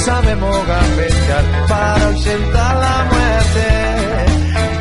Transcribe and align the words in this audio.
Sabemos 0.00 0.66
gambetear 0.66 1.44
para 1.68 2.06
ausentar 2.06 2.76
la 2.76 3.04
muerte. 3.12 3.66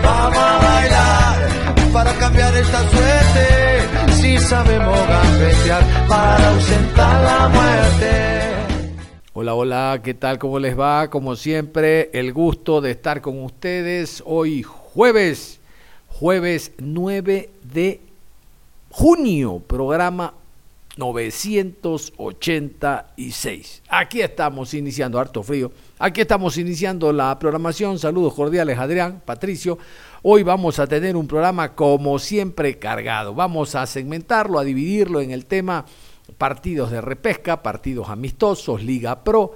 Vamos 0.04 0.38
a 0.38 0.58
bailar 0.60 1.92
para 1.94 2.14
cambiar 2.14 2.56
esta 2.56 2.90
suerte. 2.90 4.14
Si 4.14 4.38
sabemos 4.38 5.00
gambetear 5.08 5.84
para 6.08 6.50
ausentar 6.50 7.24
la 7.24 7.48
muerte. 7.50 8.12
Hola, 9.34 9.54
hola, 9.56 10.02
¿qué 10.04 10.14
tal? 10.14 10.40
¿Cómo 10.40 10.60
les 10.60 10.78
va? 10.78 11.10
Como 11.10 11.36
siempre, 11.36 12.10
el 12.14 12.34
gusto 12.34 12.82
de 12.82 12.92
estar 12.92 13.22
con 13.22 13.44
ustedes 13.44 14.24
hoy 14.26 14.64
jueves, 14.64 15.60
jueves 16.08 16.72
9 16.78 17.50
de 17.74 18.00
junio, 18.90 19.62
programa 19.66 20.34
986. 21.00 23.84
Aquí 23.90 24.22
estamos 24.22 24.74
iniciando, 24.74 25.18
harto 25.18 25.42
frío. 25.42 25.72
Aquí 25.98 26.20
estamos 26.22 26.58
iniciando 26.58 27.14
la 27.14 27.40
programación. 27.40 27.98
Saludos 27.98 28.34
cordiales, 28.34 28.78
Adrián, 28.78 29.22
Patricio. 29.26 29.78
Hoy 30.22 30.44
vamos 30.44 30.78
a 30.78 30.88
tener 30.88 31.16
un 31.16 31.26
programa 31.26 31.74
como 31.74 32.20
siempre 32.20 32.78
cargado. 32.78 33.34
Vamos 33.34 33.76
a 33.76 33.88
segmentarlo, 33.88 34.60
a 34.60 34.66
dividirlo 34.66 35.22
en 35.22 35.32
el 35.32 35.46
tema 35.46 35.86
partidos 36.38 36.92
de 36.92 37.02
repesca, 37.02 37.64
partidos 37.64 38.10
amistosos, 38.10 38.84
Liga 38.84 39.24
Pro 39.24 39.56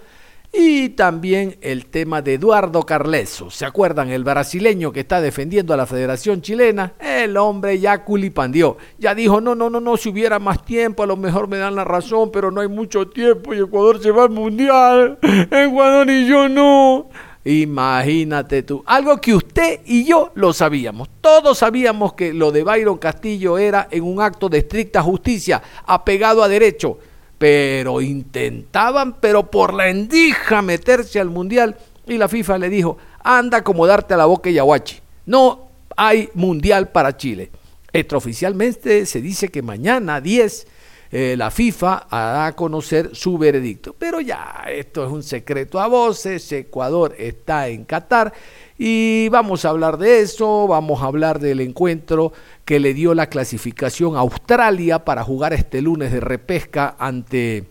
y 0.53 0.89
también 0.89 1.57
el 1.61 1.87
tema 1.87 2.21
de 2.21 2.35
Eduardo 2.35 2.83
Carleso. 2.83 3.49
¿Se 3.49 3.65
acuerdan? 3.65 4.11
El 4.11 4.23
brasileño 4.23 4.91
que 4.91 4.99
está 4.99 5.19
defendiendo 5.19 5.73
a 5.73 5.77
la 5.77 5.87
Federación 5.87 6.43
Chilena. 6.43 6.93
El 6.99 7.35
hombre 7.37 7.79
ya 7.79 8.03
culipandió. 8.03 8.77
Ya 8.99 9.15
dijo, 9.15 9.41
no, 9.41 9.55
no, 9.55 9.71
no, 9.71 9.81
no, 9.81 9.97
si 9.97 10.09
hubiera 10.09 10.37
más 10.37 10.63
tiempo, 10.63 11.01
a 11.01 11.07
lo 11.07 11.17
mejor 11.17 11.47
me 11.47 11.57
dan 11.57 11.75
la 11.75 11.83
razón, 11.83 12.29
pero 12.31 12.51
no 12.51 12.61
hay 12.61 12.67
mucho 12.67 13.07
tiempo 13.07 13.53
y 13.55 13.59
Ecuador 13.59 13.99
se 14.01 14.11
va 14.11 14.23
al 14.23 14.29
Mundial. 14.29 15.17
Ecuador 15.49 16.07
y 16.11 16.27
yo 16.27 16.47
no. 16.47 17.09
Imagínate 17.45 18.63
tú, 18.63 18.83
algo 18.85 19.19
que 19.19 19.33
usted 19.33 19.81
y 19.85 20.05
yo 20.05 20.31
lo 20.35 20.53
sabíamos. 20.53 21.09
Todos 21.19 21.57
sabíamos 21.57 22.13
que 22.13 22.31
lo 22.31 22.51
de 22.51 22.63
Byron 22.63 22.99
Castillo 22.99 23.57
era 23.57 23.87
en 23.91 24.03
un 24.03 24.21
acto 24.21 24.47
de 24.47 24.59
estricta 24.59 25.01
justicia, 25.01 25.61
apegado 25.85 26.41
a 26.41 26.47
derecho 26.47 26.99
pero 27.37 28.01
intentaban, 28.01 29.19
pero 29.19 29.49
por 29.49 29.73
la 29.73 29.89
endija, 29.89 30.61
meterse 30.61 31.19
al 31.19 31.29
mundial. 31.29 31.75
Y 32.05 32.17
la 32.17 32.27
FIFA 32.27 32.57
le 32.57 32.69
dijo, 32.69 32.97
anda 33.23 33.57
a 33.57 33.61
acomodarte 33.61 34.13
a 34.13 34.17
la 34.17 34.25
boca 34.25 34.49
y 34.49 34.57
aguachi. 34.57 34.99
No 35.25 35.69
hay 35.95 36.29
mundial 36.33 36.89
para 36.89 37.15
Chile. 37.15 37.51
Extraoficialmente 37.91 39.05
se 39.05 39.21
dice 39.21 39.49
que 39.49 39.61
mañana 39.61 40.19
10 40.19 40.67
eh, 41.15 41.35
la 41.37 41.51
FIFA 41.51 42.07
hará 42.09 42.47
a 42.47 42.55
conocer 42.55 43.11
su 43.13 43.37
veredicto. 43.37 43.93
Pero 43.93 44.19
ya, 44.19 44.63
esto 44.67 45.05
es 45.05 45.11
un 45.11 45.21
secreto 45.21 45.79
a 45.79 45.85
voces. 45.85 46.51
Ecuador 46.51 47.13
está 47.19 47.67
en 47.67 47.85
Qatar 47.85 48.33
y 48.79 49.29
vamos 49.29 49.63
a 49.63 49.69
hablar 49.69 49.97
de 49.97 50.21
eso, 50.21 50.67
vamos 50.67 51.03
a 51.03 51.05
hablar 51.05 51.39
del 51.39 51.59
encuentro 51.59 52.33
que 52.65 52.79
le 52.79 52.93
dio 52.93 53.13
la 53.13 53.27
clasificación 53.27 54.15
a 54.15 54.19
Australia 54.19 55.05
para 55.05 55.23
jugar 55.23 55.53
este 55.53 55.81
lunes 55.81 56.11
de 56.11 56.19
repesca 56.19 56.95
ante 56.97 57.65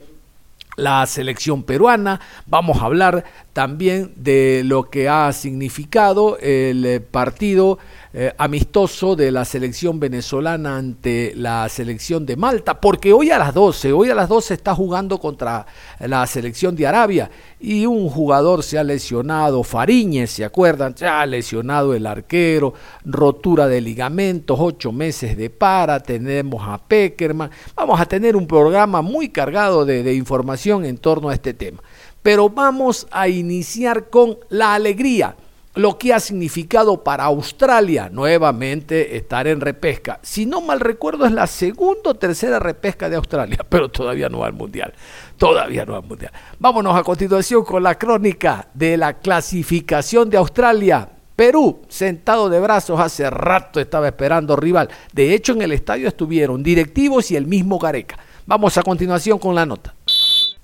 la 0.77 1.07
selección 1.07 1.63
peruana. 1.63 2.21
Vamos 2.47 2.81
a 2.81 2.87
hablar 2.87 3.25
también 3.53 4.13
de 4.17 4.63
lo 4.65 4.91
que 4.91 5.09
ha 5.09 5.33
significado 5.33 6.39
el 6.39 7.03
partido 7.03 7.79
eh, 8.15 8.31
amistoso 8.37 9.17
de 9.17 9.31
la 9.31 9.47
selección 9.47 9.99
venezolana 9.99 10.77
ante 10.77 11.33
la 11.35 11.67
selección 11.71 12.27
de 12.27 12.37
Malta, 12.37 12.79
porque 12.79 13.11
hoy 13.11 13.31
a 13.31 13.39
las 13.39 13.55
12, 13.55 13.91
hoy 13.95 14.11
a 14.11 14.15
las 14.15 14.29
12 14.29 14.53
está 14.53 14.75
jugando 14.75 15.19
contra 15.19 15.65
la 15.99 16.27
selección 16.27 16.77
de 16.77 16.87
Arabia 16.87 17.31
y 17.59 17.87
un 17.87 18.11
jugador 18.11 18.63
se 18.65 18.79
ha 18.79 18.85
lesionado, 18.85 19.63
Fariñez, 19.63 20.31
¿se 20.31 20.45
acuerdan? 20.45 20.95
Se 20.95 21.07
ha 21.07 21.25
lesionado 21.25 21.95
el 21.95 22.07
arquero, 22.07 22.75
rotura 23.07 23.67
de 23.67 23.81
ligamentos, 23.81 24.59
ocho 24.61 24.93
meses 24.93 25.35
de 25.35 25.49
para, 25.49 26.01
tenemos 26.01 26.63
a 26.69 26.77
Peckerman, 26.77 27.51
vamos 27.75 27.99
a 27.99 28.05
tener 28.05 28.37
un 28.37 28.47
programa 28.47 29.01
muy 29.01 29.31
cargado 29.31 29.87
de, 29.87 30.03
de 30.03 30.13
información 30.13 30.85
en 30.85 30.99
torno 30.99 31.31
a 31.31 31.35
este 31.35 31.55
tema. 31.55 31.83
Pero 32.23 32.51
vamos 32.51 33.07
a 33.11 33.27
iniciar 33.29 34.11
con 34.11 34.37
la 34.51 34.75
alegría 34.75 35.35
lo 35.75 35.97
que 35.97 36.13
ha 36.13 36.21
significado 36.21 37.03
para 37.03 37.25
Australia 37.25 38.11
nuevamente 38.13 39.17
estar 39.17 39.47
en 39.47 39.61
repesca. 39.61 40.19
Si 40.23 40.45
no 40.45 40.61
mal 40.61 40.81
recuerdo, 40.81 41.25
es 41.25 41.33
la 41.33 41.47
segunda 41.47 42.11
o 42.11 42.15
tercera 42.15 42.59
repesca 42.59 43.09
de 43.09 43.17
Australia, 43.17 43.59
pero 43.69 43.91
todavía 43.91 44.29
no 44.29 44.41
va 44.41 44.47
al 44.47 44.53
Mundial. 44.53 44.93
Todavía 45.39 45.85
no 45.85 45.97
al 45.97 46.03
Mundial. 46.03 46.33
Vámonos 46.59 46.97
a 46.97 47.03
continuación 47.03 47.65
con 47.65 47.83
la 47.83 47.97
crónica 47.97 48.69
de 48.75 48.97
la 48.97 49.19
clasificación 49.19 50.29
de 50.29 50.37
Australia. 50.37 51.09
Perú, 51.35 51.81
sentado 51.89 52.51
de 52.51 52.61
brazos, 52.61 53.01
hace 53.01 53.29
rato 53.31 53.81
estaba 53.81 54.09
esperando 54.09 54.55
rival. 54.55 54.91
De 55.13 55.35
hecho, 55.35 55.55
en 55.55 55.63
el 55.63 55.73
estadio 55.73 56.07
estuvieron 56.07 56.63
directivos 56.63 57.31
y 57.31 57.37
el 57.37 57.47
mismo 57.47 57.79
Gareca. 57.79 58.19
Vamos 58.45 58.77
a 58.77 58.83
continuación 58.83 59.39
con 59.39 59.55
la 59.55 59.65
nota. 59.65 59.95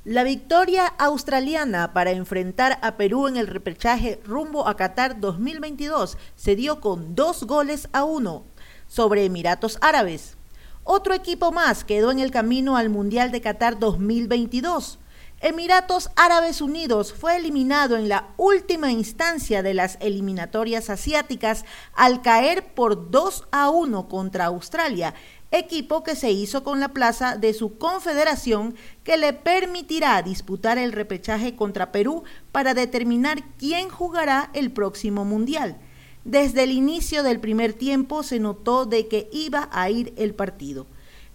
La 0.08 0.24
victoria 0.24 0.86
australiana 0.86 1.92
para 1.92 2.12
enfrentar 2.12 2.78
a 2.80 2.96
Perú 2.96 3.26
en 3.26 3.36
el 3.36 3.46
repechaje 3.46 4.18
rumbo 4.24 4.66
a 4.66 4.74
Qatar 4.74 5.20
2022 5.20 6.16
se 6.34 6.56
dio 6.56 6.80
con 6.80 7.14
dos 7.14 7.44
goles 7.44 7.90
a 7.92 8.04
uno 8.04 8.46
sobre 8.86 9.26
Emiratos 9.26 9.76
Árabes. 9.82 10.38
Otro 10.82 11.12
equipo 11.12 11.52
más 11.52 11.84
quedó 11.84 12.10
en 12.10 12.20
el 12.20 12.30
camino 12.30 12.78
al 12.78 12.88
Mundial 12.88 13.30
de 13.32 13.42
Qatar 13.42 13.78
2022. 13.78 14.98
Emiratos 15.40 16.08
Árabes 16.16 16.62
Unidos 16.62 17.12
fue 17.12 17.36
eliminado 17.36 17.96
en 17.96 18.08
la 18.08 18.28
última 18.38 18.90
instancia 18.90 19.62
de 19.62 19.74
las 19.74 19.98
eliminatorias 20.00 20.88
asiáticas 20.88 21.66
al 21.94 22.22
caer 22.22 22.74
por 22.74 23.10
2 23.10 23.44
a 23.52 23.68
1 23.68 24.08
contra 24.08 24.46
Australia 24.46 25.14
equipo 25.50 26.02
que 26.02 26.14
se 26.14 26.30
hizo 26.30 26.62
con 26.62 26.80
la 26.80 26.88
plaza 26.88 27.36
de 27.36 27.54
su 27.54 27.78
confederación 27.78 28.74
que 29.04 29.16
le 29.16 29.32
permitirá 29.32 30.20
disputar 30.22 30.78
el 30.78 30.92
repechaje 30.92 31.56
contra 31.56 31.92
Perú 31.92 32.24
para 32.52 32.74
determinar 32.74 33.42
quién 33.58 33.88
jugará 33.88 34.50
el 34.52 34.70
próximo 34.70 35.24
Mundial. 35.24 35.78
Desde 36.24 36.64
el 36.64 36.72
inicio 36.72 37.22
del 37.22 37.40
primer 37.40 37.72
tiempo 37.72 38.22
se 38.22 38.38
notó 38.38 38.84
de 38.84 39.08
que 39.08 39.28
iba 39.32 39.68
a 39.72 39.88
ir 39.88 40.12
el 40.16 40.34
partido. 40.34 40.86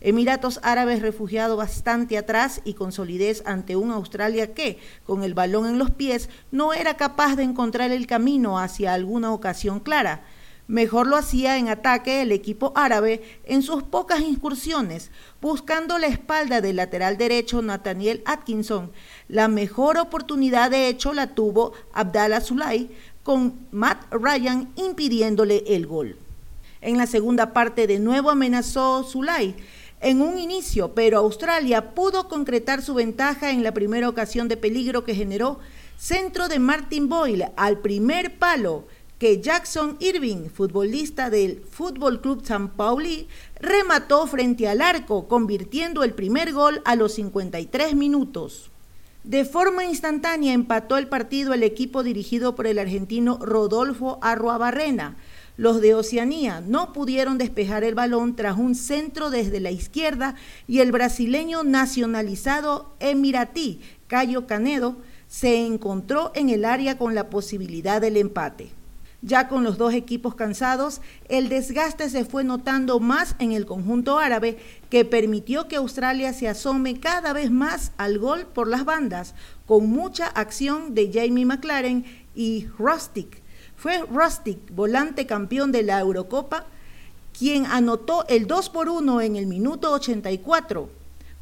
Emiratos 0.02 0.60
Árabes 0.64 1.02
refugiado 1.02 1.56
bastante 1.56 2.18
atrás 2.18 2.62
y 2.66 2.74
con 2.74 2.92
solidez 2.92 3.42
ante 3.46 3.78
un 3.78 3.90
Australia 3.90 4.54
que, 4.54 4.78
con 5.06 5.24
el 5.24 5.34
balón 5.34 5.66
en 5.66 5.80
los 5.80 5.92
pies, 5.92 6.30
no 6.52 6.74
era 6.74 6.98
capaz 6.98 7.38
de 7.38 7.44
encontrar 7.44 7.92
el 7.92 8.06
camino 8.06 8.60
hacia 8.60 8.94
alguna 8.94 9.32
ocasión 9.32 9.80
clara. 9.80 10.26
Mejor 10.68 11.08
lo 11.08 11.18
hacía 11.18 11.58
en 11.58 11.68
ataque 11.68 12.22
el 12.22 12.32
equipo 12.32 12.72
árabe 12.76 13.22
en 13.44 13.62
sus 13.62 13.84
pocas 13.84 14.22
incursiones, 14.22 15.12
buscando 15.42 15.98
la 15.98 16.08
espalda 16.08 16.62
del 16.62 16.78
lateral 16.78 17.18
derecho 17.18 17.62
Nathaniel 17.62 18.22
Atkinson. 18.26 18.92
La 19.28 19.50
mejor 19.50 19.98
oportunidad 19.98 20.72
de 20.72 20.88
hecho 20.88 21.14
la 21.14 21.36
tuvo 21.36 21.74
Abdallah 21.94 22.40
Zulay, 22.40 22.90
con 23.24 23.68
Matt 23.72 24.06
Ryan 24.12 24.72
impidiéndole 24.76 25.64
el 25.68 25.86
gol. 25.86 26.18
En 26.82 26.98
la 26.98 27.08
segunda 27.08 27.54
parte 27.54 27.88
de 27.88 28.00
nuevo 28.00 28.30
amenazó 28.30 29.04
Zulay 29.04 29.56
en 30.02 30.22
un 30.22 30.38
inicio, 30.38 30.94
pero 30.94 31.18
Australia 31.18 31.94
pudo 31.94 32.28
concretar 32.28 32.82
su 32.82 32.94
ventaja 32.94 33.52
en 33.52 33.64
la 33.64 33.74
primera 33.74 34.10
ocasión 34.10 34.50
de 34.50 34.58
peligro 34.58 35.06
que 35.06 35.16
generó 35.16 35.60
centro 35.98 36.50
de 36.50 36.60
Martin 36.60 37.08
Boyle 37.08 37.52
al 37.56 37.80
primer 37.80 38.38
palo 38.38 38.86
que 39.24 39.40
Jackson 39.40 39.96
Irving, 40.02 40.50
futbolista 40.50 41.30
del 41.30 41.62
Fútbol 41.62 42.20
Club 42.20 42.46
San 42.46 42.68
Pauli, 42.68 43.30
remató 43.58 44.28
frente 44.28 44.68
al 44.68 44.82
arco, 44.82 45.30
convirtiendo 45.30 46.04
el 46.04 46.14
primer 46.14 46.52
gol 46.52 46.82
a 46.84 46.98
los 46.98 47.14
53 47.14 47.96
minutos. 47.96 48.70
De 49.24 49.46
forma 49.46 49.86
instantánea 49.86 50.52
empató 50.52 50.98
el 50.98 51.08
partido 51.08 51.54
el 51.54 51.64
equipo 51.64 52.04
dirigido 52.04 52.54
por 52.54 52.68
el 52.68 52.78
argentino 52.78 53.40
Rodolfo 53.42 54.20
Arruabarrena. 54.22 55.16
Los 55.56 55.80
de 55.80 55.96
Oceanía 55.96 56.60
no 56.60 56.92
pudieron 56.92 57.38
despejar 57.38 57.86
el 57.86 57.96
balón 57.96 58.36
tras 58.36 58.58
un 58.58 58.76
centro 58.76 59.30
desde 59.30 59.62
la 59.62 59.72
izquierda 59.72 60.36
y 60.68 60.80
el 60.80 60.92
brasileño 60.92 61.64
nacionalizado 61.64 62.94
emiratí, 63.00 63.80
Cayo 64.08 64.48
Canedo, 64.48 64.98
se 65.30 65.66
encontró 65.66 66.34
en 66.36 66.50
el 66.50 66.66
área 66.66 66.98
con 66.98 67.16
la 67.16 67.30
posibilidad 67.30 68.02
del 68.02 68.18
empate. 68.18 68.83
Ya 69.26 69.48
con 69.48 69.64
los 69.64 69.78
dos 69.78 69.94
equipos 69.94 70.36
cansados, 70.36 71.00
el 71.30 71.48
desgaste 71.48 72.10
se 72.10 72.26
fue 72.26 72.44
notando 72.44 73.00
más 73.00 73.38
en 73.40 73.54
el 73.54 73.66
conjunto 73.66 74.20
árabe, 74.20 74.58
que 74.90 75.06
permitió 75.06 75.70
que 75.70 75.78
Australia 75.78 76.34
se 76.34 76.50
asome 76.50 77.00
cada 77.00 77.32
vez 77.32 77.50
más 77.50 77.94
al 77.96 78.20
gol 78.20 78.46
por 78.46 78.68
las 78.68 78.84
bandas, 78.84 79.34
con 79.66 79.90
mucha 79.90 80.28
acción 80.28 80.94
de 80.94 81.10
Jamie 81.14 81.46
McLaren 81.46 82.04
y 82.36 82.68
Rustic. 82.78 83.42
Fue 83.78 84.00
Rustic, 84.00 84.60
volante 84.76 85.26
campeón 85.26 85.72
de 85.72 85.84
la 85.84 86.02
Eurocopa, 86.02 86.66
quien 87.32 87.66
anotó 87.66 88.26
el 88.28 88.46
2 88.46 88.70
por 88.72 88.90
1 88.90 89.22
en 89.22 89.38
el 89.38 89.48
minuto 89.48 89.94
84, 89.94 90.90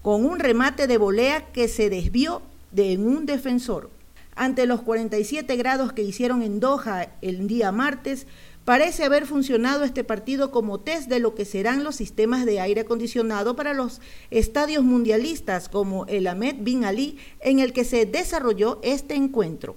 con 0.03 0.23
un 0.23 0.37
remate 0.37 0.85
de 0.85 0.99
volea 0.99 1.51
que 1.51 1.67
se 1.67 1.89
desvió 1.89 2.43
de 2.71 2.99
un 2.99 3.25
defensor 3.25 3.89
ante 4.35 4.65
los 4.65 4.81
47 4.81 5.55
grados 5.55 5.93
que 5.93 6.03
hicieron 6.03 6.41
en 6.41 6.59
Doha 6.59 7.09
el 7.21 7.47
día 7.47 7.71
martes, 7.71 8.27
parece 8.65 9.03
haber 9.03 9.25
funcionado 9.25 9.83
este 9.83 10.03
partido 10.03 10.51
como 10.51 10.79
test 10.79 11.09
de 11.09 11.19
lo 11.19 11.35
que 11.35 11.45
serán 11.45 11.83
los 11.83 11.95
sistemas 11.95 12.45
de 12.45 12.59
aire 12.59 12.81
acondicionado 12.81 13.55
para 13.55 13.73
los 13.73 14.01
estadios 14.29 14.83
mundialistas 14.83 15.67
como 15.67 16.05
el 16.05 16.27
Ahmed 16.27 16.57
Bin 16.59 16.85
Ali 16.85 17.17
en 17.39 17.59
el 17.59 17.73
que 17.73 17.83
se 17.83 18.05
desarrolló 18.05 18.79
este 18.83 19.15
encuentro. 19.15 19.75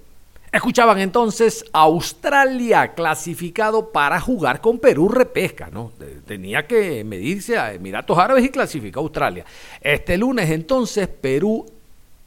Escuchaban 0.51 0.99
entonces 0.99 1.65
Australia 1.73 2.93
clasificado 2.93 3.91
para 3.91 4.21
jugar 4.21 4.61
con 4.61 4.79
Perú 4.79 5.09
repesca, 5.09 5.69
¿no? 5.69 5.91
Tenía 6.25 6.65
que 6.65 7.03
medirse 7.03 7.57
a 7.57 7.73
Emiratos 7.73 8.17
Árabes 8.17 8.45
y 8.45 8.49
clasificó 8.49 9.01
a 9.01 9.03
Australia. 9.03 9.45
Este 9.81 10.17
lunes 10.17 10.49
entonces 10.49 11.09
Perú 11.09 11.65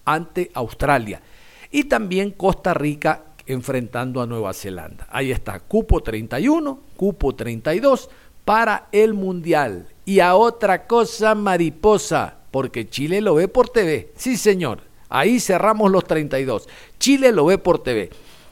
ante 0.05 0.51
Australia 0.53 1.23
y 1.71 1.85
también 1.85 2.31
Costa 2.31 2.75
Rica 2.75 3.25
enfrentando 3.47 4.21
a 4.21 4.27
Nueva 4.27 4.53
Zelanda. 4.53 5.07
Ahí 5.11 5.33
está, 5.33 5.59
cupo 5.61 6.03
31, 6.03 6.81
cupo 6.97 7.35
32 7.35 8.11
para 8.45 8.89
el 8.93 9.15
Mundial. 9.15 9.89
Y 10.05 10.21
a 10.21 10.35
otra 10.37 10.87
cosa 10.87 11.35
mariposa, 11.35 12.37
porque 12.51 12.89
Chile 12.89 13.21
lo 13.21 13.35
ve 13.35 13.49
por 13.49 13.69
TV. 13.69 14.13
Sí, 14.17 14.37
señor, 14.37 14.81
ahí 15.09 15.41
cerramos 15.41 15.91
los 15.91 16.05
32. 16.05 16.69
Chile 16.99 17.33
lo 17.33 17.47
ve 17.47 17.59
por 17.59 17.83
TV. 17.83 18.11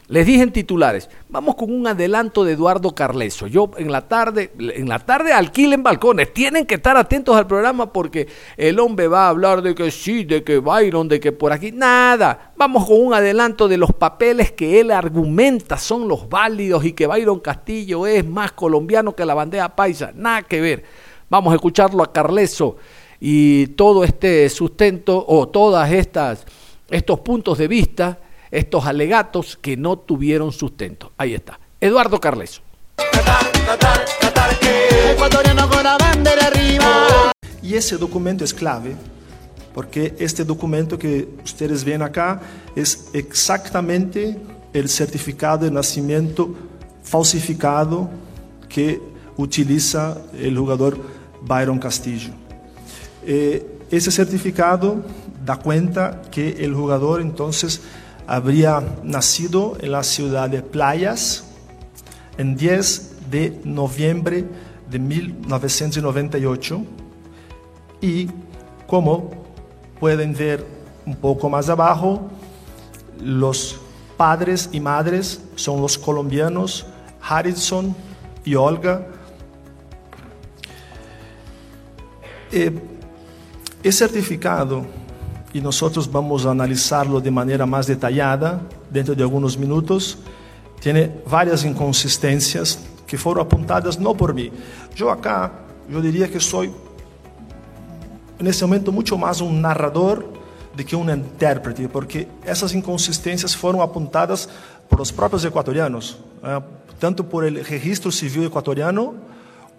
Les 0.08 0.24
dije 0.24 0.42
en 0.42 0.52
titulares, 0.52 1.10
vamos 1.28 1.56
con 1.56 1.72
un 1.72 1.84
adelanto 1.88 2.44
de 2.44 2.52
Eduardo 2.52 2.94
Carleso. 2.94 3.48
Yo 3.48 3.72
en 3.76 3.90
la 3.90 4.06
tarde, 4.06 4.52
en 4.56 4.88
la 4.88 5.00
tarde 5.00 5.32
alquilen 5.32 5.82
balcones. 5.82 6.32
Tienen 6.32 6.64
que 6.64 6.76
estar 6.76 6.96
atentos 6.96 7.36
al 7.36 7.48
programa 7.48 7.92
porque 7.92 8.28
el 8.56 8.78
hombre 8.78 9.08
va 9.08 9.26
a 9.26 9.30
hablar 9.30 9.62
de 9.62 9.74
que 9.74 9.90
sí, 9.90 10.22
de 10.22 10.44
que 10.44 10.58
Byron, 10.58 11.08
de 11.08 11.18
que 11.18 11.32
por 11.32 11.52
aquí. 11.52 11.72
Nada. 11.72 12.52
Vamos 12.56 12.86
con 12.86 13.04
un 13.04 13.14
adelanto 13.14 13.66
de 13.66 13.78
los 13.78 13.92
papeles 13.92 14.52
que 14.52 14.78
él 14.78 14.92
argumenta 14.92 15.76
son 15.76 16.06
los 16.06 16.28
válidos 16.28 16.84
y 16.84 16.92
que 16.92 17.08
Byron 17.08 17.40
Castillo 17.40 18.06
es 18.06 18.24
más 18.24 18.52
colombiano 18.52 19.16
que 19.16 19.26
la 19.26 19.34
bandera 19.34 19.74
paisa. 19.74 20.12
Nada 20.14 20.42
que 20.42 20.60
ver. 20.60 20.84
Vamos 21.28 21.50
a 21.50 21.56
escucharlo 21.56 22.04
a 22.04 22.12
Carleso 22.12 22.76
y 23.18 23.66
todo 23.68 24.04
este 24.04 24.48
sustento 24.50 25.24
o 25.26 25.48
todas 25.48 25.90
estas 25.90 26.46
estos 26.88 27.18
puntos 27.18 27.58
de 27.58 27.66
vista 27.66 28.20
estos 28.50 28.86
alegatos 28.86 29.56
que 29.56 29.76
no 29.76 29.98
tuvieron 29.98 30.52
sustento. 30.52 31.12
Ahí 31.16 31.34
está. 31.34 31.58
Eduardo 31.80 32.20
Carleso. 32.20 32.62
Y 37.62 37.74
ese 37.74 37.96
documento 37.96 38.44
es 38.44 38.54
clave 38.54 38.96
porque 39.76 40.14
este 40.18 40.42
documento 40.42 40.98
que 40.98 41.28
ustedes 41.44 41.84
ven 41.84 42.00
acá 42.00 42.40
es 42.74 43.10
exactamente 43.12 44.34
el 44.72 44.88
certificado 44.88 45.66
de 45.66 45.70
nacimiento 45.70 46.54
falsificado 47.02 48.08
que 48.70 49.02
utiliza 49.36 50.16
el 50.38 50.56
jugador 50.56 50.98
Byron 51.42 51.78
Castillo. 51.78 52.30
Eh, 53.22 53.66
ese 53.90 54.10
certificado 54.10 55.04
da 55.44 55.56
cuenta 55.56 56.22
que 56.30 56.64
el 56.64 56.74
jugador 56.74 57.20
entonces 57.20 57.82
habría 58.26 58.82
nacido 59.02 59.76
en 59.80 59.92
la 59.92 60.02
ciudad 60.02 60.50
de 60.50 60.62
Playas 60.62 61.44
en 62.38 62.56
10 62.56 63.30
de 63.30 63.60
noviembre 63.64 64.44
de 64.90 64.98
1998 64.98 66.82
y 68.00 68.28
como 68.86 69.30
pueden 69.98 70.34
ver 70.34 70.64
un 71.04 71.16
poco 71.16 71.48
más 71.48 71.68
abajo, 71.68 72.28
los 73.20 73.80
padres 74.16 74.68
y 74.72 74.80
madres 74.80 75.40
son 75.54 75.80
los 75.80 75.96
colombianos 75.96 76.86
Harrison 77.20 77.94
y 78.44 78.54
Olga. 78.54 79.06
Eh, 82.52 82.72
el 83.82 83.92
certificado 83.92 84.86
y 85.56 85.60
nosotros 85.62 86.12
vamos 86.12 86.44
a 86.44 86.50
analizarlo 86.50 87.18
de 87.18 87.30
manera 87.30 87.64
más 87.64 87.86
detallada 87.86 88.60
dentro 88.90 89.14
de 89.14 89.22
algunos 89.22 89.56
minutos. 89.56 90.18
Tiene 90.80 91.10
varias 91.30 91.64
inconsistencias 91.64 92.78
que 93.06 93.16
fueron 93.16 93.46
apuntadas 93.46 93.98
no 93.98 94.14
por 94.14 94.34
mí. 94.34 94.52
Yo 94.94 95.10
acá, 95.10 95.50
yo 95.88 96.02
diría 96.02 96.30
que 96.30 96.40
soy 96.40 96.70
en 98.38 98.46
este 98.46 98.66
momento 98.66 98.92
mucho 98.92 99.16
más 99.16 99.40
un 99.40 99.62
narrador 99.62 100.30
de 100.76 100.84
que 100.84 100.94
un 100.94 101.08
intérprete, 101.08 101.88
porque 101.88 102.28
esas 102.44 102.74
inconsistencias 102.74 103.56
fueron 103.56 103.80
apuntadas 103.80 104.50
por 104.90 104.98
los 104.98 105.10
propios 105.10 105.42
ecuatorianos, 105.42 106.18
¿eh? 106.44 106.60
tanto 106.98 107.26
por 107.26 107.46
el 107.46 107.64
registro 107.64 108.12
civil 108.12 108.44
ecuatoriano, 108.44 109.14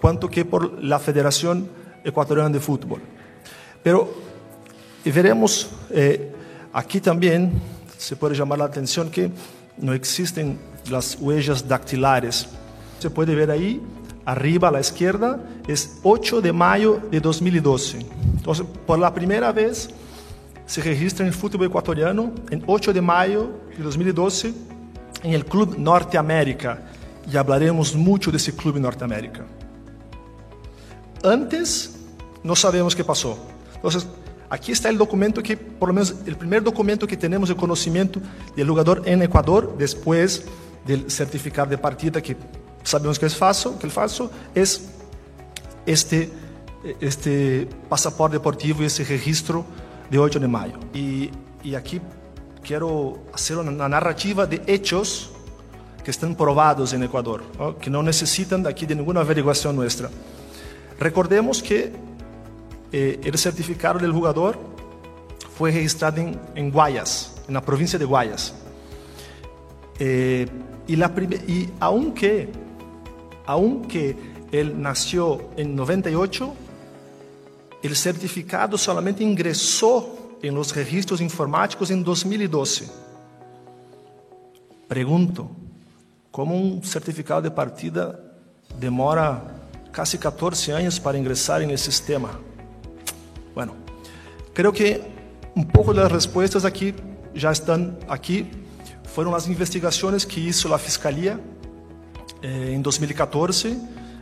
cuanto 0.02 0.28
que 0.28 0.44
por 0.44 0.84
la 0.84 0.98
Federación 0.98 1.70
Ecuatoriana 2.04 2.50
de 2.50 2.60
Fútbol. 2.60 3.00
Pero 3.84 4.27
y 5.07 5.12
veremos 5.12 5.69
eh, 5.89 6.33
también, 7.01 7.62
se 7.98 8.18
puede 8.18 8.36
llamar 8.36 8.59
la 8.59 8.65
atención 8.65 9.09
que 9.09 9.31
no 9.77 9.94
existen 9.94 10.59
las 10.92 11.18
huellas 11.18 11.65
dactilares. 11.65 12.50
Se 13.00 13.09
puede 13.09 13.33
ver 13.33 13.50
ahí, 13.50 13.81
arriba 14.25 14.68
a 14.68 14.71
la 14.71 14.81
izquierda, 14.81 15.40
es 15.66 15.99
8 16.04 16.42
de 16.42 16.52
mayo 16.52 16.99
de 17.09 17.21
2012. 17.21 17.99
Entonces, 18.35 18.66
por 18.85 18.99
la 18.99 19.14
primera 19.14 19.54
vez 19.54 19.90
se 20.66 20.81
registra 20.81 21.23
en 21.23 21.30
el 21.30 21.33
fútbol 21.33 21.68
ecuatoriano 21.68 22.33
en 22.52 22.61
8 22.68 22.92
de 22.92 23.02
mayo 23.02 23.49
de 23.78 23.83
2012 23.83 24.54
en 25.23 25.33
el 25.33 25.45
Club 25.45 25.78
Norteamérica. 25.78 26.81
Y 27.31 27.37
hablaremos 27.37 27.95
mucho 27.95 28.30
de 28.30 28.35
ese 28.35 28.54
club 28.54 28.78
Norteamérica. 28.78 29.45
Antes, 31.23 31.95
no 32.44 32.57
sabemos 32.57 32.94
qué 32.94 33.06
pasó. 33.06 33.37
Entonces, 33.73 34.06
Aquí 34.49 34.71
está 34.71 34.89
el 34.89 34.97
documento 34.97 35.44
que, 35.44 35.57
por 35.57 35.89
lo 35.89 35.94
menos, 35.94 36.16
el 36.25 36.37
primer 36.37 36.63
documento 36.63 37.06
que 37.06 37.18
tenemos 37.18 37.49
de 37.49 37.56
conocimiento 37.56 38.21
del 38.56 38.69
jugador 38.69 39.01
en 39.06 39.21
Ecuador, 39.21 39.75
después 39.77 40.45
del 40.85 41.11
certificado 41.11 41.69
de 41.69 41.77
partida, 41.77 42.21
que 42.21 42.37
sabemos 42.83 43.19
que 43.19 43.25
es 43.25 43.35
falso, 43.35 43.77
que 43.77 43.85
el 43.85 43.92
falso 43.92 44.31
es 44.56 44.89
este, 45.85 46.31
este 47.01 47.68
pasaporte 47.89 48.37
deportivo 48.37 48.83
y 48.83 48.85
ese 48.85 49.04
registro 49.04 49.66
de 50.09 50.18
8 50.18 50.39
de 50.39 50.47
mayo. 50.47 50.80
Y, 50.94 51.30
y 51.61 51.75
aquí 51.75 51.99
quiero 52.63 53.19
hacer 53.33 53.57
una 53.57 53.89
narrativa 53.89 54.45
de 54.45 54.61
hechos 54.66 55.31
que 56.06 56.11
están 56.11 56.35
probados 56.35 56.94
en 56.94 57.04
Ecuador, 57.04 57.44
¿no? 57.59 57.77
que 57.77 57.89
no 57.89 58.01
necesitan 58.01 58.66
aquí 58.66 58.85
de 58.85 58.95
ninguna 58.95 59.19
averiguación 59.19 59.75
nuestra. 59.75 60.09
Recordemos 60.97 61.61
que 61.61 61.92
eh, 62.92 63.20
el 63.24 63.38
certificado 63.38 64.00
del 64.00 64.12
jugador 64.12 64.58
fue 65.58 65.72
registrado 65.72 66.22
en, 66.22 66.40
en 66.56 66.72
Guayas, 66.72 67.36
en 67.48 67.54
la 67.54 67.62
provincia 67.62 67.98
de 67.98 68.06
Guayas. 68.06 68.54
Eh, 70.00 70.48
y, 70.88 70.96
la 70.96 71.12
y 71.48 71.70
aunque, 71.80 72.50
aunque 73.46 74.16
él 74.52 74.80
nació 74.80 75.50
en 75.58 75.76
98, 75.76 76.54
el 77.84 77.96
certificado 77.96 78.78
solamente 78.78 79.24
ingresó 79.24 80.38
en 80.42 80.56
los 80.56 80.76
registros 80.76 81.20
informáticos 81.22 81.90
en 81.92 82.04
2012. 82.04 82.88
Pregunto, 84.88 85.50
¿cómo 86.32 86.56
un 86.56 86.84
certificado 86.84 87.42
de 87.42 87.52
partida 87.52 88.20
demora 88.80 89.44
casi 89.92 90.18
14 90.18 90.74
años 90.74 91.00
para 91.00 91.18
ingresar 91.18 91.62
en 91.62 91.72
el 91.72 91.78
sistema? 91.78 92.40
Creo 94.57 94.73
que 94.73 94.99
un 95.54 95.68
poco 95.68 95.94
de 95.94 96.02
las 96.02 96.11
respuestas 96.11 96.66
aquí 96.66 96.95
já 97.35 97.52
estão 97.52 97.95
aqui 98.09 98.49
foram 99.04 99.35
as 99.35 99.47
investigações 99.47 100.26
que 100.26 100.40
hizo 100.40 100.73
a 100.73 100.80
Fiscalia 100.80 101.40
eh, 102.42 102.71
em 102.71 102.81
2014 102.81 103.80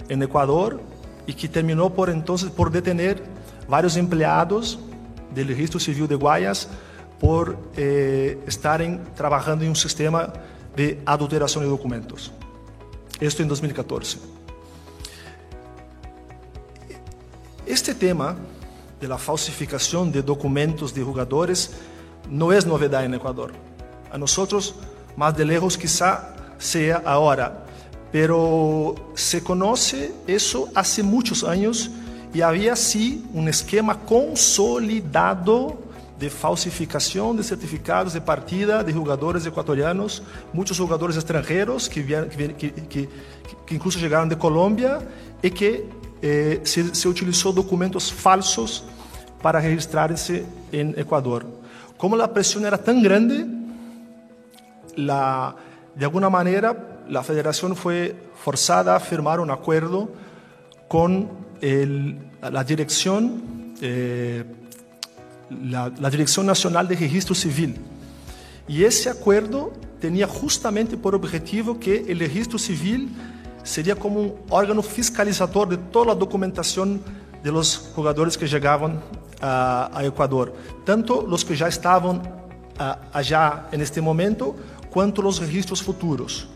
em 0.10 0.22
Equador 0.22 0.82
e 1.26 1.32
que 1.32 1.48
terminou 1.48 1.90
por 1.90 2.10
então 2.10 2.36
por 2.54 2.70
detener 2.70 3.24
vários 3.66 3.96
empregados 3.96 4.78
do 5.32 5.42
Registro 5.42 5.80
Civil 5.80 6.06
de 6.06 6.16
Guayas 6.16 6.68
por 7.18 7.58
eh, 7.78 8.36
estarem 8.46 9.00
trabalhando 9.16 9.64
em 9.64 9.70
um 9.70 9.76
sistema 9.76 10.34
de 10.76 10.98
adulteração 11.06 11.62
de 11.62 11.70
documentos. 11.70 12.30
Isto 13.22 13.42
em 13.42 13.48
2014. 13.48 14.18
Este 17.66 17.94
tema 17.94 18.36
de 19.00 19.08
la 19.08 19.18
falsificación 19.18 20.12
de 20.12 20.22
documentos 20.22 20.94
de 20.94 21.04
jugadores 21.04 21.72
no 22.30 22.52
es 22.52 22.66
novedad 22.66 23.06
en 23.06 23.14
Ecuador. 23.14 23.52
A 24.12 24.18
nosotros, 24.18 24.76
más 25.16 25.36
de 25.36 25.46
lejos 25.46 25.78
quizá 25.78 26.34
sea 26.58 27.02
ahora, 27.06 27.66
pero 28.12 28.96
se 29.14 29.44
conoce 29.44 30.14
eso 30.28 30.70
hace 30.74 31.04
muchos 31.04 31.44
años 31.44 31.92
y 32.34 32.42
había 32.42 32.76
sí 32.76 33.26
un 33.34 33.48
esquema 33.48 34.00
consolidado 34.00 35.78
de 36.20 36.30
falsificação 36.30 37.36
de 37.36 37.44
certificados 37.44 38.14
de 38.14 38.22
partida 38.22 38.84
de 38.84 38.94
jogadores 38.94 39.46
equatorianos, 39.46 40.24
muitos 40.54 40.78
jogadores 40.78 41.18
estrangeiros 41.18 41.90
que, 41.90 42.06
que, 42.06 42.54
que, 42.54 43.10
que, 43.66 43.76
incluso 43.76 44.00
chegaram 44.00 44.28
de 44.28 44.36
Colômbia 44.36 45.06
e 45.44 45.50
que 45.50 45.86
eh, 46.22 46.62
se, 46.64 47.08
utilizou 47.08 47.52
documentos 47.54 48.10
falsos 48.10 48.84
para 49.42 49.60
registrar-se 49.60 50.46
em 50.72 50.92
Equador. 50.98 51.46
Como 51.98 52.20
a 52.22 52.28
pressão 52.28 52.66
era 52.66 52.78
tão 52.78 53.02
grande, 53.02 53.46
la, 54.98 55.56
de 55.96 56.06
alguma 56.06 56.30
maneira 56.30 56.76
a 57.14 57.24
federação 57.24 57.76
foi 57.76 58.16
forzada 58.44 58.96
a 58.96 59.00
firmar 59.00 59.40
um 59.40 59.52
acordo 59.52 60.10
com 60.88 61.30
el, 61.62 62.16
a 62.42 62.64
direção 62.64 63.40
eh, 63.82 64.44
la, 65.50 65.92
la, 66.00 66.10
Dirección 66.10 66.46
Nacional 66.46 66.88
de 66.88 66.96
Registro 66.96 67.36
Civil. 67.36 67.76
Y 68.68 68.84
ese 68.84 69.10
acuerdo 69.10 69.74
tenía 70.00 70.28
justamente 70.28 70.98
por 70.98 71.14
objetivo 71.16 71.80
que 71.80 72.06
el 72.08 72.20
registro 72.20 72.58
civil 72.58 73.10
sería 73.66 73.96
como 73.96 74.22
un 74.22 74.36
órgano 74.50 74.82
fiscalizador 74.82 75.68
de 75.68 75.78
toda 75.78 76.08
la 76.08 76.16
documentación 76.16 77.02
de 77.44 77.52
los 77.52 77.92
jugadores 77.94 78.38
que 78.38 78.48
llegaban 78.48 79.02
a, 79.42 79.90
a 79.94 80.06
Ecuador, 80.06 80.54
tanto 80.86 81.26
los 81.28 81.44
que 81.44 81.56
ya 81.56 81.68
estaban 81.68 82.22
a, 82.80 83.00
allá 83.12 83.68
en 83.72 83.82
este 83.82 84.00
momento, 84.00 84.56
cuanto 84.90 85.22
los 85.22 85.40
registros 85.40 85.84
futuros. 85.84 86.48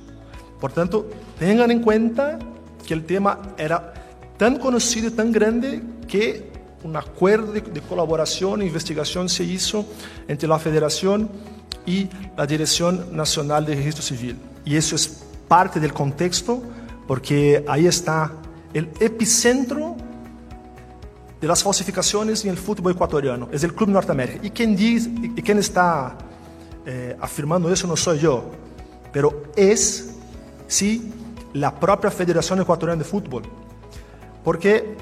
Por 0.61 0.71
tanto, 0.71 1.09
tengan 1.37 1.71
en 1.71 1.81
cuenta 1.81 2.39
que 2.85 2.93
el 2.93 3.05
tema 3.05 3.39
era 3.57 3.93
tan 4.37 4.57
conocido 4.57 5.09
y 5.09 5.11
tan 5.11 5.31
grande 5.31 5.83
que 6.07 6.49
um 6.83 6.95
acordo 6.95 7.51
de, 7.51 7.61
de 7.61 7.81
colaboração 7.81 8.61
e 8.61 8.65
investigação 8.65 9.27
se 9.27 9.43
hizo 9.43 9.85
entre 10.27 10.49
a 10.49 10.59
Federação 10.59 11.29
e 11.85 12.07
a 12.37 12.45
Direção 12.45 12.91
Nacional 13.11 13.61
de 13.61 13.73
Registro 13.73 14.03
Civil. 14.03 14.35
E 14.65 14.75
isso 14.75 14.95
é 14.95 14.99
parte 15.47 15.79
do 15.79 15.91
contexto, 15.93 16.63
porque 17.09 17.65
aí 17.67 17.87
está 17.87 18.31
o 18.71 18.77
epicentro 19.03 19.97
de 21.41 21.47
las 21.47 21.63
falsificaciones 21.63 22.45
en 22.45 22.51
el 22.51 22.57
fútbol 22.57 22.91
ecuatoriano. 22.91 23.49
Es 23.51 23.63
el 23.63 23.73
Club 23.73 23.89
Norteamérica. 23.89 24.45
Y 24.45 24.51
quien, 24.51 24.75
dice, 24.75 25.09
y 25.35 25.41
quien 25.41 25.57
está 25.57 26.15
eh, 26.85 27.17
afirmando 27.19 27.73
eso 27.73 27.87
no 27.87 27.97
soy 27.97 28.19
yo, 28.19 28.51
pero 29.11 29.41
es, 29.55 30.17
sí, 30.67 31.11
la 31.53 31.73
propia 31.73 32.11
Federación 32.11 32.61
Ecuatoriana 32.61 33.01
de 33.01 33.09
Fútbol. 33.09 33.41
Porque 34.43 34.95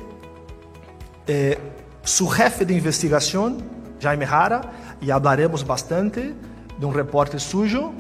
eh, 1.28 1.58
su 2.04 2.30
jefe 2.30 2.66
de 2.66 2.74
investigación, 2.74 3.58
Jaime 4.02 4.26
Jara, 4.26 4.96
y 5.02 5.10
hablaremos 5.10 5.68
bastante 5.68 6.34
de 6.80 6.86
un 6.86 6.94
reporte 6.94 7.38
suyo, 7.38 7.92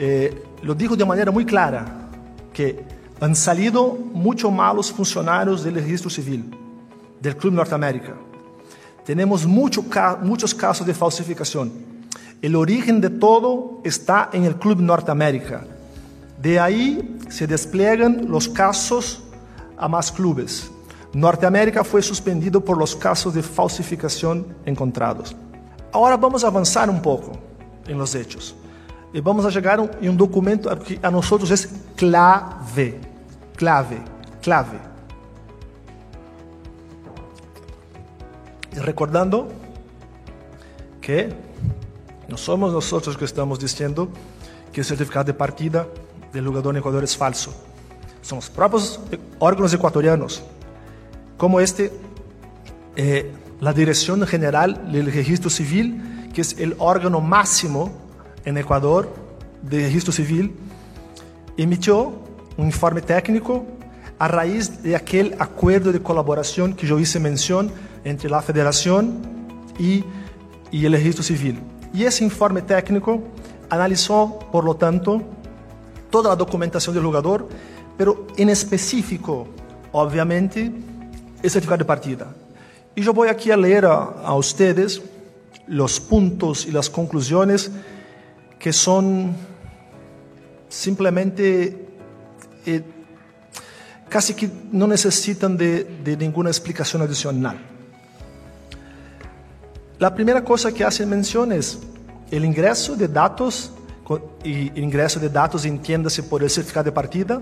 eh, 0.00 0.42
lo 0.62 0.74
dijo 0.74 0.96
de 0.96 1.04
manera 1.04 1.30
muy 1.30 1.46
clara, 1.46 2.08
que 2.52 3.01
han 3.22 3.36
salido 3.36 3.96
muchos 4.12 4.50
malos 4.50 4.90
funcionarios 4.90 5.62
del 5.62 5.76
registro 5.76 6.10
civil, 6.10 6.50
del 7.20 7.36
Club 7.36 7.54
Norteamérica. 7.54 8.16
Tenemos 9.04 9.46
mucho, 9.46 9.84
muchos 10.22 10.52
casos 10.52 10.84
de 10.84 10.92
falsificación. 10.92 11.70
El 12.40 12.56
origen 12.56 13.00
de 13.00 13.10
todo 13.10 13.80
está 13.84 14.28
en 14.32 14.44
el 14.44 14.56
Club 14.56 14.80
Norteamérica. 14.80 15.64
De 16.36 16.58
ahí 16.58 17.16
se 17.28 17.46
despliegan 17.46 18.26
los 18.28 18.48
casos 18.48 19.22
a 19.76 19.86
más 19.86 20.10
clubes. 20.10 20.68
Norteamérica 21.14 21.84
foi 21.84 22.02
suspendido 22.02 22.60
por 22.60 22.76
los 22.76 22.92
casos 22.92 23.34
de 23.34 23.42
falsificação 23.42 24.44
encontrados. 24.66 25.36
Agora 25.92 26.16
vamos 26.16 26.42
avançar 26.42 26.90
um 26.90 26.98
pouco 26.98 27.38
em 27.86 27.94
los 27.94 28.16
hechos. 28.16 28.56
E 29.14 29.20
vamos 29.20 29.44
a 29.44 29.50
chegar 29.50 29.78
em 30.00 30.08
um 30.08 30.16
documento 30.16 30.74
que 30.78 30.98
a 31.02 31.10
nós 31.10 31.30
é 31.30 31.68
clave, 31.96 33.11
clave, 33.62 34.02
clave. 34.42 34.76
E 38.74 38.80
recordando 38.80 39.52
que 41.00 41.28
não 42.28 42.36
somos 42.36 42.72
nós 42.72 43.16
que 43.16 43.24
estamos 43.24 43.60
dizendo 43.60 44.10
que 44.72 44.80
o 44.80 44.84
certificado 44.84 45.30
de 45.30 45.38
partida 45.38 45.88
do 46.32 46.42
jogador 46.42 46.72
no 46.72 46.80
Equador 46.80 47.04
é 47.04 47.06
falso. 47.06 47.54
São 48.20 48.36
os 48.38 48.48
próprios 48.48 48.98
órgãos 49.38 49.72
equatorianos 49.72 50.42
como 51.36 51.60
este, 51.60 51.92
eh, 52.96 53.30
la 53.60 53.72
Dirección 53.72 54.26
General 54.26 54.90
del 54.90 55.06
Registro 55.06 55.50
Civil, 55.50 56.30
que 56.34 56.40
es 56.40 56.58
el 56.58 56.74
órgano 56.78 57.20
máximo 57.20 57.92
en 58.44 58.58
Ecuador 58.58 59.08
de 59.62 59.84
registro 59.84 60.12
civil, 60.12 60.52
emitió 61.56 62.31
un 62.56 62.66
informe 62.66 63.00
técnico 63.00 63.64
a 64.18 64.28
raíz 64.28 64.82
de 64.82 64.94
aquel 64.94 65.34
acuerdo 65.38 65.92
de 65.92 66.00
colaboración 66.00 66.74
que 66.74 66.86
yo 66.86 66.98
hice 66.98 67.18
mención 67.18 67.70
entre 68.04 68.30
la 68.30 68.42
Federación 68.42 69.20
y, 69.78 70.04
y 70.70 70.86
el 70.86 70.92
registro 70.92 71.24
civil. 71.24 71.60
Y 71.92 72.04
ese 72.04 72.24
informe 72.24 72.62
técnico 72.62 73.22
analizó, 73.68 74.38
por 74.52 74.64
lo 74.64 74.76
tanto, 74.76 75.22
toda 76.10 76.30
la 76.30 76.36
documentación 76.36 76.94
del 76.94 77.04
jugador, 77.04 77.48
pero 77.96 78.26
en 78.36 78.48
específico, 78.48 79.48
obviamente, 79.92 80.70
el 81.42 81.50
certificado 81.50 81.78
de 81.78 81.84
partida. 81.84 82.34
Y 82.94 83.02
yo 83.02 83.12
voy 83.12 83.28
aquí 83.28 83.50
a 83.50 83.56
leer 83.56 83.86
a, 83.86 83.94
a 83.94 84.34
ustedes 84.34 85.02
los 85.66 85.98
puntos 85.98 86.66
y 86.66 86.70
las 86.70 86.90
conclusiones 86.90 87.70
que 88.58 88.72
son 88.72 89.34
simplemente 90.68 91.91
eh, 92.66 92.82
casi 94.08 94.34
que 94.34 94.50
no 94.70 94.86
necesitan 94.86 95.56
de, 95.56 95.84
de, 95.84 96.16
ninguna 96.16 96.50
explicación 96.50 97.02
adicional. 97.02 97.58
La 99.98 100.14
primera 100.14 100.42
cosa 100.42 100.72
que 100.72 100.84
hace 100.84 101.06
mención 101.06 101.52
es 101.52 101.78
el 102.30 102.44
ingreso 102.44 102.96
de 102.96 103.08
datos, 103.08 103.72
y 104.44 104.80
ingreso 104.80 105.20
de 105.20 105.28
datos 105.28 105.64
entiéndase 105.64 106.22
por 106.22 106.42
el 106.42 106.50
certificado 106.50 106.84
de 106.84 106.92
partida, 106.92 107.40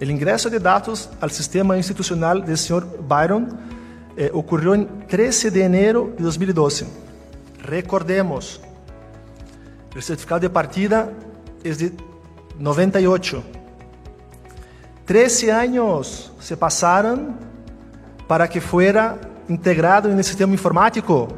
El 0.00 0.12
ingreso 0.12 0.48
de 0.48 0.60
datos 0.60 1.10
al 1.20 1.30
sistema 1.32 1.76
institucional 1.76 2.44
del 2.44 2.56
señor 2.56 2.86
Byron 3.08 3.58
eh, 4.16 4.30
ocurrió 4.32 4.74
en 4.74 5.06
13 5.08 5.50
de 5.50 5.64
enero 5.64 6.12
de 6.16 6.22
2012. 6.22 6.86
Recordemos, 7.64 8.60
el 9.94 10.02
certificado 10.02 10.40
de 10.40 10.50
partida 10.50 11.10
es 11.64 11.78
de 11.78 11.92
98. 12.58 13.42
13 15.08 15.50
años 15.50 16.30
se 16.38 16.54
pasaron 16.54 17.34
para 18.26 18.46
que 18.46 18.60
fuera 18.60 19.18
integrado 19.48 20.12
el 20.12 20.22
sistema 20.22 20.52
informático. 20.52 21.28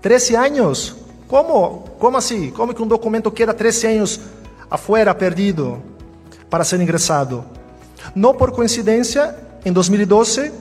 13 0.00 0.36
años. 0.36 0.96
¿Cómo? 1.28 1.84
¿Cómo 2.00 2.18
así? 2.18 2.50
¿Cómo 2.50 2.74
que 2.74 2.82
un 2.82 2.88
documento 2.88 3.32
queda 3.32 3.54
13 3.54 3.88
años 3.90 4.20
afuera, 4.68 5.16
perdido, 5.16 5.78
para 6.50 6.64
ser 6.64 6.80
ingresado? 6.80 7.44
No 8.12 8.36
por 8.36 8.52
coincidencia, 8.52 9.36
en 9.64 9.72
2012 9.72 10.52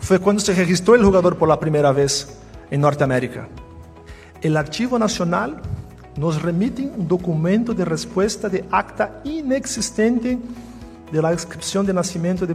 fue 0.00 0.18
cuando 0.18 0.40
se 0.40 0.54
registró 0.54 0.94
el 0.94 1.04
jugador 1.04 1.36
por 1.36 1.50
la 1.50 1.60
primera 1.60 1.92
vez 1.92 2.38
en 2.70 2.80
Norteamérica. 2.80 3.46
El 4.40 4.56
Archivo 4.56 4.98
Nacional 4.98 5.60
nos 6.16 6.40
remite 6.40 6.90
un 6.96 7.06
documento 7.06 7.74
de 7.74 7.84
respuesta 7.84 8.48
de 8.48 8.64
acta 8.70 9.20
inexistente 9.24 10.38
de 11.10 11.22
la 11.22 11.32
inscripción 11.32 11.86
de 11.86 11.92
nacimiento 11.92 12.46
de, 12.46 12.54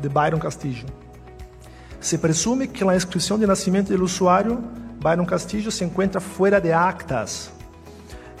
de 0.00 0.08
Byron 0.08 0.40
Castillo. 0.40 0.86
Se 2.00 2.18
presume 2.18 2.68
que 2.68 2.84
la 2.84 2.94
inscripción 2.94 3.40
de 3.40 3.46
nacimiento 3.46 3.92
del 3.92 4.02
usuario 4.02 4.58
Byron 5.00 5.26
Castillo 5.26 5.70
se 5.70 5.84
encuentra 5.84 6.20
fuera 6.20 6.60
de 6.60 6.72
actas. 6.72 7.50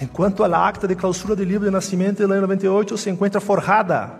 enquanto 0.00 0.42
a 0.42 0.66
acta 0.66 0.88
de 0.88 0.96
clausura 0.96 1.36
do 1.36 1.44
livro 1.44 1.66
de 1.66 1.70
nascimento 1.70 2.26
do 2.26 2.32
ano 2.32 2.42
98 2.42 2.96
se 2.96 3.10
encontra 3.10 3.40
forjada. 3.40 4.18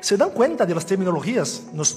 ¿Se 0.00 0.16
dan 0.16 0.30
conta 0.30 0.66
das 0.66 0.84
terminologias? 0.84 1.62
Nos, 1.72 1.92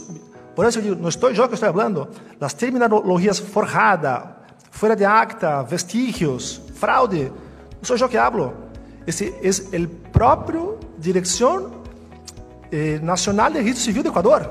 por 0.54 0.68
isso 0.68 0.78
eu 0.80 0.84
digo, 0.84 0.96
não 0.96 1.10
estou 1.10 1.32
eu 1.32 1.48
que 1.48 1.56
estou 1.56 1.72
falando. 1.72 2.08
As 2.40 2.54
terminologias 2.54 3.40
forjada, 3.40 4.36
fora 4.70 4.96
de 4.96 5.06
acta, 5.06 5.64
vestígios, 5.64 6.62
fraude. 6.76 7.32
Não 7.78 7.84
sou 7.84 7.98
eu 7.98 8.10
que 8.10 8.18
hablo. 8.18 8.54
Esse 9.08 9.34
é 9.72 9.80
o 9.80 9.88
próprio 10.12 10.78
Direção 11.00 11.84
eh, 12.76 13.00
Nacional 13.02 13.54
de 13.54 13.60
Registro 13.60 13.84
Civil 13.86 14.04
do 14.04 14.10
Equador. 14.10 14.42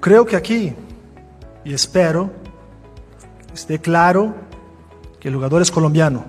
Creio 0.00 0.24
que 0.24 0.36
aqui, 0.36 0.72
e 1.64 1.72
espero, 1.72 2.30
esté 3.52 3.76
claro 3.76 4.34
que 5.18 5.28
o 5.28 5.32
jogador 5.32 5.60
é 5.60 5.70
colombiano. 5.72 6.24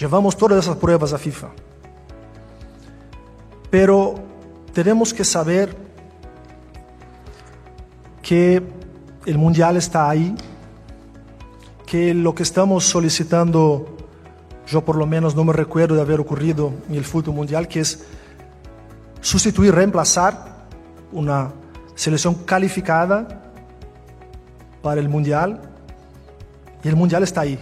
Levamos 0.00 0.36
todas 0.36 0.58
essas 0.58 0.76
pruebas 0.76 1.12
à 1.12 1.18
FIFA. 1.18 1.50
Pero 3.68 4.14
tenemos 4.72 5.12
que 5.12 5.24
saber 5.24 5.74
que 8.22 8.62
el 9.24 9.38
mundial 9.38 9.76
está 9.76 10.08
ahí, 10.08 10.36
que 11.84 12.14
lo 12.14 12.32
que 12.32 12.44
estamos 12.44 12.84
solicitando, 12.84 13.96
yo 14.68 14.84
por 14.84 14.94
lo 14.94 15.06
menos 15.06 15.34
no 15.34 15.42
me 15.42 15.52
recuerdo 15.52 15.96
de 15.96 16.02
haber 16.02 16.20
ocurrido 16.20 16.72
en 16.88 16.94
el 16.94 17.04
fútbol 17.04 17.34
mundial, 17.34 17.66
que 17.66 17.80
es 17.80 18.06
sustituir, 19.20 19.74
reemplazar 19.74 20.66
una 21.12 21.52
selección 21.94 22.34
calificada 22.34 23.42
para 24.82 25.00
el 25.00 25.08
mundial, 25.08 25.60
y 26.82 26.88
el 26.88 26.96
mundial 26.96 27.22
está 27.22 27.40
ahí. 27.40 27.58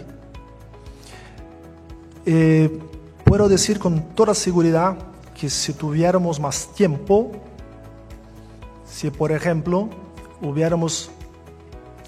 Eh, 2.25 2.79
puedo 3.23 3.47
decir 3.47 3.79
con 3.79 4.01
toda 4.15 4.33
seguridad 4.33 4.97
que 5.33 5.49
si 5.49 5.73
tuviéramos 5.73 6.39
más 6.39 6.67
tiempo, 6.73 7.31
si 8.85 9.09
por 9.09 9.31
ejemplo 9.31 9.89
hubiéramos 10.41 11.09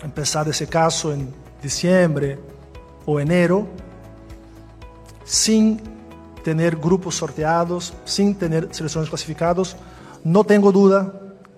empezado 0.03 0.51
ese 0.51 0.67
caso 0.67 1.11
en 1.13 1.33
diciembre 1.61 2.39
o 3.05 3.19
enero, 3.19 3.67
sin 5.23 5.96
tener 6.47 6.77
grupos 6.77 7.15
sorteados, 7.15 7.93
sin 8.05 8.33
tener 8.33 8.69
selecciones 8.71 9.09
clasificados, 9.09 9.75
no 10.23 10.45
tengo 10.45 10.71
duda, 10.71 11.11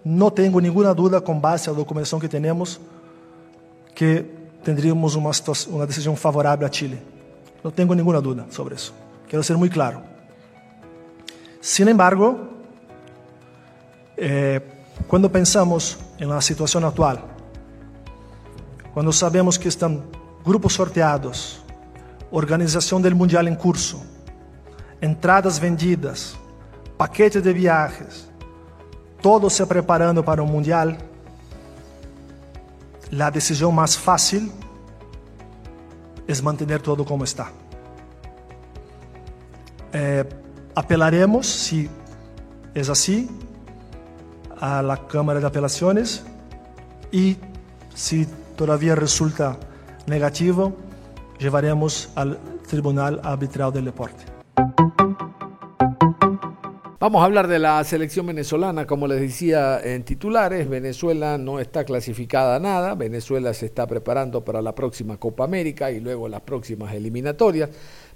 no 0.04 0.34
tengo 0.34 0.60
ninguna 0.60 0.96
duda 0.96 1.22
con 1.22 1.40
base 1.40 1.70
a 1.70 1.74
la 1.74 1.78
documentación 1.78 2.20
que 2.20 2.28
tenemos, 2.28 2.80
que 3.94 4.26
tendríamos 4.64 5.16
una, 5.16 5.30
una 5.70 5.86
decisión 5.86 6.18
favorable 6.18 6.66
a 6.66 6.72
Chile. 6.72 7.00
No 7.64 7.70
tengo 7.70 7.94
ninguna 7.94 8.20
duda 8.20 8.48
sobre 8.50 8.78
eso. 8.78 8.92
Quiero 9.28 9.44
ser 9.44 9.58
muy 9.58 9.70
claro. 9.70 10.02
Sin 11.62 11.88
embargo, 11.88 12.50
eh, 14.18 14.60
cuando 15.08 15.32
pensamos 15.32 16.00
en 16.18 16.30
la 16.30 16.42
situación 16.42 16.84
actual, 16.84 17.22
cuando 18.92 19.12
sabemos 19.12 19.60
que 19.60 19.70
están 19.70 20.02
grupos 20.44 20.74
sorteados, 20.74 21.60
organización 22.32 23.04
del 23.04 23.14
Mundial 23.14 23.48
en 23.48 23.56
curso, 23.56 24.02
entradas 25.02 25.60
vendidas, 25.60 26.36
paquetes 26.98 27.44
de 27.44 27.54
viajes, 27.54 28.28
todo 29.22 29.50
se 29.50 29.66
preparando 29.66 30.24
para 30.24 30.42
un 30.42 30.52
Mundial, 30.52 30.98
la 33.12 33.32
decisión 33.32 33.74
más 33.74 33.98
fácil 33.98 34.52
es 36.28 36.44
mantener 36.44 36.82
todo 36.82 37.04
como 37.04 37.24
está. 37.24 37.52
Eh, 39.92 40.24
apelaremos, 40.76 41.48
si 41.48 41.90
es 42.76 42.90
así, 42.90 43.28
a 44.60 44.82
la 44.82 45.08
Cámara 45.08 45.40
de 45.40 45.48
Apelaciones 45.48 46.24
y 47.12 47.38
si 47.96 48.28
todavía 48.56 48.94
resulta 48.94 49.58
negativo, 50.06 50.76
llevaremos 51.40 52.10
al 52.16 52.38
Tribunal 52.68 53.20
Arbitral 53.24 53.74
del 53.74 53.86
Deporte. 53.86 54.26
Vamos 57.02 57.22
a 57.22 57.26
hablar 57.26 57.48
de 57.48 57.60
la 57.60 57.82
selección 57.86 58.26
venezolana, 58.26 58.86
como 58.86 59.08
les 59.08 59.22
decía 59.22 59.80
en 59.82 60.04
titulares, 60.04 60.68
Venezuela 60.68 61.38
no 61.38 61.62
está 61.62 61.86
clasificada 61.86 62.58
a 62.58 62.60
nada, 62.60 62.94
Venezuela 62.94 63.54
se 63.54 63.68
está 63.68 63.88
preparando 63.88 64.44
para 64.44 64.62
la 64.62 64.76
próxima 64.76 65.16
Copa 65.16 65.46
América 65.46 65.92
y 65.92 66.02
luego 66.02 66.28
las 66.28 66.42
próximas 66.42 66.94
eliminatorias, 66.94 67.70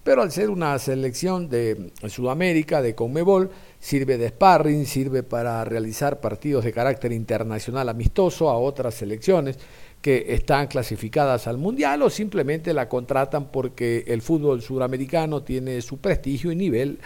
pero 0.04 0.22
al 0.22 0.34
ser 0.34 0.50
una 0.50 0.78
selección 0.80 1.48
de 1.48 1.94
Sudamérica, 2.10 2.82
de 2.82 2.94
Conmebol, 2.94 3.52
sirve 3.80 4.18
de 4.18 4.28
sparring, 4.28 4.86
sirve 4.86 5.24
para 5.24 5.64
realizar 5.64 6.20
partidos 6.20 6.66
de 6.66 6.74
carácter 6.74 7.14
internacional 7.14 7.88
amistoso 7.88 8.50
a 8.50 8.58
otras 8.58 8.96
selecciones 8.96 9.58
que 10.02 10.26
están 10.34 10.68
clasificadas 10.68 11.48
al 11.48 11.58
Mundial 11.58 12.02
o 12.02 12.10
simplemente 12.10 12.74
la 12.74 12.90
contratan 12.90 13.50
porque 13.50 14.04
el 14.08 14.22
fútbol 14.22 14.62
sudamericano 14.62 15.42
tiene 15.42 15.82
su 15.82 16.00
prestigio 16.00 16.52
y 16.52 16.58
nivel 16.58 17.00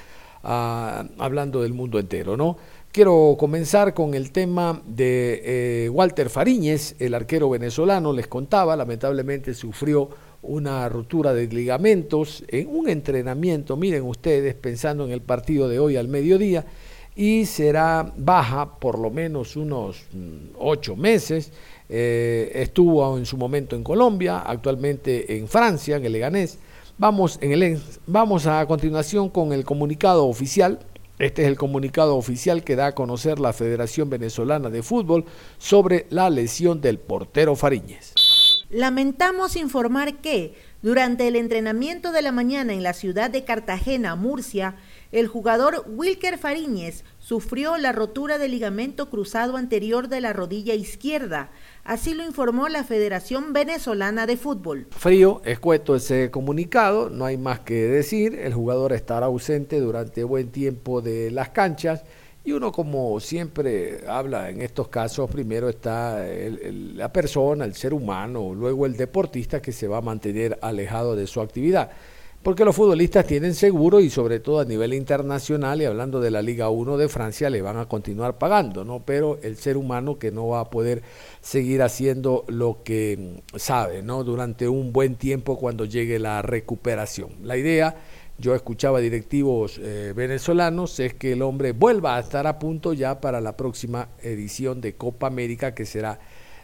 hablando 0.44 1.62
del 1.62 1.74
mundo 1.74 2.00
entero, 2.00 2.38
¿no? 2.38 2.58
Quiero 2.92 3.36
comenzar 3.38 3.94
con 3.94 4.16
el 4.16 4.32
tema 4.32 4.82
de 4.88 5.42
eh, 5.86 5.90
Walter 5.90 6.30
Fariñez, 6.30 6.96
el 6.98 7.14
arquero 7.14 7.50
venezolano, 7.50 8.12
les 8.12 8.26
contaba, 8.28 8.76
lamentablemente 8.76 9.54
sufrió 9.54 10.10
una 10.42 10.88
ruptura 10.90 11.34
de 11.34 11.48
ligamentos 11.48 12.44
en 12.48 12.68
un 12.70 12.90
entrenamiento, 12.90 13.76
miren 13.78 14.04
ustedes, 14.04 14.56
pensando 14.56 15.06
en 15.06 15.12
el 15.12 15.22
partido 15.22 15.70
de 15.70 15.78
hoy 15.78 15.96
al 15.96 16.08
mediodía, 16.08 16.66
y 17.16 17.46
será 17.46 18.14
baja 18.16 18.80
por 18.80 18.98
lo 19.00 19.10
menos 19.12 19.56
unos 19.56 20.06
mm, 20.14 20.56
ocho 20.60 20.96
meses. 20.96 21.52
Eh, 21.90 22.52
estuvo 22.54 23.18
en 23.18 23.26
su 23.26 23.38
momento 23.38 23.76
en 23.76 23.84
Colombia, 23.84 24.40
actualmente 24.40 25.38
en 25.38 25.48
Francia, 25.48 25.98
en 25.98 26.06
el 26.06 26.14
Leganés, 26.14 26.60
Vamos, 27.00 27.38
en 27.42 27.52
el, 27.52 27.80
vamos 28.08 28.48
a 28.48 28.66
continuación 28.66 29.30
con 29.30 29.54
el 29.54 29.64
comunicado 29.66 30.26
oficial. 30.26 30.80
Este 31.20 31.44
es 31.44 31.48
el 31.48 31.56
comunicado 31.56 32.16
oficial 32.16 32.64
que 32.64 32.76
da 32.76 32.88
a 32.88 32.96
conocer 32.96 33.40
la 33.40 33.54
Federación 33.54 34.10
Venezolana 34.10 34.72
de 34.72 34.82
Fútbol 34.82 35.26
sobre 35.60 36.08
la 36.10 36.32
lesión 36.32 36.82
del 36.82 36.98
portero 36.98 37.56
Fariñez. 37.56 38.16
Lamentamos 38.72 39.56
informar 39.56 40.16
que 40.16 40.56
durante 40.82 41.28
el 41.28 41.36
entrenamiento 41.36 42.12
de 42.12 42.24
la 42.24 42.32
mañana 42.32 42.74
en 42.74 42.82
la 42.82 42.94
ciudad 42.94 43.30
de 43.30 43.44
Cartagena, 43.44 44.16
Murcia, 44.16 44.76
el 45.12 45.28
jugador 45.28 45.86
Wilker 45.88 46.38
Fariñez 46.38 47.04
sufrió 47.20 47.78
la 47.78 47.92
rotura 47.92 48.38
del 48.38 48.52
ligamento 48.52 49.10
cruzado 49.10 49.56
anterior 49.56 50.08
de 50.08 50.22
la 50.22 50.34
rodilla 50.34 50.74
izquierda, 50.74 51.52
Así 51.88 52.14
lo 52.14 52.26
informó 52.26 52.68
la 52.68 52.84
Federación 52.84 53.54
Venezolana 53.54 54.26
de 54.26 54.36
Fútbol. 54.36 54.88
Frío, 54.92 55.42
escueto 55.46 55.96
ese 55.96 56.30
comunicado, 56.30 57.10
no 57.10 57.24
hay 57.24 57.38
más 57.38 57.62
que 57.62 57.76
decir, 57.76 58.38
el 58.38 58.54
jugador 58.54 58.92
estará 58.92 59.28
ausente 59.28 59.80
durante 59.80 60.26
buen 60.26 60.52
tiempo 60.52 61.00
de 61.00 61.32
las 61.32 61.52
canchas 61.52 62.04
y 62.44 62.52
uno 62.52 62.74
como 62.74 63.22
siempre 63.22 64.02
habla 64.06 64.50
en 64.50 64.62
estos 64.62 64.90
casos, 64.90 65.32
primero 65.32 65.70
está 65.70 66.26
la 66.28 67.14
persona, 67.14 67.64
el 67.64 67.74
ser 67.74 67.94
humano, 67.94 68.54
luego 68.54 68.86
el 68.86 68.98
deportista 68.98 69.62
que 69.62 69.72
se 69.72 69.88
va 69.88 70.00
a 70.00 70.02
mantener 70.02 70.60
alejado 70.62 71.16
de 71.16 71.26
su 71.26 71.40
actividad 71.40 71.92
porque 72.44 72.64
los 72.64 72.76
futbolistas 72.76 73.26
tienen 73.26 73.54
seguro 73.56 74.00
y 74.00 74.10
sobre 74.10 74.40
todo 74.40 74.60
a 74.60 74.66
nivel 74.66 74.94
internacional 74.94 75.82
y 75.82 75.86
hablando 75.86 76.22
de 76.22 76.32
la 76.32 76.42
Liga 76.42 76.70
1 76.70 76.98
de 76.98 77.10
Francia 77.10 77.50
le 77.50 77.62
van 77.62 77.78
a 77.78 77.88
continuar 77.88 78.38
pagando, 78.38 78.86
¿no? 78.86 79.04
Pero 79.04 79.40
el 79.44 79.58
ser 79.58 79.76
humano 79.76 80.18
que 80.18 80.32
no 80.32 80.48
va 80.48 80.62
a 80.62 80.70
poder 80.70 81.04
seguir 81.42 81.82
haciendo 81.82 82.46
lo 82.48 82.84
que 82.84 83.42
sabe, 83.56 84.02
¿no? 84.02 84.24
Durante 84.24 84.70
un 84.70 84.94
buen 84.94 85.16
tiempo 85.16 85.58
cuando 85.58 85.86
llegue 85.86 86.20
la 86.20 86.42
recuperación. 86.42 87.32
La 87.44 87.58
idea, 87.58 87.98
yo 88.38 88.56
escuchaba 88.56 89.00
directivos 89.02 89.80
eh, 89.84 90.14
venezolanos, 90.16 91.00
es 91.00 91.14
que 91.16 91.34
el 91.34 91.42
hombre 91.42 91.74
vuelva 91.74 92.16
a 92.16 92.20
estar 92.20 92.48
a 92.48 92.60
punto 92.60 92.94
ya 92.94 93.20
para 93.20 93.42
la 93.42 93.58
próxima 93.58 94.10
edición 94.22 94.80
de 94.80 94.96
Copa 94.96 95.28
América 95.28 95.74
que 95.74 95.86
será 95.86 96.20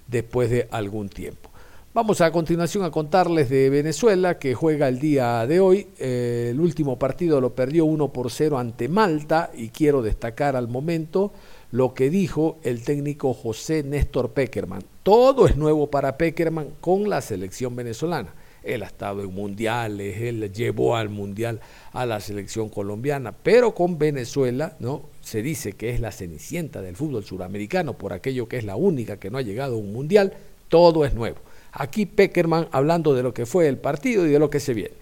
después 0.08 0.50
de 0.50 0.68
algún 0.72 1.10
tiempo. 1.10 1.53
Vamos 1.96 2.22
a 2.22 2.32
continuación 2.32 2.84
a 2.84 2.90
contarles 2.90 3.52
de 3.52 3.70
Venezuela 3.70 4.40
que 4.40 4.56
juega 4.56 4.88
el 4.88 4.98
día 4.98 5.46
de 5.46 5.60
hoy. 5.60 5.90
Eh, 6.00 6.48
el 6.50 6.60
último 6.60 6.98
partido 6.98 7.40
lo 7.40 7.54
perdió 7.54 7.86
1 7.86 8.12
por 8.12 8.32
0 8.32 8.58
ante 8.58 8.90
Malta 8.90 9.52
y 9.54 9.70
quiero 9.70 10.02
destacar 10.02 10.56
al 10.56 10.68
momento 10.68 11.34
lo 11.70 11.94
que 11.94 12.10
dijo 12.10 12.58
el 12.64 12.82
técnico 12.82 13.36
José 13.36 13.84
Néstor 13.84 14.32
Peckerman. 14.32 14.84
Todo 15.04 15.46
es 15.46 15.56
nuevo 15.56 15.92
para 15.92 16.18
Peckerman 16.18 16.70
con 16.82 17.12
la 17.12 17.22
selección 17.22 17.76
venezolana. 17.76 18.34
Él 18.64 18.82
ha 18.82 18.88
estado 18.88 19.22
en 19.22 19.32
mundiales, 19.32 20.20
él 20.20 20.52
llevó 20.52 20.96
al 20.96 21.10
mundial 21.10 21.60
a 21.92 22.08
la 22.08 22.20
selección 22.20 22.70
colombiana, 22.70 23.34
pero 23.34 23.76
con 23.76 24.00
Venezuela, 24.00 24.78
¿no? 24.80 25.04
Se 25.22 25.44
dice 25.44 25.74
que 25.74 25.92
es 25.92 26.00
la 26.00 26.12
cenicienta 26.12 26.82
del 26.82 26.96
fútbol 26.96 27.24
suramericano 27.24 27.94
por 27.94 28.14
aquello 28.14 28.48
que 28.48 28.58
es 28.58 28.64
la 28.64 28.78
única 28.78 29.18
que 29.18 29.30
no 29.30 29.38
ha 29.38 29.44
llegado 29.44 29.76
a 29.76 29.78
un 29.78 29.94
mundial, 29.94 30.34
todo 30.70 31.06
es 31.06 31.14
nuevo. 31.14 31.38
Aquí 31.74 32.06
Peckerman 32.06 32.68
hablando 32.72 33.16
de 33.16 33.24
lo 33.24 33.34
que 33.34 33.46
fue 33.46 33.68
el 33.68 33.80
partido 33.80 34.26
y 34.26 34.32
de 34.32 34.40
lo 34.40 34.50
que 34.50 34.60
se 34.60 34.74
viene. 34.74 34.96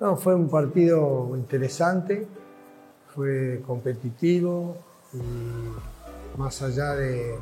No, 0.00 0.16
fue 0.16 0.34
un 0.34 0.48
partido 0.48 1.30
interesante, 1.34 2.26
fue 3.14 3.62
competitivo 3.66 4.76
y 5.12 6.38
más 6.38 6.62
allá 6.62 6.94
de, 6.94 7.36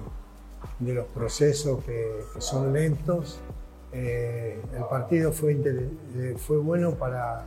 los 0.80 1.06
procesos 1.06 1.84
que, 1.84 2.24
que 2.34 2.40
son 2.40 2.72
lentos, 2.72 3.40
eh, 3.92 4.60
el 4.74 4.84
partido 4.84 5.32
fue, 5.32 5.52
eh, 5.52 6.34
fue 6.36 6.58
bueno 6.58 6.92
para, 6.94 7.44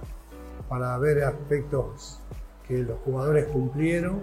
para 0.68 0.98
ver 0.98 1.24
aspectos 1.24 2.20
que 2.68 2.80
los 2.80 2.98
jugadores 3.06 3.46
cumplieron. 3.46 4.22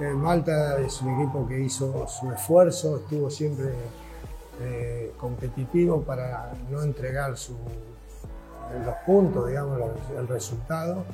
Eh, 0.00 0.12
Malta 0.12 0.78
es 0.80 1.00
un 1.00 1.20
equipo 1.20 1.46
que 1.48 1.60
hizo 1.60 2.06
su 2.08 2.30
esfuerzo, 2.30 2.96
estuvo 2.96 3.30
siempre 3.30 3.70
eh, 4.60 5.12
competitivo 5.18 6.02
para 6.02 6.52
no 6.70 6.82
entregar 6.82 7.36
su, 7.36 7.56
los 8.84 8.94
puntos, 9.04 9.48
digamos, 9.48 9.80
el 10.16 10.28
resultado. 10.28 11.04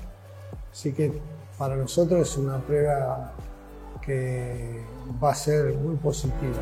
Así 0.70 0.92
que 0.92 1.20
para 1.58 1.76
nosotros 1.76 2.28
es 2.28 2.36
una 2.36 2.58
prueba 2.58 3.32
que 4.00 4.82
va 5.22 5.32
a 5.32 5.34
ser 5.34 5.74
muy 5.74 5.96
positiva. 5.96 6.58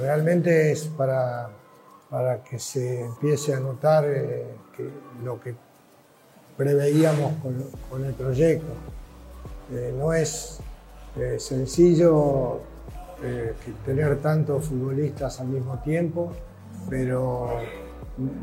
Realmente 0.00 0.72
es 0.72 0.86
para, 0.86 1.50
para 2.10 2.42
que 2.42 2.58
se 2.58 3.02
empiece 3.02 3.54
a 3.54 3.60
notar 3.60 4.04
eh, 4.06 4.46
que 4.76 4.90
lo 5.22 5.40
que 5.40 5.54
preveíamos 6.56 7.34
con, 7.40 7.70
con 7.88 8.04
el 8.04 8.14
proyecto. 8.14 8.72
Eh, 9.72 9.94
no 9.96 10.12
es 10.12 10.60
eh, 11.16 11.36
sencillo 11.38 12.60
eh, 13.22 13.52
tener 13.84 14.20
tantos 14.20 14.66
futbolistas 14.66 15.40
al 15.40 15.48
mismo 15.48 15.78
tiempo, 15.80 16.32
pero 16.88 17.50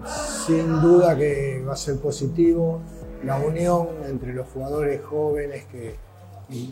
sin 0.05 0.81
duda 0.81 1.17
que 1.17 1.63
va 1.67 1.73
a 1.73 1.77
ser 1.77 1.97
positivo. 1.97 2.81
La 3.23 3.37
unión 3.37 3.87
entre 4.07 4.33
los 4.33 4.47
jugadores 4.47 5.01
jóvenes 5.03 5.65
que 5.65 5.95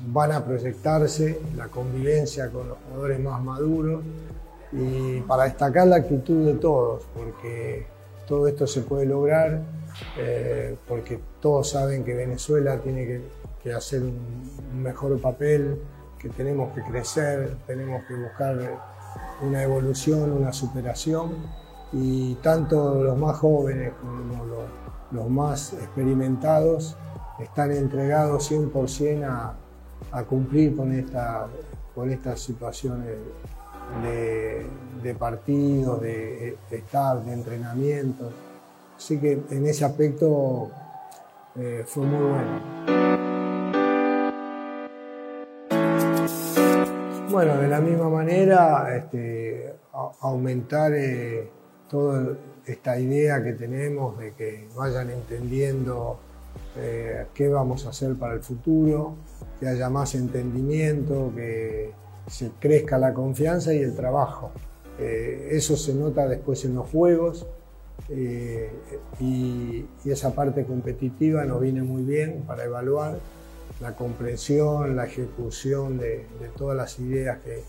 van 0.08 0.31
a 0.31 0.45
proyectarse, 0.45 1.39
la 1.55 1.67
convivencia 1.67 2.49
con 2.49 2.69
los 2.69 2.77
jugadores 2.88 3.19
más 3.19 3.41
maduros. 3.41 4.03
Y 4.71 5.21
para 5.21 5.45
destacar 5.45 5.88
la 5.88 5.97
actitud 5.97 6.45
de 6.45 6.55
todos, 6.55 7.03
porque 7.15 7.86
todo 8.27 8.47
esto 8.47 8.67
se 8.67 8.81
puede 8.81 9.05
lograr, 9.05 9.62
eh, 10.17 10.75
porque 10.88 11.19
todos 11.39 11.69
saben 11.69 12.03
que 12.03 12.13
Venezuela 12.13 12.77
tiene 12.79 13.05
que, 13.05 13.21
que 13.65 13.73
hacer 13.73 14.04
un, 14.04 14.84
mejor 14.84 15.19
papel, 15.19 15.82
que 16.19 16.30
tenemos 16.30 16.71
que 16.73 16.84
crecer, 16.84 17.58
tenemos 17.65 18.04
que 18.06 18.13
buscar 18.13 18.56
una 19.41 19.63
evolución, 19.63 20.32
una 20.32 20.54
superación 20.54 21.32
y 21.91 22.36
tanto 22.36 23.04
los 23.04 23.17
más 23.17 23.38
jóvenes 23.38 23.93
como 23.99 24.45
los, 24.45 24.65
los 25.12 25.30
más 25.30 25.73
experimentados 25.73 26.95
están 27.39 27.71
entregados 27.71 28.51
100% 28.51 29.25
a, 29.25 29.56
a, 30.12 30.23
cumplir 30.23 30.75
con, 30.75 30.91
esta, 30.91 31.47
con 31.95 32.12
estas 32.12 32.39
situaciones 32.41 33.08
de, 34.04 34.67
de 35.01 35.15
partidos, 35.15 36.01
de, 36.01 36.58
de 36.69 36.78
estar, 36.78 37.23
de 37.23 37.34
entrenamientos. 37.34 38.32
Así 38.95 39.19
que 39.19 39.41
en 39.49 39.65
ese 39.65 39.86
aspecto 39.86 40.69
eh, 41.56 41.84
fue 41.88 42.06
muy 42.06 42.32
bueno. 42.32 43.14
Bueno, 47.36 47.58
de 47.58 47.67
la 47.67 47.82
misma 47.82 48.08
manera, 48.08 48.95
este, 48.95 49.74
aumentar 50.21 50.93
eh, 50.93 51.50
toda 51.89 52.30
esta 52.65 52.98
idea 52.98 53.43
que 53.43 53.52
tenemos 53.52 54.17
de 54.17 54.32
que 54.36 54.69
vayan 54.74 55.10
entendiendo 55.10 56.17
eh, 56.78 57.26
qué 57.34 57.50
vamos 57.50 57.86
a 57.86 57.89
hacer 57.89 58.15
para 58.15 58.36
el 58.36 58.39
futuro, 58.39 59.15
que 59.60 59.67
haya 59.67 59.89
más 59.89 60.15
entendimiento, 60.15 61.34
que 61.36 61.91
se 62.26 62.52
crezca 62.58 62.98
la 62.98 63.13
confianza 63.13 63.74
y 63.74 63.80
el 63.80 63.93
trabajo. 63.98 64.52
Eh, 64.98 65.50
eso 65.52 65.76
se 65.76 65.93
nota 65.93 66.30
después 66.30 66.63
en 66.63 66.76
los 66.76 66.89
juegos 66.89 67.45
eh, 68.08 68.71
y, 69.19 69.86
y 70.06 70.10
esa 70.10 70.34
parte 70.34 70.63
competitiva 70.63 71.43
nos 71.43 71.60
viene 71.60 71.84
muy 71.84 72.04
bien 72.04 72.45
para 72.48 72.63
evaluar 72.63 73.17
la 73.81 73.95
comprensión, 73.95 74.95
la 74.95 75.05
ejecución 75.05 75.97
de, 75.97 76.25
todas 76.57 76.77
las 76.77 76.99
ideas 76.99 77.39
que, 77.43 77.63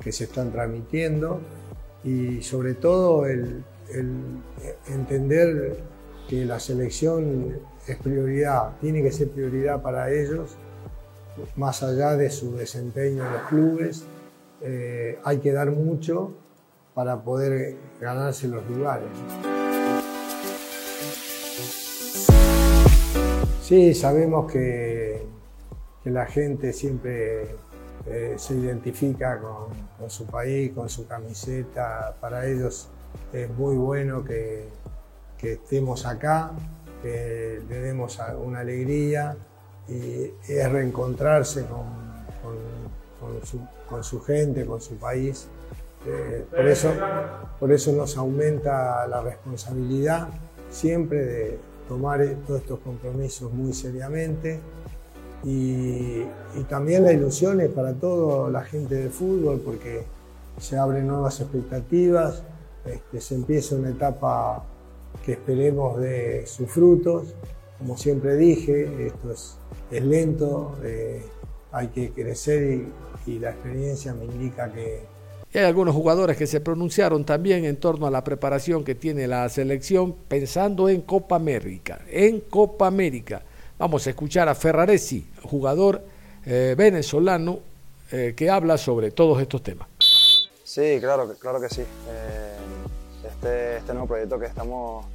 que, 0.00 0.12
se 0.12 0.24
están 0.24 0.52
transmitiendo 0.52 1.40
y 2.04 2.42
sobre 2.42 2.74
todo 2.74 3.26
el, 3.26 3.64
el, 3.92 4.10
entender 4.88 5.80
que 6.28 6.44
la 6.44 6.60
selección 6.60 7.58
es 7.86 7.96
prioridad, 7.96 8.76
tiene 8.80 9.02
que 9.02 9.10
ser 9.10 9.30
prioridad 9.30 9.80
para 9.80 10.12
ellos, 10.12 10.56
más 11.56 11.82
allá 11.82 12.16
de 12.16 12.30
su 12.30 12.56
desempeño 12.56 13.24
en 13.24 13.32
los 13.32 13.42
clubes, 13.42 14.04
eh, 14.60 15.18
hay 15.24 15.38
que 15.38 15.52
dar 15.52 15.70
mucho 15.70 16.32
para 16.94 17.22
poder 17.22 17.76
ganarse 18.00 18.48
los 18.48 18.68
lugares. 18.68 19.08
Sí, 23.62 23.94
sabemos 23.94 24.50
que 24.50 25.07
que 26.08 26.14
la 26.14 26.26
gente 26.26 26.72
siempre 26.72 27.42
eh, 28.06 28.34
se 28.38 28.54
identifica 28.54 29.38
con, 29.38 30.10
su 30.10 30.24
país, 30.26 30.72
con 30.72 30.88
su 30.88 31.06
camiseta. 31.06 32.14
Para 32.20 32.46
ellos 32.46 32.88
es 33.32 33.50
muy 33.50 33.76
bueno 33.76 34.24
que, 34.24 34.68
estemos 35.42 36.06
acá, 36.06 36.52
que 37.02 37.60
le 37.68 37.80
demos 37.80 38.18
una 38.42 38.60
alegría 38.60 39.36
y 39.86 40.32
es 40.48 40.72
reencontrarse 40.72 41.64
con, 41.66 41.86
con 43.20 43.46
su, 43.46 43.60
con, 43.88 44.02
su, 44.02 44.20
gente, 44.20 44.64
con 44.64 44.80
su 44.80 44.96
país. 44.96 45.46
Eh, 46.06 46.46
por, 46.50 46.66
eso, 46.66 46.92
por 47.60 47.72
eso 47.72 47.92
nos 47.92 48.16
aumenta 48.16 49.06
la 49.06 49.20
responsabilidad 49.20 50.28
siempre 50.70 51.24
de 51.24 51.58
tomar 51.88 52.24
todos 52.46 52.62
estos 52.62 52.78
compromisos 52.80 53.52
muy 53.52 53.72
seriamente 53.72 54.60
y, 55.44 56.22
y, 56.56 56.64
también 56.68 57.04
la 57.04 57.12
ilusión 57.12 57.60
es 57.60 57.70
para 57.70 57.94
toda 57.94 58.50
la 58.50 58.62
gente 58.62 58.96
del 58.96 59.10
fútbol 59.10 59.60
porque 59.64 60.04
se 60.58 60.76
abren 60.76 61.06
nuevas 61.06 61.40
expectativas, 61.40 62.42
este, 62.84 63.20
se 63.20 63.34
empieza 63.36 63.76
una 63.76 63.90
etapa 63.90 64.64
que 65.24 65.32
esperemos 65.32 66.00
de 66.00 66.44
sus 66.46 66.70
frutos. 66.70 67.34
Como 67.78 67.96
siempre 67.96 68.36
dije, 68.36 69.06
esto 69.06 69.30
es, 69.32 69.56
es 69.90 70.04
lento, 70.04 70.76
eh, 70.82 71.24
hay 71.70 71.88
que 71.88 72.10
crecer 72.10 72.88
y, 73.26 73.30
y 73.30 73.38
la 73.38 73.50
experiencia 73.50 74.14
me 74.14 74.24
indica 74.24 74.72
que, 74.72 75.06
hay 75.54 75.64
algunos 75.64 75.94
jugadores 75.94 76.36
que 76.36 76.46
se 76.46 76.60
pronunciaron 76.60 77.24
también 77.24 77.64
en 77.64 77.76
torno 77.76 78.06
a 78.06 78.10
la 78.10 78.22
preparación 78.22 78.84
que 78.84 78.94
tiene 78.94 79.26
la 79.26 79.48
selección 79.48 80.14
pensando 80.28 80.90
en 80.90 81.00
Copa 81.00 81.36
América. 81.36 82.00
En 82.10 82.40
Copa 82.40 82.86
América. 82.86 83.42
Vamos 83.78 84.04
a 84.08 84.10
escuchar 84.10 84.48
a 84.48 84.56
Ferraresi, 84.56 85.30
jugador 85.44 86.02
eh, 86.44 86.74
venezolano, 86.76 87.60
eh, 88.10 88.34
que 88.36 88.50
habla 88.50 88.76
sobre 88.76 89.12
todos 89.12 89.40
estos 89.40 89.62
temas. 89.62 89.86
Sí, 90.64 90.98
claro, 91.00 91.32
claro 91.38 91.60
que 91.60 91.68
sí. 91.68 91.82
Eh, 91.82 92.56
este, 93.24 93.76
este, 93.76 93.92
nuevo 93.92 94.08
proyecto 94.08 94.36
que 94.36 94.46
estamos, 94.46 95.06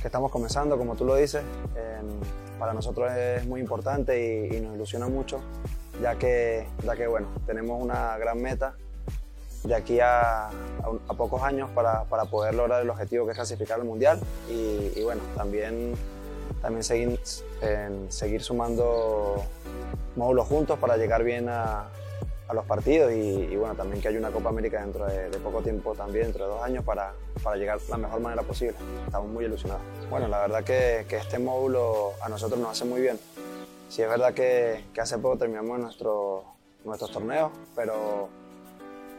que 0.00 0.08
estamos 0.08 0.30
comenzando, 0.30 0.78
como 0.78 0.96
tú 0.96 1.04
lo 1.04 1.14
dices, 1.14 1.42
para 2.58 2.72
nosotros 2.72 3.12
es 3.12 3.46
muy 3.46 3.60
importante 3.60 4.48
y, 4.50 4.60
nos 4.60 4.76
ilusiona 4.76 5.08
mucho, 5.08 5.40
ya 6.00 6.14
que, 6.14 6.66
ya 6.82 6.96
que 6.96 7.06
bueno, 7.06 7.28
tenemos 7.46 7.82
una 7.82 8.16
gran 8.16 8.40
meta 8.40 8.76
de 9.64 9.74
aquí 9.74 10.00
a, 10.00 10.46
a, 10.46 11.14
pocos 11.18 11.42
años 11.42 11.68
para, 11.74 12.04
para, 12.04 12.24
poder 12.24 12.54
lograr 12.54 12.80
el 12.80 12.88
objetivo 12.88 13.26
que 13.26 13.32
es 13.32 13.36
clasificar 13.36 13.78
al 13.78 13.86
Mundial 13.86 14.18
y 14.48 15.02
bueno, 15.02 15.20
también 15.36 15.94
también 16.62 16.84
seguir, 16.84 17.20
seguir 18.08 18.42
sumando 18.42 19.44
módulos 20.16 20.46
juntos 20.48 20.78
para 20.78 20.96
llegar 20.96 21.24
bien 21.24 21.48
a, 21.48 21.88
los 22.52 22.64
partidos 22.64 23.12
y, 23.12 23.54
bueno, 23.54 23.76
también 23.76 24.02
que 24.02 24.08
haya 24.08 24.18
una 24.18 24.32
Copa 24.32 24.48
América 24.48 24.80
dentro 24.80 25.06
de, 25.06 25.28
poco 25.38 25.62
tiempo 25.62 25.94
también, 25.94 26.24
dentro 26.24 26.46
de 26.46 26.50
dos 26.50 26.62
años, 26.64 26.84
para, 26.84 27.12
para 27.44 27.56
llegar 27.56 27.78
de 27.80 27.88
la 27.88 27.96
mejor 27.96 28.20
manera 28.20 28.42
posible. 28.42 28.74
Estamos 29.06 29.30
muy 29.30 29.44
ilusionados. 29.44 29.82
Bueno, 30.10 30.26
la 30.26 30.40
verdad 30.40 30.64
que, 30.64 31.06
que 31.08 31.16
este 31.16 31.38
módulo 31.38 32.14
a 32.20 32.28
nosotros 32.28 32.58
nos 32.58 32.72
hace 32.72 32.84
muy 32.86 33.00
bien. 33.02 33.20
Sí 33.88 34.02
es 34.02 34.08
verdad 34.08 34.34
que, 34.34 34.84
que 34.92 35.00
hace 35.00 35.16
poco 35.18 35.38
terminamos 35.38 35.78
nuestro, 35.78 36.42
nuestros 36.84 37.12
torneos, 37.12 37.52
pero, 37.76 38.28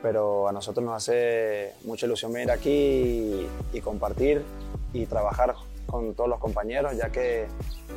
pero 0.01 0.49
a 0.49 0.51
nosotros 0.51 0.85
nos 0.85 0.97
hace 0.97 1.73
mucha 1.85 2.07
ilusión 2.07 2.33
venir 2.33 2.51
aquí 2.51 2.69
y, 2.69 3.49
y 3.71 3.79
compartir 3.79 4.43
y 4.91 5.05
trabajar 5.05 5.55
con 5.91 6.15
todos 6.15 6.29
los 6.29 6.39
compañeros, 6.39 6.95
ya 6.97 7.09
que, 7.09 7.47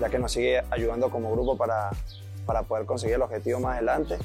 ya 0.01 0.11
que 0.11 0.19
nos 0.19 0.33
sigue 0.33 0.63
ayudando 0.71 1.11
como 1.11 1.31
grupo 1.33 1.57
para, 1.57 1.91
para 2.45 2.63
poder 2.65 2.85
conseguir 2.85 3.17
el 3.17 3.23
objetivo 3.23 3.61
más 3.61 3.77
adelante. 3.77 4.19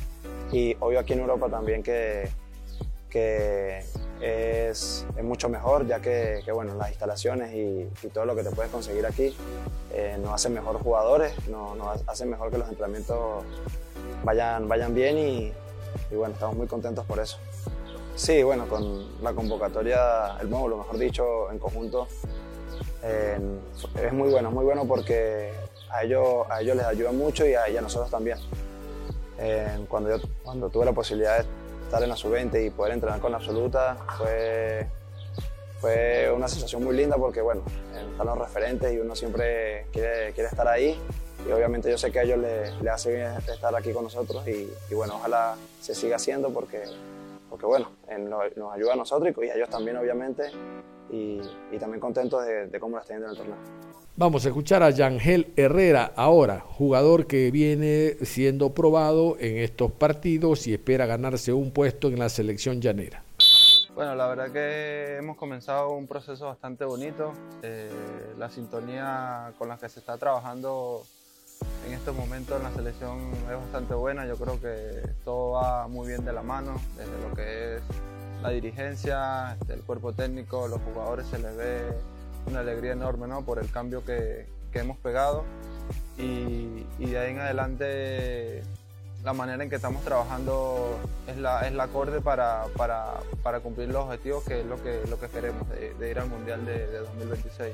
Y 0.51 0.75
obvio 0.79 0.99
aquí 0.99 1.13
en 1.13 1.19
Europa 1.19 1.47
también 1.47 1.83
que, 1.83 2.27
que 3.09 3.79
es, 4.21 5.05
es 5.15 5.23
mucho 5.23 5.49
mejor, 5.49 5.87
ya 5.87 5.99
que, 6.01 6.41
que, 6.43 6.51
bueno, 6.51 6.75
las 6.75 6.89
instalaciones 6.89 7.53
y, 7.53 7.87
y, 8.05 8.09
todo 8.09 8.25
lo 8.25 8.35
que 8.35 8.43
te 8.43 8.51
puedes 8.51 8.71
conseguir 8.71 9.05
aquí 9.05 9.35
eh, 9.93 10.17
nos 10.21 10.33
hacen 10.33 10.53
mejor 10.53 10.81
jugadores, 10.81 11.33
nos, 11.47 11.77
nos 11.77 12.07
hacen 12.07 12.29
mejor 12.29 12.51
que 12.51 12.57
los 12.57 12.67
entrenamientos 12.67 13.43
vayan, 14.23 14.67
vayan 14.67 14.93
bien 14.93 15.17
y, 15.17 15.53
y 16.11 16.15
bueno, 16.15 16.33
estamos 16.33 16.55
muy 16.55 16.67
contentos 16.67 17.05
por 17.05 17.19
eso. 17.19 17.37
Sí, 18.15 18.43
bueno, 18.43 18.67
con 18.67 19.23
la 19.23 19.33
convocatoria, 19.33 20.37
el 20.41 20.49
módulo, 20.49 20.77
mejor 20.77 20.97
dicho, 20.97 21.49
en 21.51 21.57
conjunto, 21.57 22.07
es 23.03 24.13
muy 24.13 24.29
bueno, 24.29 24.51
muy 24.51 24.65
bueno 24.65 24.85
porque 24.85 25.51
a 25.89 26.03
ellos, 26.03 26.45
a 26.49 26.61
ellos 26.61 26.77
les 26.77 26.85
ayuda 26.85 27.11
mucho 27.11 27.45
y 27.47 27.53
a, 27.55 27.69
y 27.69 27.77
a 27.77 27.81
nosotros 27.81 28.09
también. 28.11 28.37
Cuando, 29.87 30.17
yo, 30.17 30.27
cuando 30.43 30.69
tuve 30.69 30.85
la 30.85 30.93
posibilidad 30.93 31.37
de 31.37 31.45
estar 31.85 32.03
en 32.03 32.09
la 32.09 32.15
sub-20 32.15 32.67
y 32.67 32.69
poder 32.69 32.93
entrenar 32.93 33.19
con 33.19 33.31
la 33.31 33.37
absoluta, 33.37 33.97
fue, 34.17 34.87
fue 35.79 36.31
una 36.31 36.47
sensación 36.47 36.83
muy 36.83 36.95
linda 36.95 37.15
porque, 37.17 37.41
bueno, 37.41 37.63
están 38.11 38.27
los 38.27 38.37
referentes 38.37 38.93
y 38.93 38.99
uno 38.99 39.15
siempre 39.15 39.85
quiere, 39.91 40.33
quiere 40.33 40.49
estar 40.49 40.67
ahí 40.67 40.99
y 41.47 41.51
obviamente 41.51 41.89
yo 41.89 41.97
sé 41.97 42.11
que 42.11 42.19
a 42.19 42.23
ellos 42.23 42.39
les, 42.39 42.81
les 42.81 42.93
hace 42.93 43.15
bien 43.15 43.31
estar 43.47 43.75
aquí 43.75 43.93
con 43.93 44.03
nosotros 44.03 44.45
y, 44.47 44.71
y, 44.89 44.93
bueno, 44.93 45.15
ojalá 45.15 45.55
se 45.81 45.95
siga 45.95 46.17
haciendo 46.17 46.49
porque, 46.49 46.83
porque 47.49 47.65
bueno, 47.65 47.91
nos, 48.19 48.55
nos 48.57 48.73
ayuda 48.73 48.93
a 48.93 48.95
nosotros 48.95 49.33
y 49.41 49.49
a 49.49 49.55
ellos 49.55 49.69
también 49.69 49.97
obviamente 49.97 50.43
y, 51.11 51.39
y 51.71 51.77
también 51.79 51.99
contentos 51.99 52.45
de, 52.45 52.67
de, 52.67 52.79
cómo 52.79 52.97
lo 52.97 53.01
están 53.01 53.17
yendo 53.17 53.27
en 53.27 53.31
el 53.31 53.37
torneo. 53.37 53.57
Vamos 54.15 54.45
a 54.45 54.49
escuchar 54.49 54.83
a 54.83 54.89
Yangel 54.89 55.53
Herrera 55.55 56.11
ahora, 56.15 56.59
jugador 56.59 57.25
que 57.25 57.51
viene 57.51 58.17
siendo 58.25 58.73
probado 58.73 59.37
en 59.39 59.57
estos 59.57 59.91
partidos 59.93 60.67
y 60.67 60.73
espera 60.73 61.05
ganarse 61.05 61.53
un 61.53 61.71
puesto 61.71 62.09
en 62.09 62.19
la 62.19 62.27
selección 62.27 62.81
llanera. 62.81 63.23
Bueno, 63.95 64.15
la 64.15 64.27
verdad 64.27 64.51
que 64.51 65.17
hemos 65.17 65.35
comenzado 65.35 65.91
un 65.91 66.07
proceso 66.07 66.45
bastante 66.45 66.85
bonito. 66.85 67.33
Eh, 67.61 67.89
la 68.37 68.49
sintonía 68.49 69.51
con 69.57 69.67
la 69.67 69.77
que 69.77 69.89
se 69.89 69.99
está 69.99 70.17
trabajando 70.17 71.03
en 71.89 71.93
estos 71.93 72.15
momentos 72.15 72.57
en 72.57 72.63
la 72.63 72.71
selección 72.71 73.31
es 73.49 73.57
bastante 73.57 73.93
buena. 73.93 74.25
Yo 74.25 74.35
creo 74.37 74.59
que 74.61 75.09
todo 75.23 75.51
va 75.51 75.87
muy 75.87 76.07
bien 76.07 76.23
de 76.23 76.33
la 76.33 76.43
mano, 76.43 76.79
desde 76.95 77.27
lo 77.27 77.35
que 77.35 77.75
es 77.75 77.81
la 78.43 78.49
dirigencia, 78.49 79.57
el 79.67 79.81
cuerpo 79.81 80.13
técnico, 80.13 80.67
los 80.67 80.79
jugadores 80.81 81.27
se 81.27 81.39
les 81.39 81.55
ve 81.57 81.81
una 82.45 82.59
alegría 82.59 82.93
enorme 82.93 83.27
¿no? 83.27 83.41
por 83.43 83.59
el 83.59 83.69
cambio 83.71 84.05
que, 84.05 84.47
que 84.71 84.79
hemos 84.79 84.97
pegado 84.97 85.43
y, 86.17 86.85
de 86.99 87.17
ahí 87.17 87.31
en 87.31 87.39
adelante 87.39 88.63
la 89.23 89.33
manera 89.33 89.63
en 89.63 89.69
que 89.69 89.75
estamos 89.75 90.03
trabajando 90.03 90.97
es 91.27 91.37
la, 91.37 91.67
es 91.67 91.73
la 91.73 91.83
acorde 91.83 92.21
para, 92.21 92.65
para, 92.77 93.15
para 93.43 93.59
cumplir 93.59 93.89
los 93.89 94.05
objetivos 94.05 94.43
que 94.45 94.61
es 94.61 94.65
lo 94.65 94.81
que, 94.81 95.01
lo 95.09 95.19
que 95.19 95.27
queremos 95.27 95.67
de, 95.69 96.09
ir 96.09 96.19
al 96.19 96.29
Mundial 96.29 96.65
de 96.65 96.99
2026. 96.99 97.73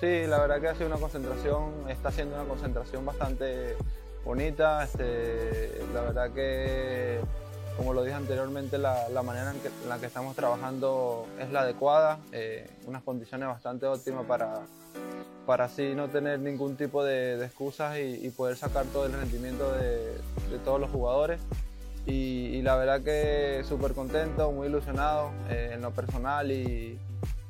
Sí, 0.00 0.26
la 0.26 0.38
verdad 0.38 0.60
que 0.60 0.68
ha 0.68 0.74
sido 0.74 0.86
una 0.88 0.96
concentración, 0.96 1.88
está 1.88 2.10
siendo 2.10 2.34
una 2.34 2.44
concentración 2.44 3.04
bastante 3.06 3.76
bonita. 4.24 4.84
Este, 4.84 5.80
la 5.92 6.02
verdad 6.02 6.30
que, 6.32 7.20
como 7.76 7.92
lo 7.92 8.02
dije 8.02 8.14
anteriormente, 8.14 8.78
la, 8.78 9.08
la 9.08 9.22
manera 9.22 9.52
en, 9.52 9.60
que, 9.60 9.68
en, 9.68 9.88
la 9.88 9.98
que 9.98 10.06
estamos 10.06 10.34
trabajando 10.36 11.26
es 11.38 11.50
la 11.50 11.60
adecuada, 11.60 12.18
eh, 12.32 12.68
unas 12.86 13.02
condiciones 13.02 13.48
bastante 13.48 13.86
óptimas 13.86 14.26
para, 14.26 14.62
para 15.46 15.64
así 15.64 15.94
no 15.94 16.08
tener 16.08 16.38
ningún 16.40 16.76
tipo 16.76 17.04
de, 17.04 17.36
de 17.36 17.46
excusas 17.46 17.98
y, 17.98 18.26
y, 18.26 18.30
poder 18.30 18.56
sacar 18.56 18.86
todo 18.86 19.06
el 19.06 19.12
rendimiento 19.12 19.72
de, 19.72 19.98
de 20.50 20.58
todos 20.64 20.80
los 20.80 20.90
jugadores. 20.90 21.40
Y, 22.06 22.46
y, 22.56 22.62
la 22.62 22.74
verdad 22.74 23.02
que 23.02 23.62
súper 23.64 23.92
contento, 23.92 24.50
muy 24.50 24.66
ilusionado 24.66 25.30
eh, 25.48 25.70
en 25.74 25.82
lo 25.82 25.92
personal 25.92 26.50
y, 26.50 26.98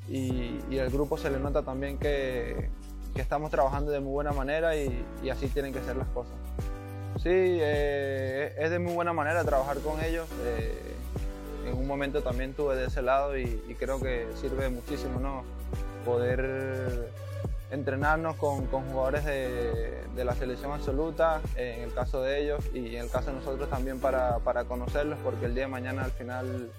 y, 0.09 0.59
y, 0.71 0.79
el 0.79 0.91
grupo 0.91 1.17
se 1.17 1.31
le 1.31 1.39
nota 1.39 1.63
también 1.63 1.99
que, 1.99 2.71
que 3.15 3.21
estamos 3.21 3.51
trabajando 3.51 3.91
de 3.91 4.01
muy 4.01 4.13
buena 4.13 4.33
manera 4.33 4.77
y, 4.77 5.05
así 5.31 5.49
tienen 5.49 5.73
que 5.73 5.81
ser 5.83 5.97
las 5.97 6.09
cosas. 6.09 6.35
Sí, 7.23 7.31
eh, 7.31 8.55
es 8.59 8.71
de 8.71 8.79
muy 8.79 8.95
buena 8.95 9.13
manera 9.13 9.45
trabajar 9.45 9.79
con 9.79 10.03
ellos. 10.03 10.29
Eh, 10.45 10.97
en 11.67 11.77
un 11.77 11.87
momento 11.87 12.23
también 12.23 12.55
tuve 12.55 12.75
de 12.75 12.87
ese 12.87 13.03
lado 13.03 13.39
y, 13.39 13.63
y 13.69 13.75
creo 13.75 14.01
que 14.01 14.27
sirve 14.41 14.69
muchísimo 14.69 15.21
¿no? 15.21 15.45
poder 16.05 17.11
entrenarnos 17.71 18.37
con, 18.37 18.67
con 18.67 18.85
jugadores 18.91 19.25
de, 19.25 20.03
de, 20.15 20.25
la 20.25 20.35
selección 20.35 20.73
absoluta, 20.73 21.41
en 21.57 21.81
el 21.81 21.95
caso 21.95 22.21
de 22.21 22.43
ellos 22.43 22.63
y 22.75 22.97
en 22.97 23.05
el 23.05 23.11
caso 23.11 23.31
de 23.31 23.37
nosotros 23.39 23.71
también 23.71 23.99
para, 23.99 24.39
para 24.41 24.65
conocerlos, 24.65 25.19
porque 25.25 25.47
el 25.47 25.55
día 25.55 25.65
de 25.65 25.71
mañana 25.71 26.05
al 26.05 26.11
final 26.11 26.71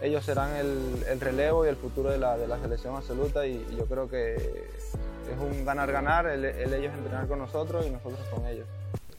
ellos 0.00 0.24
serán 0.24 0.54
el, 0.56 1.04
el, 1.08 1.20
relevo 1.20 1.64
y 1.64 1.68
el 1.68 1.76
futuro 1.76 2.10
de 2.10 2.18
la, 2.18 2.36
selección 2.60 2.96
absoluta 2.96 3.46
y, 3.46 3.64
yo 3.76 3.86
creo 3.86 4.08
que 4.08 4.34
es 4.34 5.38
un 5.40 5.64
ganar-ganar 5.64 6.26
el, 6.26 6.44
ellos 6.44 6.94
entrenar 6.94 7.26
con 7.26 7.38
nosotros 7.38 7.86
y 7.86 7.90
nosotros 7.90 8.20
con 8.30 8.46
ellos. 8.46 8.66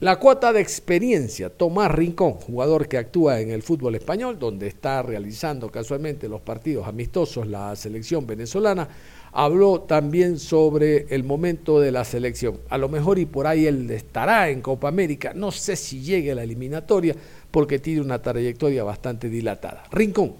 La 0.00 0.16
cuota 0.16 0.52
de 0.52 0.60
experiencia, 0.60 1.50
Tomás 1.50 1.90
Rincón, 1.90 2.34
jugador 2.34 2.86
que 2.86 2.98
actúa 2.98 3.40
en 3.40 3.50
el 3.50 3.64
fútbol 3.64 3.96
español, 3.96 4.38
donde 4.38 4.68
está 4.68 5.02
realizando 5.02 5.70
casualmente 5.70 6.28
los 6.28 6.40
partidos 6.40 6.86
amistosos 6.86 7.48
la 7.48 7.74
selección 7.74 8.24
venezolana, 8.24 8.88
habló 9.32 9.80
también 9.80 10.38
sobre 10.38 11.06
el 11.12 11.24
momento 11.24 11.80
de 11.80 11.90
la 11.90 12.04
selección. 12.04 12.60
A 12.68 12.78
lo 12.78 12.88
mejor 12.88 13.18
y 13.18 13.26
por 13.26 13.48
ahí 13.48 13.66
él 13.66 13.90
estará 13.90 14.50
en 14.50 14.60
Copa 14.60 14.86
América, 14.86 15.32
no 15.34 15.50
sé 15.50 15.74
si 15.74 16.00
llegue 16.00 16.30
a 16.30 16.36
la 16.36 16.44
eliminatoria, 16.44 17.16
porque 17.50 17.80
tiene 17.80 18.00
una 18.00 18.22
trayectoria 18.22 18.84
bastante 18.84 19.28
dilatada. 19.28 19.84
Rincón. 19.90 20.34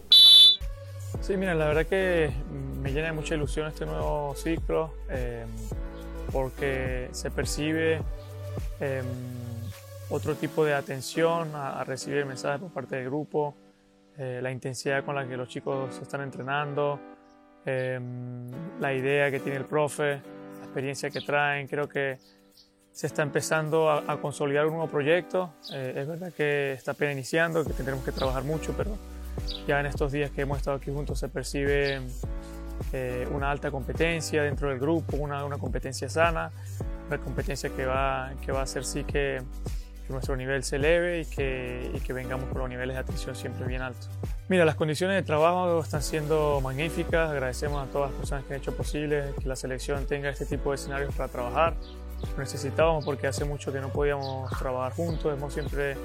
Sí, 1.20 1.36
mira, 1.36 1.54
la 1.54 1.66
verdad 1.66 1.86
que 1.86 2.30
me 2.82 2.92
llena 2.92 3.08
de 3.08 3.12
mucha 3.12 3.34
ilusión 3.34 3.68
este 3.68 3.86
nuevo 3.86 4.34
ciclo, 4.36 4.94
eh, 5.10 5.44
porque 6.32 7.08
se 7.12 7.30
percibe 7.30 8.00
eh, 8.80 9.02
otro 10.10 10.34
tipo 10.34 10.64
de 10.64 10.74
atención 10.74 11.54
a, 11.54 11.80
a, 11.80 11.84
recibir 11.84 12.24
mensajes 12.24 12.60
por 12.60 12.72
parte 12.72 12.96
del 12.96 13.06
grupo, 13.06 13.54
eh, 14.16 14.40
la 14.42 14.50
intensidad 14.50 15.04
con 15.04 15.14
la 15.14 15.26
que 15.26 15.36
los 15.36 15.48
chicos 15.48 15.96
están 16.00 16.22
entrenando, 16.22 16.98
eh, 17.64 18.00
la 18.80 18.92
idea 18.94 19.30
que 19.30 19.40
tiene 19.40 19.58
el 19.58 19.64
profe, 19.64 20.20
la 20.58 20.64
experiencia 20.64 21.10
que 21.10 21.20
traen, 21.20 21.68
creo 21.68 21.88
que 21.88 22.18
se 22.90 23.06
está 23.06 23.22
empezando 23.22 23.88
a, 23.88 24.02
a 24.10 24.16
consolidar 24.16 24.66
un 24.66 24.72
nuevo 24.72 24.90
proyecto. 24.90 25.52
Eh, 25.72 25.94
es 25.98 26.08
verdad 26.08 26.32
que 26.32 26.72
está 26.72 26.92
apenas 26.92 27.14
iniciando, 27.14 27.64
que 27.64 27.72
tendremos 27.72 28.04
que 28.04 28.10
trabajar 28.10 28.42
mucho, 28.42 28.74
pero 28.76 28.96
ya 29.66 29.80
en 29.80 29.86
estos 29.86 30.12
días 30.12 30.30
que 30.30 30.42
hemos 30.42 30.58
estado 30.58 30.76
aquí 30.76 30.90
juntos 30.90 31.18
se 31.18 31.28
percibe 31.28 32.00
eh, 32.92 33.28
una 33.32 33.50
alta 33.50 33.70
competencia 33.70 34.42
dentro 34.42 34.68
del 34.68 34.78
grupo, 34.78 35.16
una, 35.16 35.44
una, 35.44 35.58
competencia 35.58 36.08
sana, 36.08 36.50
una 37.08 37.18
competencia 37.18 37.70
que 37.70 37.84
va, 37.84 38.32
que 38.44 38.52
va 38.52 38.60
a 38.60 38.62
hacer 38.62 38.84
sí 38.84 39.04
que, 39.04 39.42
que 40.06 40.12
nuestro 40.12 40.36
nivel 40.36 40.62
se 40.62 40.76
eleve 40.76 41.20
y 41.20 41.24
que, 41.26 41.90
y 41.94 42.00
que 42.00 42.12
vengamos 42.12 42.48
con 42.48 42.60
los 42.60 42.68
niveles 42.68 42.96
de 42.96 43.00
atención 43.00 43.34
siempre 43.36 43.66
bien 43.66 43.82
altos. 43.82 44.08
Mira, 44.48 44.64
las 44.64 44.76
condiciones 44.76 45.16
de 45.16 45.22
trabajo 45.22 45.80
están 45.80 46.02
siendo 46.02 46.60
magníficas, 46.62 47.30
agradecemos 47.30 47.86
a 47.86 47.90
todas 47.90 48.10
las 48.10 48.18
personas 48.18 48.44
que 48.44 48.54
han 48.54 48.60
hecho 48.60 48.74
posible 48.74 49.34
que 49.38 49.46
la 49.46 49.56
selección 49.56 50.06
tenga 50.06 50.30
este 50.30 50.46
tipo 50.46 50.70
de 50.70 50.76
escenarios 50.76 51.14
para 51.14 51.28
trabajar. 51.28 51.74
Lo 52.36 52.42
necesitábamos 52.42 53.04
porque 53.04 53.26
hace 53.26 53.44
mucho 53.44 53.72
que 53.72 53.80
no 53.80 53.90
podíamos 53.90 54.50
trabajar 54.58 54.92
juntos, 54.92 55.32
hemos 55.32 55.52
siempre 55.52 55.96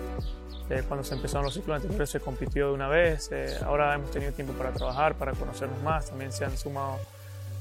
eh, 0.69 0.83
cuando 0.87 1.03
se 1.03 1.15
empezaron 1.15 1.45
los 1.45 1.53
ciclos 1.53 1.75
anteriores 1.75 2.09
se 2.09 2.19
compitió 2.19 2.67
de 2.67 2.73
una 2.73 2.87
vez, 2.87 3.29
eh, 3.31 3.57
ahora 3.65 3.93
hemos 3.95 4.11
tenido 4.11 4.31
tiempo 4.31 4.53
para 4.53 4.71
trabajar, 4.71 5.15
para 5.15 5.33
conocernos 5.33 5.81
más, 5.83 6.07
también 6.07 6.31
se 6.31 6.45
han 6.45 6.57
sumado 6.57 6.99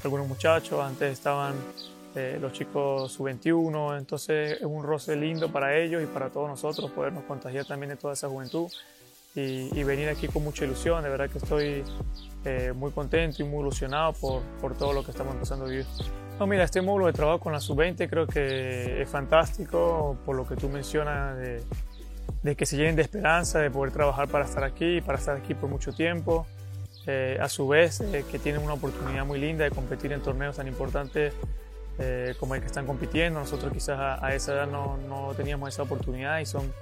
algunos 0.04 0.26
muchachos, 0.26 0.80
antes 0.80 1.12
estaban 1.12 1.54
eh, 2.14 2.38
los 2.40 2.52
chicos 2.52 3.12
sub-21, 3.12 3.98
entonces 3.98 4.58
es 4.60 4.66
un 4.66 4.84
roce 4.84 5.16
lindo 5.16 5.50
para 5.50 5.76
ellos 5.76 6.02
y 6.02 6.06
para 6.06 6.28
todos 6.28 6.48
nosotros 6.48 6.90
podernos 6.90 7.24
contagiar 7.24 7.64
también 7.64 7.90
de 7.90 7.96
toda 7.96 8.14
esa 8.14 8.28
juventud 8.28 8.70
y, 9.34 9.78
y 9.78 9.84
venir 9.84 10.08
aquí 10.08 10.28
con 10.28 10.44
mucha 10.44 10.64
ilusión, 10.64 11.02
de 11.02 11.08
verdad 11.08 11.30
que 11.30 11.38
estoy 11.38 11.84
eh, 12.44 12.72
muy 12.74 12.90
contento 12.90 13.42
y 13.42 13.46
muy 13.46 13.60
ilusionado 13.60 14.12
por, 14.14 14.42
por 14.60 14.76
todo 14.76 14.92
lo 14.92 15.04
que 15.04 15.12
estamos 15.12 15.34
empezando 15.34 15.64
a 15.64 15.68
vivir. 15.68 15.86
No, 16.40 16.46
mira, 16.46 16.64
este 16.64 16.82
módulo 16.82 17.06
de 17.06 17.12
trabajo 17.12 17.38
con 17.38 17.52
la 17.52 17.60
sub-20 17.60 18.10
creo 18.10 18.26
que 18.26 19.00
es 19.00 19.08
fantástico 19.08 20.16
por 20.26 20.34
lo 20.34 20.46
que 20.46 20.56
tú 20.56 20.68
mencionas 20.68 21.38
de 21.38 21.62
de 22.42 22.56
que 22.56 22.66
se 22.66 22.76
llenen 22.76 22.96
de 22.96 23.02
esperanza, 23.02 23.60
de 23.60 23.70
poder 23.70 23.92
trabajar 23.92 24.28
para 24.28 24.44
estar 24.44 24.64
aquí, 24.64 25.00
para 25.00 25.18
estar 25.18 25.36
aquí 25.36 25.54
por 25.54 25.70
mucho 25.70 25.92
tiempo. 25.92 26.46
Eh, 27.06 27.36
a 27.40 27.48
su 27.48 27.66
vez, 27.66 28.00
eh, 28.00 28.24
que 28.30 28.38
tienen 28.38 28.62
una 28.62 28.74
oportunidad 28.74 29.24
muy 29.26 29.40
linda 29.40 29.64
de 29.64 29.70
competir 29.70 30.12
en 30.12 30.20
torneos 30.20 30.56
tan 30.56 30.68
importantes 30.68 31.34
eh, 31.98 32.34
como 32.38 32.54
el 32.54 32.60
que 32.60 32.68
están 32.68 32.86
compitiendo. 32.86 33.40
Nosotros 33.40 33.72
quizás 33.72 33.98
a, 33.98 34.24
a 34.24 34.34
esa 34.34 34.54
edad 34.54 34.66
no, 34.68 34.98
no, 35.08 35.34
teníamos 35.34 35.68
esa 35.68 35.82
oportunidad 35.82 36.38
y 36.38 36.46
son, 36.46 36.72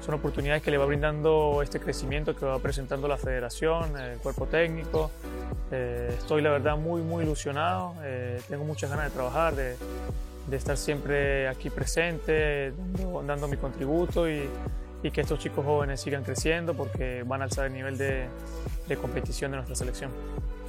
son 0.00 0.14
oportunidades 0.14 0.62
que 0.62 0.70
le 0.70 0.78
va 0.78 0.86
brindando 0.86 1.60
este 1.62 1.80
crecimiento 1.80 2.34
que 2.34 2.46
va 2.46 2.58
presentando 2.60 3.08
la 3.08 3.18
federación, 3.18 3.98
el 3.98 4.18
cuerpo 4.18 4.46
técnico. 4.46 5.10
estoy 5.70 6.40
la 6.40 6.50
verdad 6.50 6.78
muy, 6.78 7.02
muy 7.02 7.24
ilusionado. 7.24 7.94
tengo 8.48 8.64
muchas 8.64 8.88
ganas 8.88 9.06
de 9.06 9.10
trabajar, 9.10 9.54
de, 9.54 9.76
de 10.46 10.56
estar 10.56 10.78
siempre 10.78 11.46
aquí 11.46 11.68
presente, 11.68 12.72
dando, 12.72 13.22
dando 13.22 13.48
mi 13.48 13.58
contributo 13.58 14.28
y, 14.28 14.48
y 15.02 15.10
que 15.10 15.20
estos 15.20 15.38
chicos 15.38 15.64
jóvenes 15.64 16.00
sigan 16.00 16.24
creciendo 16.24 16.74
porque 16.74 17.22
van 17.26 17.42
a 17.42 17.44
alzar 17.44 17.66
el 17.66 17.72
nivel 17.72 17.96
de, 17.98 18.26
de 18.88 18.96
competición 18.96 19.50
de 19.52 19.58
nuestra 19.58 19.76
selección. 19.76 20.10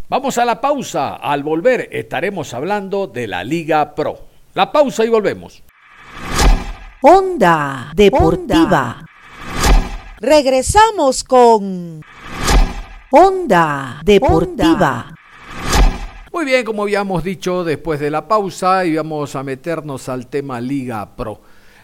Vamos 0.08 0.38
a 0.38 0.46
la 0.46 0.60
pausa. 0.60 1.16
Al 1.16 1.44
volver 1.44 1.90
estaremos 1.92 2.54
hablando 2.54 3.08
de 3.08 3.28
la 3.28 3.44
Liga 3.44 3.94
Pro. 3.94 4.20
La 4.56 4.72
pausa 4.72 5.06
y 5.06 5.10
volvemos. 5.10 5.64
Onda 7.02 7.92
Deportiva. 7.96 9.06
Regresamos 10.20 11.24
con 11.24 12.04
Onda 13.12 14.02
Deportiva. 14.04 15.14
Muy 16.32 16.46
bien, 16.46 16.66
como 16.66 16.84
habíamos 16.84 17.24
dicho 17.24 17.64
después 17.64 18.00
de 18.00 18.12
la 18.12 18.28
pausa, 18.28 18.86
íbamos 18.86 19.36
a 19.36 19.44
meternos 19.44 20.10
al 20.10 20.28
tema 20.28 20.60
Liga 20.60 21.16
Pro. 21.16 21.42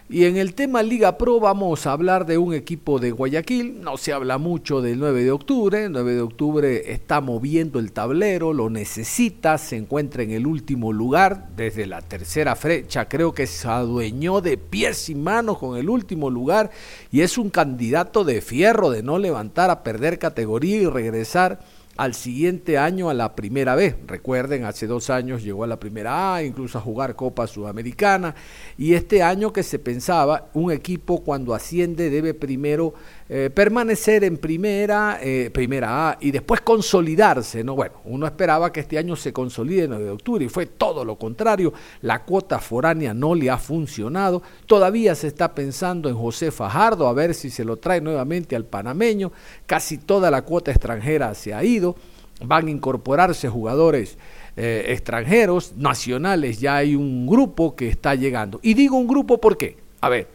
Y 0.08 0.26
en 0.26 0.38
el 0.38 0.54
tema 0.54 0.84
Liga 0.84 1.18
Pro 1.18 1.40
vamos 1.40 1.88
a 1.88 1.92
hablar 1.92 2.28
de 2.28 2.38
un 2.38 2.54
equipo 2.54 3.00
de 3.00 3.10
Guayaquil. 3.10 3.82
No 3.82 3.98
se 3.98 4.14
habla 4.14 4.38
mucho 4.38 4.80
del 4.80 5.00
9 5.00 5.24
de 5.24 5.32
octubre. 5.32 5.86
El 5.86 5.94
9 5.94 6.14
de 6.14 6.22
octubre 6.22 6.92
está 6.92 7.22
moviendo 7.22 7.80
el 7.80 7.92
tablero, 7.92 8.54
lo 8.54 8.70
necesita, 8.70 9.58
se 9.58 9.78
encuentra 9.78 10.22
en 10.22 10.30
el 10.30 10.46
último 10.46 10.94
lugar 10.94 11.50
desde 11.56 11.88
la 11.88 12.04
tercera 12.04 12.56
fecha. 12.56 13.10
Creo 13.10 13.34
que 13.34 13.48
se 13.48 13.68
adueñó 13.68 14.42
de 14.42 14.60
pies 14.60 15.10
y 15.10 15.16
manos 15.16 15.58
con 15.58 15.76
el 15.76 15.90
último 15.90 16.30
lugar 16.30 16.70
y 17.12 17.22
es 17.22 17.40
un 17.40 17.50
candidato 17.50 18.24
de 18.24 18.42
fierro 18.42 18.92
de 18.92 19.02
no 19.02 19.18
levantar 19.18 19.72
a 19.72 19.82
perder 19.82 20.20
categoría 20.20 20.78
y 20.78 20.86
regresar 20.86 21.62
al 21.98 22.14
siguiente 22.14 22.78
año 22.78 23.10
a 23.10 23.14
la 23.14 23.36
primera 23.36 23.76
vez. 23.76 23.96
Recuerden, 24.06 24.66
hace 24.66 24.88
dos 24.88 25.10
años 25.10 25.44
llegó 25.44 25.64
a 25.64 25.68
la 25.68 25.80
primera 25.80 26.36
A, 26.36 26.44
incluso 26.44 26.78
a 26.78 26.82
jugar 26.82 27.16
Copa 27.16 27.48
Sudamericana. 27.48 28.36
Y 28.78 28.94
este 28.94 29.24
año 29.24 29.54
que 29.54 29.64
se 29.64 29.80
pensaba, 29.80 30.50
un 30.54 30.72
equipo 30.72 31.24
cuando 31.24 31.54
asciende 31.54 32.10
debe 32.10 32.34
primero 32.34 32.94
eh, 33.28 33.50
permanecer 33.52 34.24
en 34.24 34.38
primera, 34.38 35.18
eh, 35.20 35.50
primera 35.52 36.10
A 36.10 36.18
y 36.22 36.30
después 36.30 36.62
consolidarse. 36.62 37.64
¿no? 37.64 37.76
Bueno, 37.76 37.96
uno 38.06 38.28
esperaba 38.28 38.72
que 38.72 38.82
este 38.82 39.00
año 39.00 39.16
se 39.16 39.34
consolide 39.34 39.86
en 39.86 39.94
el 39.94 40.04
de 40.04 40.10
octubre 40.12 40.46
y 40.46 40.50
fue 40.50 40.68
todo 40.68 41.04
lo 41.04 41.16
contrario. 41.16 41.74
La 42.02 42.24
cuota 42.24 42.60
foránea 42.60 43.16
no 43.16 43.34
le 43.34 43.50
ha 43.50 43.58
funcionado. 43.58 44.44
Todavía 44.68 45.16
se 45.16 45.28
está 45.28 45.56
pensando 45.56 46.08
en 46.08 46.16
José 46.16 46.52
Fajardo, 46.52 47.08
a 47.08 47.14
ver 47.14 47.34
si 47.34 47.50
se 47.50 47.66
lo 47.66 47.78
trae 47.78 48.00
nuevamente 48.00 48.56
al 48.56 48.66
panameño. 48.66 49.32
Casi 49.66 49.98
toda 49.98 50.30
la 50.30 50.44
cuota 50.44 50.70
extranjera 50.70 51.34
se 51.34 51.54
ha 51.54 51.64
ido. 51.64 51.96
Van 52.44 52.68
a 52.68 52.70
incorporarse 52.70 53.50
jugadores 53.50 54.20
eh, 54.56 54.86
extranjeros, 54.90 55.74
nacionales. 55.78 56.60
Ya 56.60 56.76
hay 56.76 56.96
un 56.96 57.26
grupo 57.26 57.76
que 57.76 57.90
está 57.90 58.14
llegando. 58.14 58.60
Y 58.62 58.76
digo 58.76 58.98
un 58.98 59.08
grupo, 59.08 59.40
¿por 59.40 59.58
qué? 59.58 59.78
A 60.02 60.10
ver, 60.10 60.28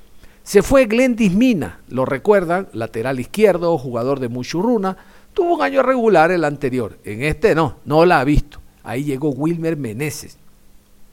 se 0.42 0.62
fue 0.62 0.87
Glendis 0.87 1.33
Mina, 1.33 1.81
lo 1.88 2.05
recuerdan, 2.05 2.68
lateral 2.72 3.20
izquierdo, 3.20 3.76
jugador 3.79 4.20
de 4.20 4.29
Muchurruna. 4.29 4.96
Tuvo 5.35 5.55
un 5.57 5.62
año 5.62 5.83
regular 5.83 6.31
el 6.31 6.44
anterior. 6.44 6.98
En 7.05 7.22
este 7.22 7.55
no, 7.55 7.76
no 7.85 8.05
la 8.05 8.20
ha 8.20 8.24
visto. 8.24 8.61
Ahí 8.83 9.05
llegó 9.05 9.31
Wilmer 9.31 9.76
Meneses, 9.76 10.38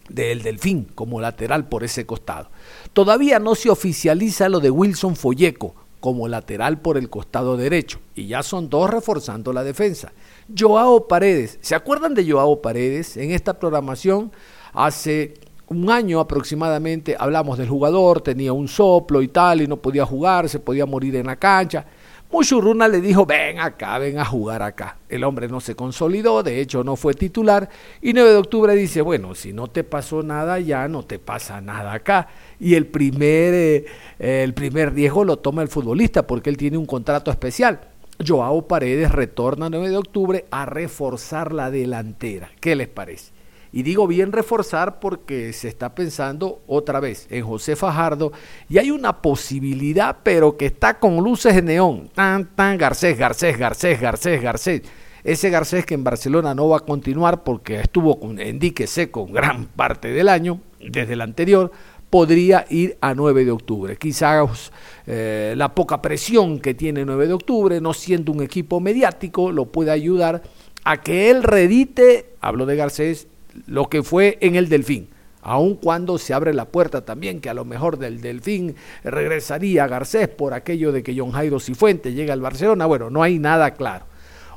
del 0.09 0.41
Delfín, 0.41 0.87
como 0.95 1.21
lateral 1.21 1.67
por 1.67 1.83
ese 1.83 2.05
costado. 2.05 2.49
Todavía 2.93 3.39
no 3.39 3.55
se 3.55 3.69
oficializa 3.69 4.49
lo 4.49 4.59
de 4.59 4.71
Wilson 4.71 5.15
Folleco 5.15 5.75
como 5.99 6.27
lateral 6.27 6.79
por 6.79 6.97
el 6.97 7.09
costado 7.09 7.57
derecho. 7.57 7.99
Y 8.15 8.27
ya 8.27 8.43
son 8.43 8.69
dos 8.69 8.89
reforzando 8.89 9.51
la 9.53 9.63
defensa. 9.63 10.13
Joao 10.57 11.07
Paredes, 11.07 11.59
¿se 11.61 11.75
acuerdan 11.75 12.13
de 12.13 12.29
Joao 12.29 12.61
Paredes? 12.61 13.17
En 13.17 13.31
esta 13.31 13.59
programación 13.59 14.31
hace 14.73 15.33
un 15.67 15.89
año 15.89 16.19
aproximadamente 16.19 17.15
hablamos 17.19 17.57
del 17.57 17.67
jugador, 17.67 18.21
tenía 18.21 18.53
un 18.53 18.67
soplo 18.67 19.21
y 19.21 19.27
tal, 19.27 19.61
y 19.61 19.67
no 19.67 19.77
podía 19.77 20.05
jugar, 20.05 20.47
se 20.47 20.59
podía 20.59 20.85
morir 20.85 21.15
en 21.15 21.27
la 21.27 21.35
cancha. 21.35 21.85
Muchurruna 22.29 22.89
le 22.89 22.99
dijo, 22.99 23.25
ven 23.25 23.59
acá, 23.59 23.97
ven 23.99 24.19
a 24.19 24.25
jugar 24.25 24.61
acá. 24.61 24.97
El 25.07 25.23
hombre 25.23 25.47
no 25.47 25.61
se 25.61 25.75
consolidó, 25.75 26.43
de 26.43 26.59
hecho 26.59 26.83
no 26.83 26.97
fue 26.97 27.13
titular, 27.13 27.69
y 28.01 28.11
9 28.11 28.31
de 28.31 28.35
octubre 28.35 28.75
dice, 28.75 29.01
bueno, 29.01 29.33
si 29.33 29.53
no 29.53 29.67
te 29.67 29.85
pasó 29.85 30.23
nada 30.23 30.59
ya, 30.59 30.87
no 30.87 31.03
te 31.03 31.19
pasa 31.19 31.61
nada 31.61 31.93
acá. 31.93 32.27
Y 32.59 32.75
el 32.75 32.85
primer, 32.87 33.53
eh, 33.53 33.85
el 34.19 34.53
primer 34.53 34.93
riesgo 34.93 35.23
lo 35.23 35.37
toma 35.37 35.61
el 35.61 35.69
futbolista 35.69 36.27
porque 36.27 36.49
él 36.49 36.57
tiene 36.57 36.77
un 36.77 36.85
contrato 36.85 37.31
especial. 37.31 37.79
Joao 38.25 38.67
Paredes 38.67 39.11
retorna 39.11 39.69
9 39.69 39.89
de 39.89 39.97
octubre 39.97 40.45
a 40.51 40.65
reforzar 40.65 41.53
la 41.53 41.71
delantera. 41.71 42.49
¿Qué 42.59 42.75
les 42.75 42.87
parece? 42.87 43.31
Y 43.71 43.83
digo 43.83 44.07
bien 44.07 44.31
reforzar 44.31 44.99
porque 44.99 45.53
se 45.53 45.67
está 45.67 45.93
pensando 45.93 46.61
otra 46.67 46.99
vez 46.99 47.27
en 47.29 47.45
José 47.45 47.75
Fajardo 47.75 48.31
y 48.69 48.77
hay 48.77 48.91
una 48.91 49.21
posibilidad, 49.21 50.17
pero 50.23 50.57
que 50.57 50.67
está 50.67 50.99
con 50.99 51.17
luces 51.17 51.55
de 51.55 51.61
neón. 51.61 52.09
Tan, 52.13 52.55
tan, 52.55 52.77
Garcés, 52.77 53.17
Garcés, 53.17 53.57
Garcés, 53.57 53.99
Garcés, 53.99 54.41
Garcés. 54.41 54.81
Ese 55.23 55.49
Garcés 55.49 55.85
que 55.85 55.93
en 55.93 56.03
Barcelona 56.03 56.55
no 56.55 56.69
va 56.69 56.77
a 56.77 56.81
continuar 56.81 57.43
porque 57.43 57.81
estuvo 57.81 58.19
en 58.37 58.59
dique 58.59 58.87
seco 58.87 59.25
gran 59.25 59.65
parte 59.65 60.09
del 60.09 60.29
año, 60.29 60.61
desde 60.79 61.13
el 61.13 61.21
anterior, 61.21 61.71
podría 62.09 62.65
ir 62.69 62.97
a 63.01 63.13
9 63.13 63.45
de 63.45 63.51
octubre. 63.51 63.97
Quizás 63.97 64.71
eh, 65.05 65.53
la 65.57 65.73
poca 65.73 66.01
presión 66.01 66.59
que 66.59 66.73
tiene 66.73 67.05
9 67.05 67.27
de 67.27 67.33
octubre, 67.33 67.81
no 67.81 67.93
siendo 67.93 68.31
un 68.31 68.41
equipo 68.41 68.79
mediático, 68.79 69.51
lo 69.51 69.65
puede 69.65 69.91
ayudar 69.91 70.41
a 70.83 71.01
que 71.01 71.29
él 71.29 71.43
redite, 71.43 72.35
hablo 72.39 72.65
de 72.65 72.75
Garcés, 72.77 73.27
lo 73.65 73.89
que 73.89 74.03
fue 74.03 74.37
en 74.41 74.55
el 74.55 74.69
Delfín. 74.69 75.09
Aun 75.41 75.75
cuando 75.75 76.17
se 76.17 76.33
abre 76.33 76.53
la 76.53 76.65
puerta 76.65 77.05
también, 77.05 77.39
que 77.39 77.49
a 77.49 77.53
lo 77.53 77.63
mejor 77.63 77.97
del 77.97 78.19
Delfín 78.19 78.75
regresaría 79.03 79.87
Garcés 79.87 80.27
por 80.27 80.53
aquello 80.53 80.91
de 80.91 81.03
que 81.03 81.17
John 81.17 81.31
Jairo 81.31 81.59
Cifuente 81.59 82.13
llega 82.13 82.33
al 82.33 82.41
Barcelona, 82.41 82.85
bueno, 82.85 83.09
no 83.09 83.23
hay 83.23 83.39
nada 83.39 83.71
claro. 83.71 84.05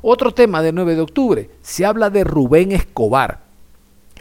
Otro 0.01 0.33
tema 0.33 0.61
del 0.61 0.75
9 0.75 0.95
de 0.95 1.01
octubre, 1.01 1.49
se 1.61 1.85
habla 1.85 2.09
de 2.09 2.23
Rubén 2.23 2.71
Escobar. 2.71 3.39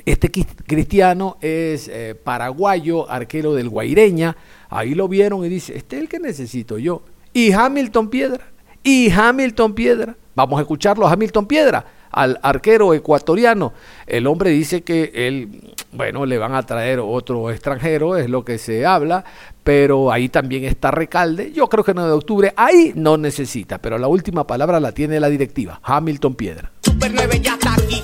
Este 0.05 0.31
cristiano 0.31 1.39
es 1.41 1.89
eh, 1.89 2.15
paraguayo, 2.15 3.11
arquero 3.11 3.55
del 3.55 3.69
Guaireña. 3.69 4.37
Ahí 4.69 4.95
lo 4.95 5.09
vieron 5.09 5.45
y 5.45 5.49
dice, 5.49 5.77
este 5.77 5.97
es 5.97 6.03
el 6.03 6.09
que 6.09 6.21
necesito 6.21 6.79
yo. 6.79 7.03
Y 7.33 7.53
Hamilton 7.53 8.11
Piedra, 8.11 8.45
y 8.83 9.11
Hamilton 9.11 9.75
Piedra. 9.75 10.17
Vamos 10.35 10.59
a 10.59 10.63
escucharlo, 10.63 11.07
Hamilton 11.07 11.47
Piedra 11.47 11.85
al 12.11 12.39
arquero 12.43 12.95
ecuatoriano. 12.95 13.73
El 14.07 14.27
hombre 14.27 14.51
dice 14.51 14.83
que 14.83 15.13
él, 15.15 15.75
bueno, 15.93 16.27
le 16.27 16.39
van 16.39 16.55
a 16.55 16.65
traer 16.65 17.01
otro 17.01 17.51
extranjero, 17.51 18.17
es 18.17 18.29
lo 18.29 18.45
que 18.45 18.59
se 18.59 18.85
habla, 18.87 19.25
pero 19.63 20.13
ahí 20.13 20.29
también 20.29 20.65
está 20.65 20.91
Recalde. 20.91 21.53
Yo 21.53 21.69
creo 21.69 21.85
que 21.85 21.95
9 21.95 22.09
de 22.09 22.17
octubre 22.17 22.53
ahí 22.57 22.93
no 22.95 23.17
necesita, 23.17 23.79
pero 23.79 23.99
la 23.99 24.09
última 24.09 24.47
palabra 24.47 24.81
la 24.81 24.93
tiene 24.93 25.21
la 25.21 25.29
directiva, 25.29 25.81
Hamilton 25.83 26.35
Piedra. 26.35 26.73
Super 26.83 27.13
9 27.15 27.41
ya 27.41 27.55
está 27.55 27.75
aquí. 27.75 28.03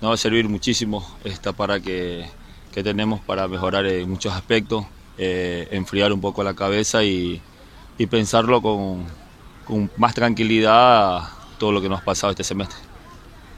Nos 0.00 0.10
va 0.10 0.14
a 0.14 0.18
servir 0.18 0.48
muchísimo 0.48 1.06
esta 1.24 1.52
para 1.52 1.80
que, 1.80 2.26
que 2.72 2.82
tenemos 2.82 3.20
para 3.20 3.48
mejorar 3.48 3.86
en 3.86 4.08
muchos 4.10 4.32
aspectos, 4.32 4.84
eh, 5.16 5.68
enfriar 5.70 6.12
un 6.12 6.20
poco 6.20 6.42
la 6.42 6.54
cabeza 6.54 7.04
y, 7.04 7.40
y 7.96 8.06
pensarlo 8.06 8.60
con, 8.60 9.04
con 9.64 9.90
más 9.96 10.14
tranquilidad 10.14 11.22
todo 11.58 11.72
lo 11.72 11.80
que 11.80 11.88
nos 11.88 12.00
ha 12.00 12.04
pasado 12.04 12.32
este 12.32 12.44
semestre 12.44 12.93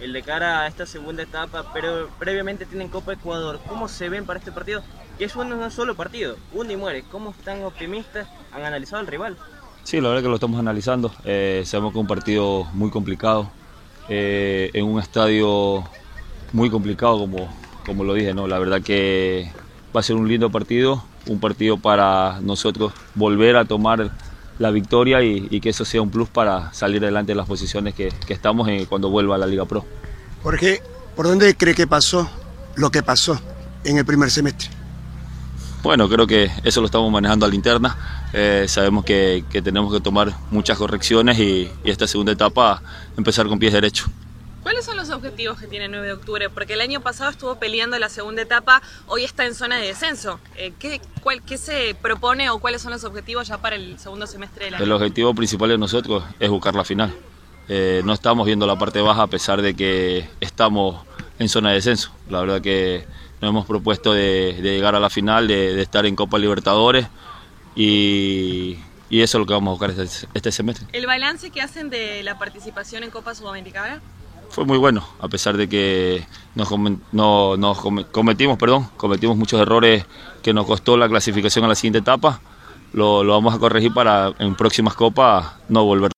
el 0.01 0.13
de 0.13 0.23
cara 0.23 0.63
a 0.63 0.67
esta 0.67 0.87
segunda 0.87 1.23
etapa, 1.23 1.71
pero 1.73 2.09
previamente 2.19 2.67
tienen 2.67 2.89
Copa 2.89 3.13
Ecuador. 3.13 3.61
¿Cómo 3.69 3.89
se 3.89 4.09
ven 4.09 4.27
para 4.27 4.39
este 4.39 4.53
partido? 4.53 4.83
Que 5.19 5.25
es 5.25 5.37
un 5.37 5.71
solo 5.71 5.95
partido, 5.95 6.37
uno 6.53 6.71
y 6.73 6.77
muere. 6.77 7.05
¿Cómo 7.11 7.31
están 7.31 7.63
optimistas? 7.65 8.29
¿Han 8.53 8.65
analizado 8.65 9.01
al 9.01 9.07
rival? 9.07 9.37
Sí, 9.85 10.01
la 10.01 10.09
verdad 10.09 10.23
que 10.23 10.29
lo 10.29 10.35
estamos 10.35 10.59
analizando. 10.59 11.13
Eh, 11.25 11.63
sabemos 11.65 11.93
que 11.93 11.99
es 11.99 12.03
un 12.03 12.09
partido 12.09 12.65
muy 12.75 12.91
complicado, 12.91 13.51
eh, 14.09 14.71
en 14.75 14.85
un 14.85 15.01
estadio 15.01 15.85
muy 16.53 16.71
complicado, 16.71 17.19
como, 17.19 17.49
como 17.85 18.05
lo 18.05 18.15
dije. 18.15 18.35
¿no? 18.35 18.47
La 18.47 18.59
verdad 18.59 18.83
que 18.83 19.51
va 19.95 20.01
a 20.01 20.03
ser 20.03 20.17
un 20.17 20.29
lindo 20.29 20.51
partido, 20.51 21.03
un 21.27 21.41
partido 21.41 21.79
para 21.79 22.41
nosotros 22.43 22.93
volver 23.15 23.57
a 23.57 23.65
tomar 23.65 24.11
la 24.59 24.71
victoria 24.71 25.23
y, 25.23 25.61
que 25.61 25.71
eso 25.71 25.85
sea 25.85 26.03
un 26.03 26.11
plus 26.11 26.29
para 26.29 26.73
salir 26.73 27.03
adelante 27.03 27.33
de 27.33 27.37
las 27.37 27.47
posiciones 27.47 27.95
que, 27.95 28.13
estamos 28.29 28.69
en, 28.69 28.87
cuando 28.87 29.11
vuelva 29.11 29.35
a 29.35 29.39
la 29.39 29.47
Liga 29.47 29.65
Pro. 29.65 29.85
Jorge, 30.43 30.83
¿por 31.15 31.27
dónde 31.27 31.55
cree 31.55 31.75
que 31.75 31.87
pasó 31.87 32.29
lo 32.77 32.91
que 32.91 33.03
pasó 33.03 33.41
en 33.85 33.99
el 33.99 34.05
primer 34.05 34.31
semestre? 34.31 34.71
Bueno, 35.83 36.09
creo 36.09 36.27
que 36.27 36.51
eso 36.65 36.81
lo 36.81 36.87
estamos 36.87 37.11
manejando 37.13 37.47
a 37.47 37.49
la 37.49 37.55
interna. 37.55 37.97
Eh, 38.33 38.67
sabemos 38.69 39.05
que, 39.05 39.45
tenemos 39.63 39.93
que 39.93 40.01
tomar 40.01 40.35
muchas 40.51 40.79
correcciones 40.79 41.39
y, 41.39 41.71
y 41.85 41.91
esta 41.91 42.07
segunda 42.07 42.33
etapa 42.33 42.83
empezar 43.17 43.47
con 43.47 43.59
pies 43.59 43.73
derechos. 43.73 44.11
¿Cuáles 44.67 44.85
son 44.85 44.97
los 44.97 45.11
objetivos 45.11 45.61
que 45.61 45.69
tiene 45.69 45.87
9 45.87 46.09
de 46.09 46.13
octubre? 46.15 46.51
Porque 46.51 46.73
el 46.73 46.81
año 46.81 47.01
pasado 47.01 47.31
estuvo 47.31 47.55
peleando 47.55 47.97
la 48.01 48.09
segunda 48.09 48.43
etapa, 48.43 48.83
hoy 49.07 49.23
está 49.23 49.47
en 49.47 49.55
zona 49.55 49.77
de 49.77 49.87
descenso. 49.87 50.41
Eh, 50.57 50.73
¿qué, 50.77 51.01
cuál, 51.23 51.41
¿Qué 51.43 51.57
se 51.57 51.95
propone 52.03 52.51
o 52.51 52.59
cuáles 52.59 52.83
son 52.83 52.91
los 52.91 53.05
objetivos 53.05 53.47
ya 53.47 53.59
para 53.59 53.77
el 53.77 53.97
segundo 54.01 54.27
semestre 54.27 54.65
del 54.65 54.75
año? 54.75 54.83
El 54.83 54.91
objetivo 54.91 55.33
principal 55.37 55.69
de 55.69 55.79
nosotros 55.79 56.25
es 56.41 56.51
buscar 56.51 56.75
la 56.75 56.83
final. 56.83 57.15
Eh, 57.69 58.03
no 58.05 58.13
estamos 58.13 58.45
viendo 58.45 58.67
la 58.67 58.77
parte 58.77 59.01
baja 59.01 59.23
a 59.23 59.27
pesar 59.29 59.63
de 59.63 59.77
que 59.77 60.29
estamos 60.41 61.07
en 61.39 61.49
zona 61.49 61.69
de 61.69 61.77
descenso. 61.77 62.11
La 62.29 62.41
verdad 62.41 62.61
que 62.61 63.07
nos 63.41 63.51
hemos 63.51 63.67
propuesto 63.67 64.15
de, 64.15 64.59
llegar 64.61 64.97
a 64.97 64.99
la 64.99 65.11
final, 65.11 65.47
de, 65.47 65.81
estar 65.81 66.07
en 66.07 66.17
Copa 66.17 66.41
Libertadores 66.41 67.07
y 67.77 68.79
y 69.09 69.23
eso 69.23 69.39
es 69.39 69.41
lo 69.41 69.47
que 69.47 69.53
vamos 69.53 69.69
a 69.69 69.75
buscar 69.79 69.91
este, 69.91 70.27
este 70.35 70.51
semestre. 70.51 70.89
¿El 70.93 71.07
balance 71.07 71.51
que 71.51 71.63
hacen 71.63 71.91
de 71.91 72.25
la 72.25 72.39
participación 72.41 73.05
en 73.05 73.11
Copa 73.11 73.37
Sudamericana? 73.37 74.03
Fue 74.49 74.65
muy 74.65 74.79
bueno, 74.79 75.07
a 75.21 75.29
pesar 75.29 75.57
de 75.57 75.69
que 75.69 76.25
nos, 76.55 76.69
no, 77.13 77.57
nos 77.57 77.79
cometimos, 78.11 78.59
perdón, 78.59 78.89
cometimos 78.97 79.37
muchos 79.37 79.61
errores 79.61 80.07
que 80.43 80.55
nos 80.55 80.67
costó 80.67 80.97
la 80.97 81.09
clasificación 81.09 81.65
a 81.65 81.69
la 81.69 81.75
siguiente 81.75 81.99
etapa. 81.99 82.41
Lo, 82.93 83.23
lo 83.23 83.33
vamos 83.35 83.55
a 83.55 83.59
corregir 83.59 83.93
para 83.93 84.33
en 84.39 84.55
próximas 84.55 84.95
copas 84.95 85.47
no 85.69 85.85
volver. 85.85 86.13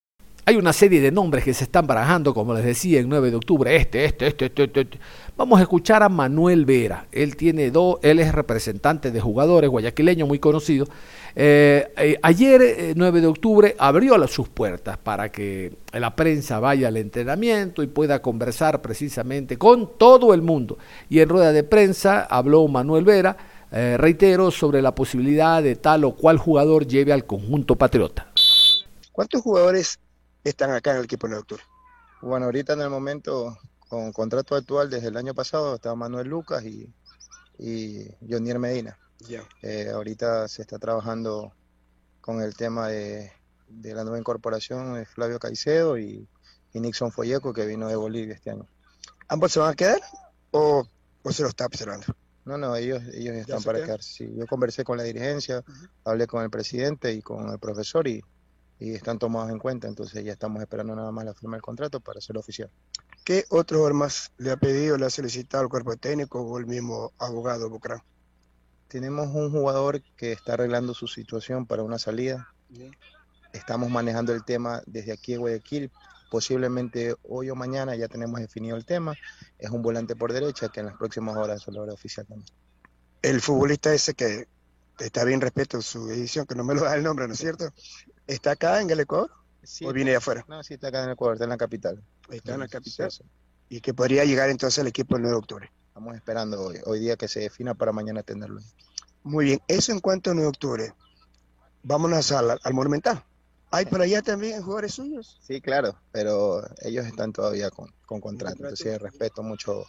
Hay 0.48 0.56
una 0.56 0.72
serie 0.72 1.02
de 1.02 1.12
nombres 1.12 1.44
que 1.44 1.52
se 1.52 1.64
están 1.64 1.86
barajando, 1.86 2.32
como 2.32 2.54
les 2.54 2.64
decía, 2.64 3.00
en 3.00 3.08
9 3.10 3.30
de 3.30 3.36
octubre. 3.36 3.76
Este, 3.76 4.06
este, 4.06 4.28
este, 4.28 4.46
este, 4.46 4.64
este. 4.64 4.80
este. 4.80 4.98
Vamos 5.36 5.58
a 5.58 5.62
escuchar 5.62 6.02
a 6.02 6.08
Manuel 6.08 6.64
Vera. 6.64 7.06
Él 7.12 7.36
tiene 7.36 7.70
dos, 7.70 7.98
él 8.02 8.18
es 8.18 8.32
representante 8.32 9.10
de 9.10 9.20
jugadores 9.20 9.68
guayaquileño 9.68 10.26
muy 10.26 10.38
conocido. 10.38 10.86
Eh, 11.40 11.92
eh, 11.96 12.18
ayer, 12.20 12.94
9 12.96 13.18
eh, 13.18 13.20
de 13.20 13.26
octubre, 13.28 13.76
abrió 13.78 14.26
sus 14.26 14.48
puertas 14.48 14.98
para 14.98 15.30
que 15.30 15.72
la 15.92 16.16
prensa 16.16 16.58
vaya 16.58 16.88
al 16.88 16.96
entrenamiento 16.96 17.84
y 17.84 17.86
pueda 17.86 18.20
conversar 18.20 18.82
precisamente 18.82 19.56
con 19.56 19.96
todo 19.96 20.34
el 20.34 20.42
mundo. 20.42 20.78
Y 21.08 21.20
en 21.20 21.28
rueda 21.28 21.52
de 21.52 21.62
prensa 21.62 22.22
habló 22.22 22.66
Manuel 22.66 23.04
Vera, 23.04 23.36
reitero, 23.70 24.50
sobre 24.50 24.82
la 24.82 24.96
posibilidad 24.96 25.62
de 25.62 25.76
tal 25.76 26.02
o 26.02 26.16
cual 26.16 26.38
jugador 26.38 26.88
lleve 26.88 27.12
al 27.12 27.24
conjunto 27.24 27.76
patriota. 27.76 28.26
¿Cuántos 29.12 29.40
jugadores 29.40 30.00
están 30.42 30.72
acá 30.72 30.90
en 30.90 30.96
el 30.96 31.04
equipo 31.04 31.28
de 31.28 31.36
octubre? 31.36 31.62
Bueno, 32.20 32.46
ahorita 32.46 32.72
en 32.72 32.80
el 32.80 32.90
momento, 32.90 33.56
con 33.88 34.10
contrato 34.12 34.56
actual 34.56 34.90
desde 34.90 35.06
el 35.06 35.16
año 35.16 35.34
pasado, 35.34 35.76
está 35.76 35.94
Manuel 35.94 36.26
Lucas 36.26 36.64
y, 36.64 36.92
y 37.60 38.08
Jonier 38.28 38.58
Medina. 38.58 38.98
Eh, 39.62 39.90
ahorita 39.92 40.48
se 40.48 40.62
está 40.62 40.78
trabajando 40.78 41.52
con 42.20 42.40
el 42.40 42.54
tema 42.54 42.88
de, 42.88 43.32
la 43.82 44.04
nueva 44.04 44.18
incorporación 44.18 44.94
de 44.94 45.04
Flavio 45.04 45.38
Caicedo 45.38 45.98
y, 45.98 46.28
Nixon 46.74 47.10
Folleco, 47.10 47.52
que 47.52 47.66
vino 47.66 47.88
de 47.88 47.96
Bolivia 47.96 48.34
este 48.34 48.50
año. 48.50 48.68
¿Ambos 49.26 49.52
se 49.52 49.58
van 49.58 49.72
a 49.72 49.74
quedar 49.74 50.00
o, 50.52 50.86
se 51.30 51.42
lo 51.42 51.48
está 51.48 51.66
observando? 51.66 52.06
No, 52.44 52.56
no, 52.56 52.76
ellos, 52.76 53.02
ellos 53.12 53.34
están 53.34 53.62
para 53.62 53.82
quedarse. 53.82 54.32
yo 54.32 54.46
conversé 54.46 54.84
con 54.84 54.96
la 54.96 55.02
dirigencia, 55.02 55.64
hablé 56.04 56.26
con 56.26 56.42
el 56.44 56.50
presidente 56.50 57.12
y 57.12 57.20
con 57.20 57.50
el 57.50 57.58
profesor 57.58 58.06
y, 58.06 58.22
y 58.78 58.92
están 58.92 59.18
tomados 59.18 59.50
en 59.50 59.58
cuenta, 59.58 59.88
entonces 59.88 60.24
ya 60.24 60.32
estamos 60.32 60.62
esperando 60.62 60.94
nada 60.94 61.10
más 61.10 61.24
la 61.24 61.34
firma 61.34 61.56
del 61.56 61.62
contrato 61.62 62.00
para 62.00 62.18
hacerlo 62.18 62.40
oficial. 62.40 62.70
¿Qué 63.24 63.44
otros 63.50 63.84
armas 63.84 64.32
le 64.38 64.52
ha 64.52 64.56
pedido, 64.56 64.96
le 64.96 65.06
ha 65.06 65.10
solicitado 65.10 65.64
el 65.64 65.68
cuerpo 65.68 65.96
técnico 65.96 66.40
o 66.40 66.58
el 66.58 66.66
mismo 66.66 67.12
abogado 67.18 67.68
Bucrán? 67.68 68.00
Tenemos 68.88 69.28
un 69.34 69.50
jugador 69.50 70.02
que 70.16 70.32
está 70.32 70.54
arreglando 70.54 70.94
su 70.94 71.06
situación 71.06 71.66
para 71.66 71.82
una 71.82 71.98
salida. 71.98 72.48
Estamos 73.52 73.90
manejando 73.90 74.32
el 74.32 74.44
tema 74.44 74.82
desde 74.86 75.12
aquí 75.12 75.34
en 75.34 75.40
Guayaquil. 75.40 75.90
Posiblemente 76.30 77.14
hoy 77.22 77.50
o 77.50 77.54
mañana 77.54 77.94
ya 77.96 78.08
tenemos 78.08 78.40
definido 78.40 78.76
el 78.76 78.86
tema. 78.86 79.14
Es 79.58 79.70
un 79.70 79.82
volante 79.82 80.16
por 80.16 80.32
derecha 80.32 80.68
que 80.68 80.80
en 80.80 80.86
las 80.86 80.96
próximas 80.96 81.36
horas 81.36 81.62
se 81.62 81.70
lo 81.70 81.82
hará 81.82 81.92
oficial 81.92 82.26
también. 82.26 82.48
El 83.20 83.40
futbolista 83.40 83.92
ese 83.92 84.14
que 84.14 84.48
está 84.98 85.24
bien 85.24 85.40
respeto 85.40 85.82
su 85.82 86.10
edición, 86.10 86.46
que 86.46 86.54
no 86.54 86.64
me 86.64 86.74
lo 86.74 86.82
da 86.82 86.94
el 86.94 87.02
nombre, 87.02 87.26
¿no 87.26 87.34
es 87.34 87.40
cierto? 87.40 87.72
¿Está 88.26 88.52
acá 88.52 88.80
en 88.80 88.90
el 88.90 89.00
Ecuador? 89.00 89.30
¿O 89.84 89.92
viene 89.92 90.12
de 90.12 90.16
afuera? 90.16 90.44
No, 90.48 90.62
sí 90.62 90.74
está 90.74 90.88
acá 90.88 91.00
en 91.00 91.06
el 91.06 91.12
Ecuador, 91.12 91.34
está 91.34 91.44
en 91.44 91.50
la 91.50 91.56
capital. 91.58 92.02
Está 92.30 92.54
en 92.54 92.60
la 92.60 92.68
capital. 92.68 93.10
Y 93.68 93.80
que 93.80 93.92
podría 93.92 94.24
llegar 94.24 94.48
entonces 94.48 94.78
al 94.78 94.86
equipo 94.86 95.16
el 95.16 95.22
9 95.22 95.34
de 95.34 95.38
octubre. 95.38 95.72
Estamos 95.98 96.14
esperando 96.14 96.62
hoy, 96.62 96.76
hoy 96.86 97.00
día 97.00 97.16
que 97.16 97.26
se 97.26 97.40
defina 97.40 97.74
para 97.74 97.90
mañana 97.90 98.22
tenerlo. 98.22 98.60
Muy 99.24 99.46
bien, 99.46 99.60
eso 99.66 99.90
en 99.90 99.98
cuanto 99.98 100.30
al 100.30 100.36
9 100.36 100.44
de 100.44 100.48
octubre. 100.48 100.94
Vámonos 101.82 102.30
al, 102.30 102.56
al 102.62 102.72
Monumental. 102.72 103.24
¿Hay 103.72 103.84
por 103.86 104.00
allá 104.00 104.22
también 104.22 104.62
jugadores 104.62 104.94
suyos? 104.94 105.40
Sí, 105.42 105.60
claro, 105.60 105.96
pero 106.12 106.62
ellos 106.82 107.04
están 107.04 107.32
todavía 107.32 107.70
con, 107.70 107.92
con 108.06 108.20
contrato. 108.20 108.58
Entonces 108.58 108.96
respeto 109.02 109.42
mucho 109.42 109.86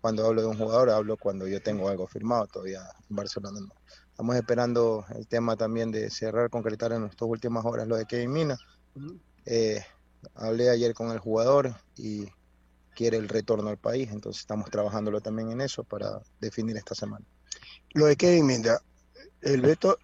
cuando 0.00 0.26
hablo 0.26 0.42
de 0.42 0.48
un 0.48 0.58
jugador, 0.58 0.90
hablo 0.90 1.16
cuando 1.16 1.46
yo 1.46 1.62
tengo 1.62 1.88
algo 1.88 2.08
firmado 2.08 2.48
todavía 2.48 2.80
en 3.08 3.14
Barcelona. 3.14 3.60
No. 3.60 3.72
Estamos 4.10 4.34
esperando 4.34 5.04
el 5.14 5.28
tema 5.28 5.54
también 5.56 5.92
de 5.92 6.10
cerrar, 6.10 6.50
concretar 6.50 6.90
en 6.90 7.04
estas 7.04 7.28
últimas 7.28 7.64
horas 7.64 7.86
lo 7.86 7.94
de 7.94 8.06
Kevin 8.06 8.32
Mina. 8.32 8.58
Eh, 9.44 9.80
hablé 10.34 10.70
ayer 10.70 10.92
con 10.92 11.12
el 11.12 11.20
jugador 11.20 11.72
y 11.96 12.26
quiere 12.96 13.18
el 13.18 13.28
retorno 13.28 13.68
al 13.68 13.76
país, 13.76 14.10
entonces 14.10 14.40
estamos 14.40 14.70
trabajándolo 14.70 15.20
también 15.20 15.50
en 15.52 15.60
eso 15.60 15.84
para 15.84 16.20
definir 16.40 16.76
esta 16.76 16.94
semana. 16.94 17.24
Lo 17.92 18.06
de 18.06 18.16
Kevin 18.16 18.46
Mina, 18.46 18.78
el 19.42 19.60
Beto, 19.60 19.98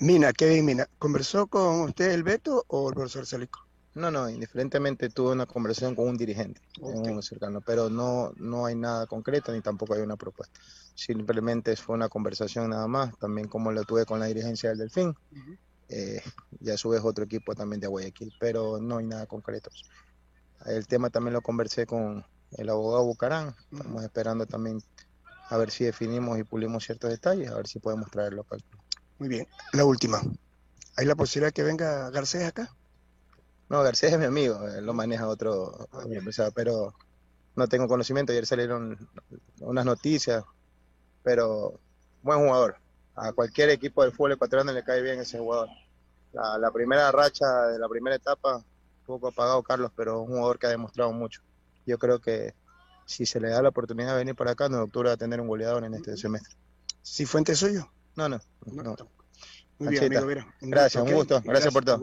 Mina, 0.00 0.32
Kevin 0.32 0.64
Mina, 0.64 0.88
¿conversó 0.98 1.46
con 1.46 1.80
usted 1.82 2.10
el 2.10 2.24
Beto 2.24 2.64
o 2.68 2.88
el 2.88 2.94
profesor 2.94 3.24
Salico? 3.24 3.60
No, 3.94 4.10
no, 4.10 4.28
indiferentemente 4.28 5.08
tuve 5.08 5.32
una 5.32 5.46
conversación 5.46 5.94
con 5.94 6.08
un 6.08 6.16
dirigente, 6.16 6.60
un 6.80 7.22
cercano, 7.22 7.60
pero 7.60 7.88
no, 7.88 8.32
no 8.36 8.66
hay 8.66 8.74
nada 8.74 9.06
concreto 9.06 9.52
ni 9.52 9.60
tampoco 9.60 9.94
hay 9.94 10.00
una 10.00 10.16
propuesta. 10.16 10.58
Simplemente 10.96 11.76
fue 11.76 11.94
una 11.94 12.08
conversación 12.08 12.70
nada 12.70 12.88
más, 12.88 13.16
también 13.18 13.46
como 13.46 13.70
lo 13.70 13.84
tuve 13.84 14.04
con 14.04 14.18
la 14.18 14.26
dirigencia 14.26 14.70
del 14.70 14.78
Delfín, 14.78 15.14
eh, 15.88 16.20
y 16.60 16.70
a 16.70 16.76
su 16.76 16.88
vez 16.88 17.02
otro 17.04 17.24
equipo 17.24 17.54
también 17.54 17.78
de 17.78 17.86
Guayaquil, 17.86 18.32
pero 18.40 18.80
no 18.80 18.98
hay 18.98 19.06
nada 19.06 19.26
concreto. 19.26 19.70
El 20.66 20.86
tema 20.86 21.10
también 21.10 21.34
lo 21.34 21.42
conversé 21.42 21.86
con 21.86 22.24
el 22.52 22.68
abogado 22.68 23.04
Bucarán, 23.04 23.54
estamos 23.72 24.02
esperando 24.04 24.46
también 24.46 24.80
a 25.48 25.56
ver 25.56 25.70
si 25.70 25.84
definimos 25.84 26.38
y 26.38 26.44
pulimos 26.44 26.84
ciertos 26.84 27.10
detalles, 27.10 27.50
a 27.50 27.56
ver 27.56 27.66
si 27.66 27.78
podemos 27.78 28.10
traerlo 28.10 28.42
acá. 28.42 28.56
Muy 29.18 29.28
bien, 29.28 29.46
la 29.72 29.84
última. 29.84 30.20
¿Hay 30.96 31.06
la 31.06 31.16
posibilidad 31.16 31.52
que 31.52 31.62
venga 31.62 32.10
Garcés 32.10 32.44
acá? 32.44 32.70
No, 33.68 33.82
García 33.82 34.10
es 34.10 34.18
mi 34.18 34.24
amigo, 34.24 34.66
él 34.68 34.84
lo 34.84 34.94
maneja 34.94 35.26
otro, 35.26 35.88
pero 36.54 36.94
no 37.56 37.68
tengo 37.68 37.88
conocimiento. 37.88 38.32
Ayer 38.32 38.46
salieron 38.46 39.08
unas 39.60 39.84
noticias, 39.84 40.44
pero 41.22 41.80
buen 42.22 42.40
jugador. 42.40 42.76
A 43.16 43.32
cualquier 43.32 43.70
equipo 43.70 44.02
del 44.02 44.12
fútbol 44.12 44.32
ecuatoriano 44.32 44.72
le 44.72 44.84
cae 44.84 45.02
bien 45.02 45.20
ese 45.20 45.38
jugador. 45.38 45.68
La, 46.32 46.70
primera 46.72 47.12
racha 47.12 47.46
de 47.68 47.78
la 47.78 47.88
primera 47.88 48.16
etapa, 48.16 48.64
poco 49.04 49.28
apagado 49.28 49.62
Carlos, 49.62 49.90
pero 49.94 50.20
un 50.22 50.28
jugador 50.28 50.58
que 50.58 50.66
ha 50.66 50.70
demostrado 50.70 51.12
mucho. 51.12 51.42
Yo 51.86 51.98
creo 51.98 52.20
que 52.20 52.54
si 53.06 53.26
se 53.26 53.40
le 53.40 53.50
da 53.50 53.62
la 53.62 53.68
oportunidad 53.68 54.12
de 54.12 54.18
venir 54.18 54.34
para 54.34 54.52
acá, 54.52 54.66
en 54.66 54.74
octubre 54.74 55.08
va 55.08 55.14
a 55.14 55.18
tener 55.18 55.40
un 55.40 55.48
goleador 55.48 55.84
en 55.84 55.94
este 55.94 56.16
semestre. 56.16 56.54
¿Si 57.02 57.26
fuente 57.26 57.54
suyo? 57.54 57.90
No, 58.16 58.28
no. 58.28 58.40
Muy 59.78 59.98
bien, 59.98 60.16
amigo, 60.16 60.40
Gracias, 60.60 61.02
un 61.02 61.12
gusto. 61.12 61.40
Gracias 61.44 61.72
por 61.72 61.84
todo. 61.84 62.00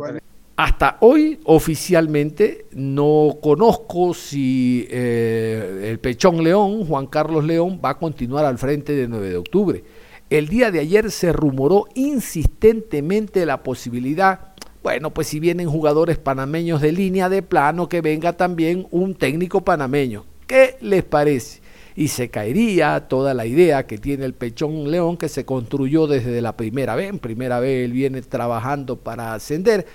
Hasta 0.57 0.97
hoy 0.99 1.39
oficialmente 1.45 2.67
no 2.73 3.39
conozco 3.41 4.13
si 4.13 4.85
eh, 4.91 5.89
el 5.89 5.99
Pechón 5.99 6.43
León, 6.43 6.85
Juan 6.85 7.07
Carlos 7.07 7.43
León, 7.43 7.81
va 7.83 7.91
a 7.91 7.97
continuar 7.97 8.45
al 8.45 8.59
frente 8.59 8.93
del 8.93 9.09
9 9.09 9.29
de 9.29 9.37
octubre. 9.37 9.83
El 10.29 10.49
día 10.49 10.69
de 10.69 10.79
ayer 10.79 11.09
se 11.09 11.33
rumoró 11.33 11.87
insistentemente 11.95 13.45
la 13.45 13.63
posibilidad, 13.63 14.53
bueno, 14.83 15.11
pues 15.11 15.27
si 15.27 15.39
vienen 15.39 15.69
jugadores 15.69 16.17
panameños 16.17 16.81
de 16.81 16.91
línea 16.91 17.29
de 17.29 17.41
plano, 17.41 17.87
que 17.87 18.01
venga 18.01 18.33
también 18.33 18.87
un 18.91 19.15
técnico 19.15 19.61
panameño. 19.61 20.25
¿Qué 20.47 20.77
les 20.81 21.03
parece? 21.03 21.61
Y 21.95 22.07
se 22.07 22.29
caería 22.29 23.07
toda 23.07 23.33
la 23.33 23.45
idea 23.45 23.85
que 23.85 23.97
tiene 23.97 24.25
el 24.25 24.33
Pechón 24.33 24.89
León, 24.89 25.17
que 25.17 25.29
se 25.29 25.45
construyó 25.45 26.07
desde 26.07 26.41
la 26.41 26.57
primera 26.57 26.95
vez. 26.95 27.09
En 27.09 27.19
primera 27.19 27.59
vez 27.59 27.85
él 27.85 27.91
viene 27.91 28.21
trabajando 28.21 28.97
para 28.97 29.33
ascender 29.33 29.85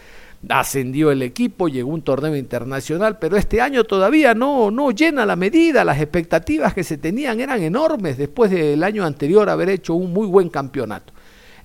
ascendió 0.48 1.10
el 1.10 1.22
equipo, 1.22 1.68
llegó 1.68 1.90
un 1.90 2.02
torneo 2.02 2.36
internacional, 2.36 3.18
pero 3.18 3.36
este 3.36 3.60
año 3.60 3.84
todavía 3.84 4.34
no, 4.34 4.70
no 4.70 4.90
llena 4.90 5.26
la 5.26 5.36
medida, 5.36 5.84
las 5.84 6.00
expectativas 6.00 6.74
que 6.74 6.84
se 6.84 6.98
tenían 6.98 7.40
eran 7.40 7.62
enormes 7.62 8.16
después 8.16 8.50
del 8.50 8.82
año 8.82 9.04
anterior 9.04 9.48
haber 9.48 9.70
hecho 9.70 9.94
un 9.94 10.12
muy 10.12 10.26
buen 10.26 10.48
campeonato. 10.48 11.12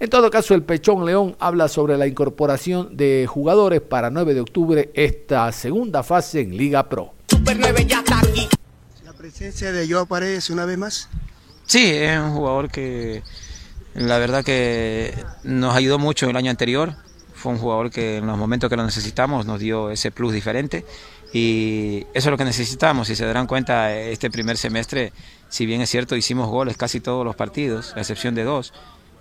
En 0.02 0.10
todo 0.10 0.32
caso, 0.32 0.56
el 0.56 0.64
Pechón 0.64 1.06
León 1.06 1.36
habla 1.40 1.68
sobre 1.68 1.96
la 1.96 2.08
incorporación 2.08 2.98
de 2.98 3.28
jugadores 3.30 3.82
para 3.82 4.10
9 4.10 4.34
de 4.34 4.42
octubre, 4.42 4.90
esta 4.96 5.52
segunda 5.52 6.02
fase 6.02 6.42
en 6.42 6.58
Liga 6.58 6.90
Pro. 6.90 7.14
¿La 9.06 9.14
presencia 9.14 9.72
de 9.72 9.88
Joao 9.88 10.08
Paredes 10.08 10.50
una 10.50 10.66
vez 10.66 10.80
más? 10.80 11.08
Sí, 11.68 11.92
es 11.92 12.18
un 12.18 12.34
jugador 12.34 12.72
que 12.72 13.22
la 13.94 14.18
verdad 14.18 14.44
que 14.44 15.14
nos 15.44 15.76
ayudó 15.76 16.00
mucho 16.00 16.28
el 16.28 16.36
año 16.36 16.50
anterior 16.50 16.96
fue 17.36 17.52
un 17.52 17.60
jugador 17.60 17.92
que 17.92 18.18
en 18.18 18.26
los 18.26 18.40
momentos 18.40 18.72
que 18.72 18.78
lo 18.78 18.84
necesitamos 18.84 19.46
nos 19.46 19.60
dio 19.60 19.92
ese 19.92 20.10
plus 20.10 20.34
diferente 20.34 20.84
y 21.32 22.08
eso 22.16 22.30
es 22.30 22.32
lo 22.32 22.38
que 22.38 22.46
necesitamos. 22.46 23.08
Si 23.08 23.16
se 23.16 23.26
darán 23.28 23.46
cuenta, 23.46 23.96
este 23.96 24.32
primer 24.32 24.58
semestre, 24.58 25.14
si 25.48 25.68
bien 25.68 25.82
es 25.82 25.92
cierto, 25.92 26.16
hicimos 26.16 26.50
goles 26.50 26.76
casi 26.76 27.02
todos 27.02 27.24
los 27.24 27.36
partidos, 27.36 27.94
a 27.96 28.00
excepción 28.00 28.34
de 28.34 28.46
dos, 28.46 28.74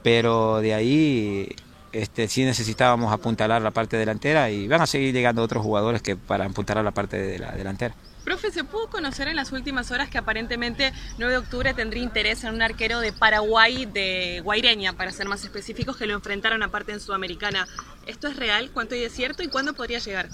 pero 0.03 0.61
de 0.61 0.75
ahí 0.75 1.55
este, 1.93 2.29
sí 2.29 2.45
necesitábamos 2.45 3.13
apuntalar 3.13 3.63
la 3.63 3.71
parte 3.71 3.97
delantera 3.97 4.51
y 4.51 4.69
van 4.69 4.81
a 4.81 4.87
seguir 4.87 5.13
llegando 5.13 5.43
otros 5.43 5.63
jugadores 5.63 6.03
que 6.03 6.17
para 6.17 6.45
apuntalar 6.45 6.85
la 6.85 6.93
parte 6.93 7.19
de 7.19 7.39
la 7.39 7.53
delantera. 7.53 7.95
Profe, 8.25 8.51
¿se 8.51 8.65
pudo 8.65 8.89
conocer 8.89 9.29
en 9.29 9.37
las 9.37 9.51
últimas 9.51 9.91
horas 9.91 10.11
que 10.11 10.19
aparentemente 10.19 10.93
9 11.19 11.33
de 11.33 11.39
octubre 11.39 11.75
tendría 11.75 12.03
interés 12.03 12.45
en 12.45 12.55
un 12.55 12.63
arquero 12.63 13.01
de 13.01 13.13
Paraguay, 13.13 13.87
de 13.87 14.41
Guaireña, 14.45 14.93
para 14.93 15.11
ser 15.11 15.27
más 15.27 15.43
específicos, 15.43 15.97
que 15.97 16.07
lo 16.07 16.15
enfrentaron 16.15 16.63
aparte 16.63 16.93
en 16.93 17.01
Sudamericana? 17.01 17.67
¿Esto 18.07 18.29
es 18.29 18.37
real? 18.37 18.71
¿Cuánto 18.73 18.95
hay 18.95 19.01
de 19.01 19.09
cierto 19.09 19.43
y 19.43 19.49
cuándo 19.49 19.73
podría 19.73 19.99
llegar? 20.01 20.29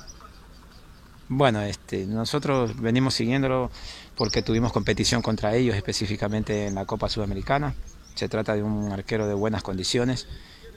Bueno, 1.28 1.62
este, 1.62 2.06
nosotros 2.06 2.80
venimos 2.80 3.14
siguiéndolo 3.14 3.70
porque 4.16 4.42
tuvimos 4.42 4.72
competición 4.72 5.22
contra 5.22 5.54
ellos, 5.54 5.76
específicamente 5.76 6.66
en 6.66 6.74
la 6.74 6.86
Copa 6.86 7.08
Sudamericana. 7.08 7.74
Se 8.16 8.28
trata 8.28 8.54
de 8.54 8.62
un 8.62 8.90
arquero 8.90 9.28
de 9.28 9.34
buenas 9.34 9.62
condiciones. 9.62 10.26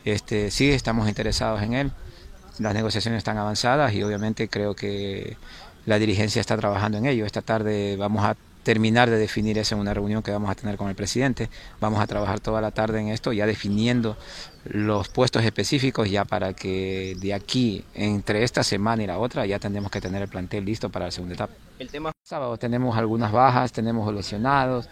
Este, 0.03 0.51
sí, 0.51 0.69
estamos 0.69 1.07
interesados 1.07 1.61
en 1.61 1.73
él. 1.73 1.91
Las 2.59 2.73
negociaciones 2.73 3.19
están 3.19 3.37
avanzadas 3.37 3.93
y 3.93 4.03
obviamente 4.03 4.49
creo 4.49 4.75
que 4.75 5.37
la 5.85 5.97
dirigencia 5.97 6.41
está 6.41 6.57
trabajando 6.57 6.97
en 6.97 7.05
ello. 7.05 7.25
Esta 7.25 7.41
tarde 7.41 7.95
vamos 7.95 8.25
a 8.25 8.35
terminar 8.63 9.09
de 9.09 9.17
definir 9.17 9.57
eso 9.57 9.75
en 9.75 9.81
una 9.81 9.93
reunión 9.93 10.21
que 10.21 10.31
vamos 10.31 10.49
a 10.49 10.55
tener 10.55 10.75
con 10.75 10.89
el 10.89 10.95
presidente. 10.95 11.49
Vamos 11.79 12.01
a 12.01 12.07
trabajar 12.07 12.41
toda 12.41 12.59
la 12.59 12.71
tarde 12.71 12.99
en 12.99 13.07
esto, 13.07 13.31
ya 13.31 13.45
definiendo 13.45 14.17
los 14.65 15.07
puestos 15.07 15.45
específicos, 15.45 16.11
ya 16.11 16.25
para 16.25 16.51
que 16.53 17.15
de 17.21 17.33
aquí, 17.33 17.85
entre 17.93 18.43
esta 18.43 18.63
semana 18.63 19.01
y 19.01 19.07
la 19.07 19.17
otra, 19.17 19.45
ya 19.45 19.59
tendremos 19.59 19.89
que 19.89 20.01
tener 20.01 20.21
el 20.21 20.27
plantel 20.27 20.65
listo 20.65 20.89
para 20.89 21.05
la 21.05 21.11
segunda 21.11 21.35
etapa. 21.35 21.53
El 21.79 21.87
tema 21.87 22.11
sábado 22.21 22.57
tenemos 22.57 22.97
algunas 22.97 23.31
bajas, 23.31 23.71
tenemos 23.71 24.13
lesionados 24.13 24.89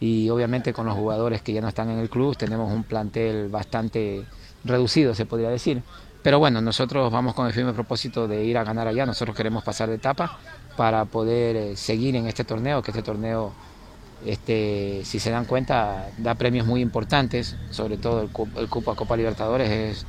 y 0.00 0.28
obviamente 0.30 0.72
con 0.72 0.86
los 0.86 0.94
jugadores 0.94 1.42
que 1.42 1.52
ya 1.52 1.60
no 1.60 1.68
están 1.68 1.90
en 1.90 1.98
el 1.98 2.10
club 2.10 2.36
tenemos 2.36 2.72
un 2.72 2.84
plantel 2.84 3.48
bastante 3.48 4.24
reducido, 4.64 5.14
se 5.14 5.26
podría 5.26 5.48
decir. 5.48 5.82
Pero 6.22 6.38
bueno, 6.38 6.60
nosotros 6.60 7.12
vamos 7.12 7.34
con 7.34 7.46
el 7.46 7.52
firme 7.52 7.72
propósito 7.72 8.26
de 8.26 8.44
ir 8.44 8.58
a 8.58 8.64
ganar 8.64 8.88
allá, 8.88 9.06
nosotros 9.06 9.36
queremos 9.36 9.62
pasar 9.62 9.88
de 9.88 9.94
etapa 9.94 10.38
para 10.76 11.04
poder 11.04 11.56
eh, 11.56 11.76
seguir 11.76 12.16
en 12.16 12.26
este 12.26 12.44
torneo, 12.44 12.82
que 12.82 12.90
este 12.90 13.02
torneo, 13.02 13.52
este, 14.24 15.02
si 15.04 15.20
se 15.20 15.30
dan 15.30 15.44
cuenta, 15.44 16.08
da 16.18 16.34
premios 16.34 16.66
muy 16.66 16.80
importantes, 16.80 17.56
sobre 17.70 17.96
todo 17.96 18.22
el, 18.22 18.30
el 18.56 18.68
cupo 18.68 18.90
a 18.90 18.96
Copa 18.96 19.16
Libertadores 19.16 19.70
es 19.70 20.06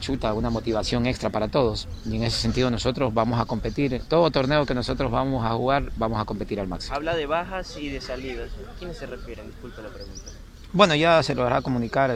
chuta, 0.00 0.34
una 0.34 0.50
motivación 0.50 1.06
extra 1.06 1.30
para 1.30 1.48
todos. 1.48 1.86
Y 2.04 2.16
en 2.16 2.24
ese 2.24 2.38
sentido 2.38 2.70
nosotros 2.70 3.14
vamos 3.14 3.40
a 3.40 3.44
competir, 3.44 4.02
todo 4.08 4.30
torneo 4.30 4.66
que 4.66 4.74
nosotros 4.74 5.10
vamos 5.10 5.44
a 5.44 5.50
jugar, 5.50 5.92
vamos 5.96 6.20
a 6.20 6.24
competir 6.24 6.58
al 6.60 6.68
máximo. 6.68 6.96
Habla 6.96 7.14
de 7.14 7.26
bajas 7.26 7.76
y 7.76 7.88
de 7.88 8.00
salidas. 8.00 8.50
¿A 8.68 8.78
quiénes 8.78 8.96
se 8.96 9.06
refieren? 9.06 9.46
Disculpe 9.46 9.82
la 9.82 9.90
pregunta. 9.90 10.22
Bueno, 10.72 10.94
ya 10.94 11.22
se 11.22 11.34
lo 11.34 11.46
hará 11.46 11.62
comunicar 11.62 12.12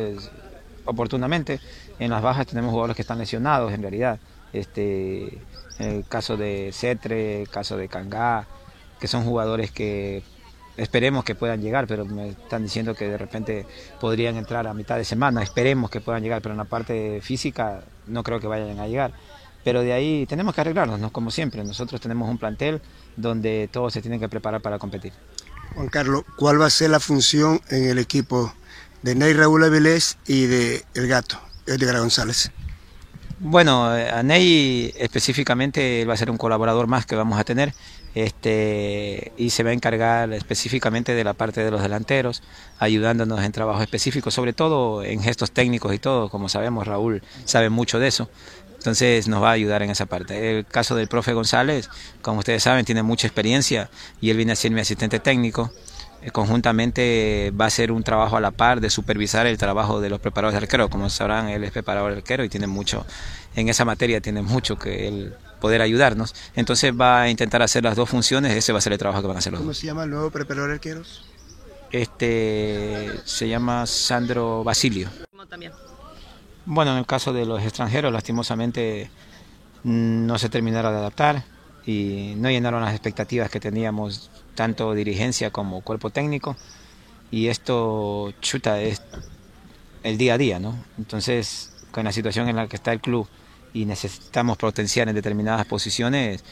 oportunamente. 0.85 1.61
En 1.99 2.11
las 2.11 2.22
bajas 2.22 2.47
tenemos 2.47 2.70
jugadores 2.70 2.97
que 2.97 3.03
están 3.03 3.18
lesionados 3.18 3.72
en 3.72 3.82
realidad. 3.82 4.18
Este, 4.53 5.41
el 5.78 6.05
caso 6.09 6.37
de 6.37 6.70
Cetre, 6.72 7.43
el 7.43 7.49
caso 7.49 7.76
de 7.76 7.89
Cangá, 7.89 8.47
que 9.01 9.09
son 9.09 9.24
jugadores 9.24 9.70
que 9.70 10.22
esperemos 10.77 11.25
que 11.25 11.35
puedan 11.35 11.61
llegar, 11.61 11.87
pero 11.87 12.05
me 12.05 12.31
están 12.31 12.62
diciendo 12.62 12.95
que 12.95 13.09
de 13.09 13.18
repente 13.18 13.66
podrían 14.01 14.37
entrar 14.37 14.66
a 14.66 14.75
mitad 14.75 14.97
de 14.97 15.05
semana, 15.05 15.43
esperemos 15.43 15.91
que 15.91 16.01
puedan 16.01 16.22
llegar, 16.22 16.43
pero 16.43 16.53
en 16.53 16.59
la 16.59 16.64
parte 16.64 17.20
física 17.22 17.85
no 18.07 18.22
creo 18.22 18.41
que 18.41 18.47
vayan 18.47 18.79
a 18.81 18.87
llegar. 18.87 19.12
Pero 19.62 19.81
de 19.81 19.93
ahí 19.95 20.27
tenemos 20.27 20.55
que 20.55 20.61
arreglarnos, 20.61 21.01
¿no? 21.01 21.11
como 21.11 21.31
siempre, 21.31 21.64
nosotros 21.64 22.01
tenemos 22.01 22.29
un 22.29 22.39
plantel 22.39 22.83
donde 23.16 23.68
todos 23.72 23.93
se 23.93 24.03
tienen 24.03 24.20
que 24.20 24.29
preparar 24.29 24.61
para 24.61 24.79
competir. 24.79 25.12
Juan 25.75 25.89
Carlos, 25.89 26.22
¿cuál 26.37 26.61
va 26.61 26.66
a 26.66 26.70
ser 26.70 26.91
la 26.91 27.01
función 27.01 27.61
en 27.70 27.89
el 27.89 27.99
equipo 27.99 28.53
de 29.03 29.14
Ney 29.14 29.33
Raúl 29.33 29.64
Avilés 29.64 30.18
y 30.27 30.47
de 30.47 30.85
El 30.95 31.09
Gato, 31.09 31.41
Edgar 31.66 31.99
González? 31.99 32.53
Bueno, 33.41 33.87
a 33.87 34.22
Ney 34.22 34.93
específicamente 34.97 36.05
va 36.05 36.14
a 36.14 36.16
ser 36.16 36.31
un 36.31 36.37
colaborador 36.37 36.87
más 36.87 37.05
que 37.07 37.16
vamos 37.16 37.39
a 37.39 37.45
tener 37.45 37.75
este, 38.15 39.33
y 39.37 39.51
se 39.51 39.62
va 39.62 39.71
a 39.71 39.73
encargar 39.73 40.33
específicamente 40.33 41.15
de 41.15 41.25
la 41.25 41.35
parte 41.35 41.65
de 41.65 41.71
los 41.71 41.83
delanteros, 41.83 42.43
ayudándonos 42.79 43.43
en 43.43 43.53
trabajo 43.53 43.83
específico, 43.83 44.31
sobre 44.31 44.53
todo 44.53 45.03
en 45.03 45.23
gestos 45.23 45.51
técnicos 45.51 45.95
y 45.95 45.99
todo, 45.99 46.29
como 46.29 46.49
sabemos 46.49 46.87
Raúl 46.87 47.23
sabe 47.45 47.71
mucho 47.71 47.99
de 47.99 48.09
eso, 48.09 48.31
entonces 48.77 49.29
nos 49.29 49.43
va 49.43 49.51
a 49.51 49.53
ayudar 49.53 49.83
en 49.83 49.91
esa 49.91 50.07
parte. 50.07 50.59
El 50.59 50.67
caso 50.67 50.95
del 50.95 51.09
profe 51.09 51.33
González, 51.33 51.89
como 52.23 52.41
ustedes 52.41 52.62
saben, 52.62 52.85
tiene 52.85 53.03
mucha 53.03 53.27
experiencia 53.27 53.89
y 54.21 54.31
él 54.31 54.37
viene 54.37 54.53
a 54.53 54.57
ser 54.57 54.71
mi 54.71 54.81
asistente 54.81 55.21
técnico 55.21 55.73
eh, 56.25 56.31
conjuntamente 56.31 57.53
va 57.59 57.67
a 57.67 57.71
ser 57.71 57.93
un 57.93 58.03
trabajo 58.03 58.39
a 58.39 58.41
la 58.41 58.51
par 58.51 58.81
de 58.81 58.89
supervisar 58.89 59.47
el 59.47 59.59
trabajo 59.59 60.01
de 60.01 60.09
los 60.09 60.21
preparadores 60.21 60.59
de 60.59 60.65
arquero. 60.65 60.89
Como 60.89 61.11
sabrán, 61.11 61.49
él 61.51 61.65
es 61.65 61.71
preparador 61.71 62.12
de 62.12 62.19
arquero 62.19 62.45
y 62.45 62.49
tiene 62.49 62.67
mucho, 62.67 63.05
en 63.57 63.69
esa 63.69 63.85
materia 63.85 64.21
tiene 64.23 64.41
mucho 64.41 64.79
que 64.79 65.07
él 65.09 65.35
poder 65.65 65.81
ayudarnos. 65.81 66.35
Entonces 66.55 66.93
va 66.93 67.23
a 67.23 67.31
intentar 67.31 67.62
hacer 67.62 67.83
las 67.85 67.97
dos 67.97 68.11
funciones, 68.11 68.53
ese 68.53 68.71
va 68.75 68.81
a 68.81 68.83
ser 68.83 68.93
el 68.93 68.99
trabajo 68.99 69.23
que 69.23 69.29
van 69.29 69.37
a 69.37 69.39
hacer 69.39 69.51
los 69.51 69.61
¿Cómo 69.61 69.71
dos. 69.71 69.79
se 69.79 69.87
llama 69.87 70.05
el 70.05 70.11
nuevo 70.11 70.29
preparador 70.29 70.69
de 70.69 70.75
arqueros? 70.75 71.25
Este 71.91 73.09
se 73.25 73.49
llama 73.49 73.87
Sandro 73.87 74.62
Basilio. 74.62 75.09
También. 75.49 75.73
Bueno, 76.67 76.93
en 76.93 76.99
el 76.99 77.07
caso 77.07 77.33
de 77.33 77.47
los 77.47 77.62
extranjeros, 77.62 78.12
lastimosamente 78.12 79.09
mm, 79.85 80.27
no 80.27 80.39
se 80.39 80.51
terminaron 80.51 80.93
de 80.93 80.99
adaptar 80.99 81.45
y 81.87 82.35
no 82.37 82.51
llenaron 82.51 82.83
las 82.83 82.93
expectativas 82.93 83.49
que 83.51 83.59
teníamos 83.59 84.31
tanto 84.55 84.93
dirigencia 84.93 85.51
como 85.51 85.81
cuerpo 85.81 86.11
técnico 86.11 86.57
y 87.31 87.49
esto 87.49 88.35
chuta 88.43 88.83
es 88.83 89.01
el 90.03 90.19
día 90.19 90.35
a 90.35 90.39
día, 90.39 90.59
¿no? 90.59 90.77
Entonces, 90.99 91.73
con 91.91 92.05
la 92.05 92.12
situación 92.12 92.51
en 92.51 92.57
la 92.57 92.67
que 92.69 92.77
está 92.77 92.93
el 92.93 93.01
club 93.01 93.27
y 93.75 93.85
necesitamos 93.85 94.57
potenciar 94.57 95.09
en 95.09 95.14
determinadas 95.14 95.66
posiciones, 95.66 96.43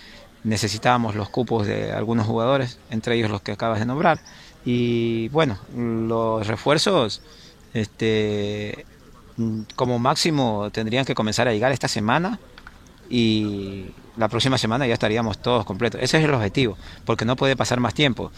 necesitábamos 0.44 1.14
los 1.14 1.30
cupos 1.30 1.66
de 1.66 1.92
algunos 1.92 2.26
jugadores, 2.26 2.78
entre 2.90 3.16
ellos 3.16 3.30
los 3.30 3.40
que 3.40 3.52
acabas 3.52 3.78
de 3.78 3.86
nombrar. 3.86 4.20
Y 4.64 5.28
bueno, 5.28 5.58
los 5.74 6.46
refuerzos, 6.46 7.22
este, 7.72 8.84
como 9.76 9.98
máximo, 9.98 10.68
tendrían 10.70 11.04
que 11.04 11.14
comenzar 11.14 11.48
a 11.48 11.52
llegar 11.52 11.72
esta 11.72 11.88
semana 11.88 12.38
y 13.08 13.86
la 14.16 14.28
próxima 14.28 14.58
semana 14.58 14.86
ya 14.86 14.94
estaríamos 14.94 15.38
todos 15.38 15.64
completos. 15.64 16.00
Ese 16.02 16.18
es 16.18 16.24
el 16.24 16.34
objetivo, 16.34 16.76
porque 17.04 17.24
no 17.24 17.36
puede 17.36 17.56
pasar 17.56 17.80
más 17.80 17.94
tiempo. 17.94 18.32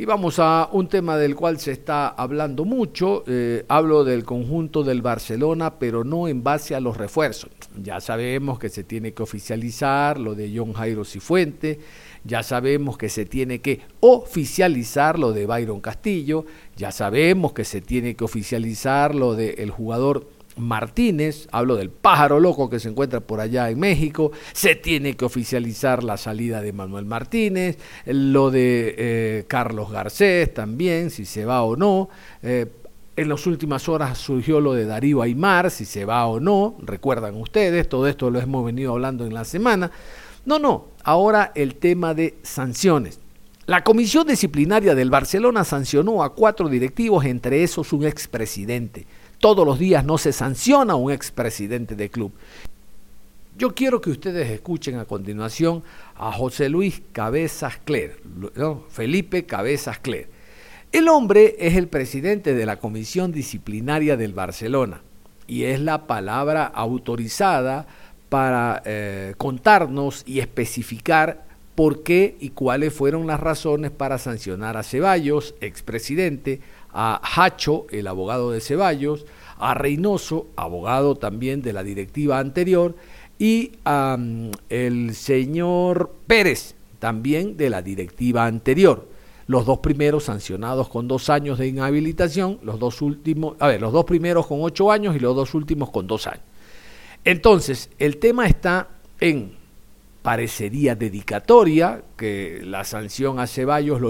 Y 0.00 0.06
vamos 0.06 0.38
a 0.38 0.70
un 0.72 0.88
tema 0.88 1.18
del 1.18 1.36
cual 1.36 1.60
se 1.60 1.72
está 1.72 2.08
hablando 2.08 2.64
mucho. 2.64 3.22
Eh, 3.26 3.66
hablo 3.68 4.02
del 4.02 4.24
conjunto 4.24 4.82
del 4.82 5.02
Barcelona, 5.02 5.78
pero 5.78 6.04
no 6.04 6.26
en 6.26 6.42
base 6.42 6.74
a 6.74 6.80
los 6.80 6.96
refuerzos. 6.96 7.50
Ya 7.76 8.00
sabemos 8.00 8.58
que 8.58 8.70
se 8.70 8.82
tiene 8.82 9.12
que 9.12 9.22
oficializar 9.22 10.18
lo 10.18 10.34
de 10.34 10.50
John 10.56 10.72
Jairo 10.72 11.04
Cifuente. 11.04 11.80
Ya 12.24 12.42
sabemos 12.42 12.96
que 12.96 13.10
se 13.10 13.26
tiene 13.26 13.58
que 13.58 13.82
oficializar 14.00 15.18
lo 15.18 15.34
de 15.34 15.44
Byron 15.44 15.82
Castillo. 15.82 16.46
Ya 16.78 16.92
sabemos 16.92 17.52
que 17.52 17.66
se 17.66 17.82
tiene 17.82 18.16
que 18.16 18.24
oficializar 18.24 19.14
lo 19.14 19.34
del 19.34 19.70
jugador 19.70 20.26
Martínez, 20.60 21.48
hablo 21.52 21.76
del 21.76 21.90
pájaro 21.90 22.40
loco 22.40 22.70
que 22.70 22.78
se 22.78 22.88
encuentra 22.88 23.20
por 23.20 23.40
allá 23.40 23.70
en 23.70 23.80
México, 23.80 24.32
se 24.52 24.74
tiene 24.74 25.16
que 25.16 25.24
oficializar 25.24 26.04
la 26.04 26.16
salida 26.16 26.60
de 26.60 26.72
Manuel 26.72 27.04
Martínez, 27.04 27.78
lo 28.06 28.50
de 28.50 28.94
eh, 28.96 29.44
Carlos 29.48 29.90
Garcés 29.90 30.52
también, 30.54 31.10
si 31.10 31.24
se 31.24 31.44
va 31.44 31.62
o 31.62 31.76
no. 31.76 32.08
Eh, 32.42 32.66
en 33.16 33.28
las 33.28 33.46
últimas 33.46 33.88
horas 33.88 34.16
surgió 34.18 34.60
lo 34.60 34.72
de 34.72 34.86
Darío 34.86 35.20
Aymar, 35.20 35.70
si 35.70 35.84
se 35.84 36.04
va 36.04 36.26
o 36.26 36.40
no, 36.40 36.76
recuerdan 36.80 37.36
ustedes, 37.36 37.88
todo 37.88 38.06
esto 38.06 38.30
lo 38.30 38.40
hemos 38.40 38.64
venido 38.64 38.92
hablando 38.92 39.26
en 39.26 39.34
la 39.34 39.44
semana. 39.44 39.90
No, 40.46 40.58
no, 40.58 40.86
ahora 41.04 41.52
el 41.54 41.74
tema 41.74 42.14
de 42.14 42.38
sanciones. 42.42 43.20
La 43.66 43.84
comisión 43.84 44.26
disciplinaria 44.26 44.94
del 44.94 45.10
Barcelona 45.10 45.64
sancionó 45.64 46.22
a 46.22 46.34
cuatro 46.34 46.68
directivos, 46.68 47.24
entre 47.24 47.62
esos 47.62 47.92
un 47.92 48.04
expresidente 48.04 49.06
todos 49.40 49.66
los 49.66 49.78
días 49.78 50.04
no 50.04 50.18
se 50.18 50.32
sanciona 50.32 50.92
a 50.92 50.96
un 50.96 51.10
expresidente 51.10 51.96
de 51.96 52.10
club. 52.10 52.32
Yo 53.58 53.74
quiero 53.74 54.00
que 54.00 54.10
ustedes 54.10 54.50
escuchen 54.50 54.98
a 54.98 55.06
continuación 55.06 55.82
a 56.14 56.30
José 56.32 56.68
Luis 56.68 57.02
Cabezas 57.12 57.78
Cler, 57.84 58.20
¿no? 58.54 58.84
Felipe 58.88 59.44
Cabezas 59.44 59.98
Cler. 59.98 60.28
El 60.92 61.08
hombre 61.08 61.56
es 61.58 61.76
el 61.76 61.88
presidente 61.88 62.54
de 62.54 62.66
la 62.66 62.76
Comisión 62.76 63.32
Disciplinaria 63.32 64.16
del 64.16 64.32
Barcelona 64.32 65.02
y 65.46 65.64
es 65.64 65.80
la 65.80 66.06
palabra 66.06 66.64
autorizada 66.64 67.86
para 68.28 68.82
eh, 68.84 69.34
contarnos 69.36 70.22
y 70.26 70.40
especificar 70.40 71.44
por 71.74 72.02
qué 72.02 72.36
y 72.40 72.50
cuáles 72.50 72.92
fueron 72.92 73.26
las 73.26 73.40
razones 73.40 73.90
para 73.90 74.18
sancionar 74.18 74.76
a 74.76 74.82
Ceballos, 74.82 75.54
expresidente, 75.60 76.60
a 76.92 77.20
Hacho, 77.22 77.86
el 77.90 78.06
abogado 78.06 78.50
de 78.50 78.60
Ceballos, 78.60 79.26
a 79.58 79.74
Reynoso, 79.74 80.46
abogado 80.56 81.16
también 81.16 81.62
de 81.62 81.72
la 81.72 81.82
directiva 81.82 82.38
anterior, 82.38 82.94
y 83.38 83.72
a 83.84 84.18
el 84.68 85.14
señor 85.14 86.14
Pérez, 86.26 86.74
también 86.98 87.56
de 87.56 87.70
la 87.70 87.82
directiva 87.82 88.46
anterior. 88.46 89.08
los 89.46 89.66
dos 89.66 89.80
primeros 89.80 90.24
sancionados 90.24 90.88
con 90.88 91.08
dos 91.08 91.28
años 91.28 91.58
de 91.58 91.66
inhabilitación, 91.66 92.60
los 92.62 92.78
dos 92.78 93.02
últimos, 93.02 93.56
a 93.58 93.66
ver, 93.66 93.80
los 93.80 93.92
dos 93.92 94.04
primeros 94.04 94.46
con 94.46 94.58
ocho 94.62 94.92
años 94.92 95.16
y 95.16 95.18
los 95.18 95.34
dos 95.34 95.54
últimos 95.54 95.90
con 95.90 96.06
dos 96.06 96.28
años. 96.28 96.44
Entonces, 97.24 97.90
el 97.98 98.18
tema 98.18 98.46
está 98.46 98.86
en, 99.18 99.56
parecería 100.22 100.94
dedicatoria, 100.94 102.02
que 102.16 102.60
la 102.62 102.84
sanción 102.84 103.38
a 103.38 103.46
Ceballos 103.46 104.00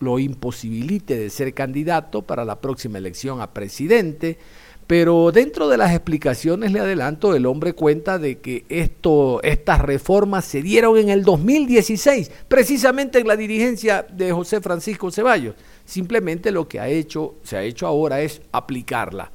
lo, 0.00 0.18
imposibilite 0.18 1.18
de 1.18 1.30
ser 1.30 1.52
candidato 1.52 2.22
para 2.22 2.44
la 2.44 2.60
próxima 2.60 2.98
elección 2.98 3.40
a 3.40 3.52
presidente, 3.52 4.38
pero 4.86 5.30
dentro 5.30 5.68
de 5.68 5.76
las 5.76 5.92
explicaciones, 5.92 6.72
le 6.72 6.80
adelanto, 6.80 7.36
el 7.36 7.46
hombre 7.46 7.74
cuenta 7.74 8.18
de 8.18 8.38
que 8.38 8.64
esto, 8.68 9.40
estas 9.42 9.80
reformas 9.80 10.44
se 10.44 10.62
dieron 10.62 10.96
en 10.96 11.10
el 11.10 11.24
2016, 11.24 12.30
precisamente 12.48 13.20
en 13.20 13.28
la 13.28 13.36
dirigencia 13.36 14.04
de 14.10 14.32
José 14.32 14.60
Francisco 14.60 15.10
Ceballos. 15.12 15.54
Simplemente 15.84 16.50
lo 16.50 16.66
que 16.66 16.80
ha 16.80 16.88
hecho, 16.88 17.36
se 17.44 17.56
ha 17.56 17.62
hecho 17.62 17.86
ahora 17.86 18.20
es 18.20 18.42
aplicarla. 18.50 19.30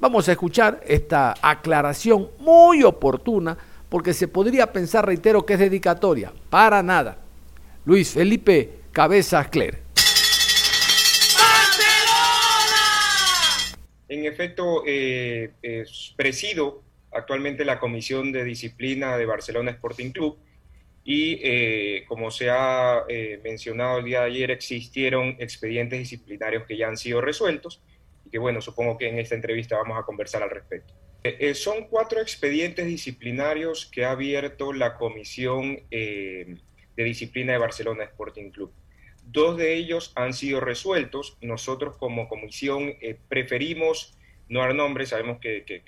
Vamos 0.00 0.28
a 0.28 0.32
escuchar 0.32 0.80
esta 0.86 1.34
aclaración 1.42 2.28
muy 2.38 2.82
oportuna, 2.82 3.58
porque 3.94 4.12
se 4.12 4.26
podría 4.26 4.72
pensar, 4.72 5.06
reitero, 5.06 5.46
que 5.46 5.52
es 5.52 5.60
dedicatoria. 5.60 6.32
Para 6.50 6.82
nada. 6.82 7.16
Luis 7.84 8.10
Felipe 8.10 8.68
Cabezas 8.90 9.46
Cler. 9.46 9.78
En 14.08 14.24
efecto, 14.24 14.82
eh, 14.84 15.52
presido 16.16 16.82
actualmente 17.12 17.64
la 17.64 17.78
Comisión 17.78 18.32
de 18.32 18.42
Disciplina 18.42 19.16
de 19.16 19.26
Barcelona 19.26 19.70
Sporting 19.70 20.10
Club 20.10 20.38
y 21.04 21.38
eh, 21.44 22.04
como 22.08 22.32
se 22.32 22.50
ha 22.50 23.04
eh, 23.08 23.38
mencionado 23.44 23.98
el 23.98 24.06
día 24.06 24.22
de 24.22 24.26
ayer, 24.26 24.50
existieron 24.50 25.36
expedientes 25.38 26.00
disciplinarios 26.00 26.64
que 26.66 26.76
ya 26.76 26.88
han 26.88 26.96
sido 26.96 27.20
resueltos 27.20 27.80
y 28.26 28.30
que 28.30 28.38
bueno, 28.38 28.60
supongo 28.60 28.98
que 28.98 29.08
en 29.08 29.20
esta 29.20 29.36
entrevista 29.36 29.76
vamos 29.76 29.96
a 29.96 30.02
conversar 30.02 30.42
al 30.42 30.50
respecto. 30.50 30.94
Son 31.54 31.88
cuatro 31.88 32.20
expedientes 32.20 32.86
disciplinarios 32.86 33.86
que 33.86 34.04
ha 34.04 34.10
abierto 34.10 34.72
la 34.72 34.96
Comisión 34.96 35.80
de 35.90 36.58
Disciplina 36.96 37.52
de 37.52 37.58
Barcelona 37.58 38.04
Sporting 38.04 38.50
Club. 38.50 38.72
Dos 39.26 39.56
de 39.56 39.74
ellos 39.74 40.12
han 40.16 40.34
sido 40.34 40.60
resueltos. 40.60 41.38
Nosotros 41.40 41.96
como 41.96 42.28
comisión 42.28 42.94
eh, 43.00 43.16
preferimos 43.28 44.18
no 44.48 44.60
dar 44.60 44.74
nombres. 44.74 45.10
Sabemos 45.10 45.38
que, 45.40 45.82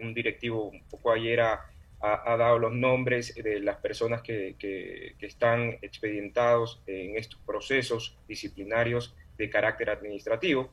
un 0.00 0.14
directivo 0.14 0.66
un 0.66 0.84
poco 0.84 1.10
ayer 1.10 1.40
ha, 1.40 1.70
dado 2.00 2.58
los 2.58 2.72
nombres 2.72 3.34
de 3.34 3.60
las 3.60 3.78
personas 3.78 4.20
que, 4.20 5.16
están 5.20 5.78
expedientados 5.80 6.82
en 6.86 7.16
estos 7.16 7.40
procesos 7.40 8.18
disciplinarios 8.28 9.16
de 9.38 9.48
carácter 9.48 9.90
administrativo. 9.90 10.70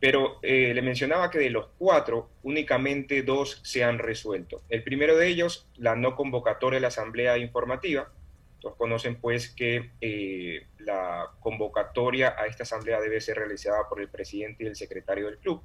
Pero 0.00 0.38
eh, 0.42 0.72
le 0.74 0.82
mencionaba 0.82 1.30
que 1.30 1.38
de 1.38 1.50
los 1.50 1.68
cuatro, 1.78 2.30
únicamente 2.42 3.22
dos 3.22 3.60
se 3.64 3.82
han 3.82 3.98
resuelto. 3.98 4.62
El 4.68 4.84
primero 4.84 5.16
de 5.16 5.26
ellos, 5.26 5.68
la 5.76 5.96
no 5.96 6.14
convocatoria 6.14 6.76
de 6.76 6.82
la 6.82 6.88
Asamblea 6.88 7.36
Informativa, 7.38 8.12
todos 8.60 8.76
conocen 8.76 9.20
pues 9.20 9.48
que 9.50 9.90
eh, 10.00 10.66
la 10.78 11.30
convocatoria 11.40 12.34
a 12.36 12.46
esta 12.46 12.64
asamblea 12.64 13.00
debe 13.00 13.20
ser 13.20 13.36
realizada 13.36 13.88
por 13.88 14.00
el 14.00 14.08
presidente 14.08 14.64
y 14.64 14.66
el 14.66 14.76
secretario 14.76 15.26
del 15.26 15.38
club. 15.38 15.62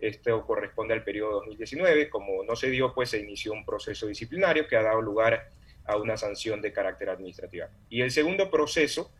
Esto 0.00 0.44
corresponde 0.44 0.94
al 0.94 1.04
periodo 1.04 1.34
2019. 1.34 2.10
Como 2.10 2.42
no 2.42 2.56
se 2.56 2.70
dio, 2.70 2.92
pues 2.92 3.10
se 3.10 3.20
inició 3.20 3.52
un 3.52 3.64
proceso 3.64 4.08
disciplinario 4.08 4.66
que 4.66 4.76
ha 4.76 4.82
dado 4.82 5.00
lugar 5.00 5.50
a 5.84 5.96
una 5.96 6.16
sanción 6.16 6.60
de 6.60 6.72
carácter 6.72 7.10
administrativo. 7.10 7.66
Y 7.88 8.02
el 8.02 8.10
segundo 8.10 8.50
proceso 8.50 9.12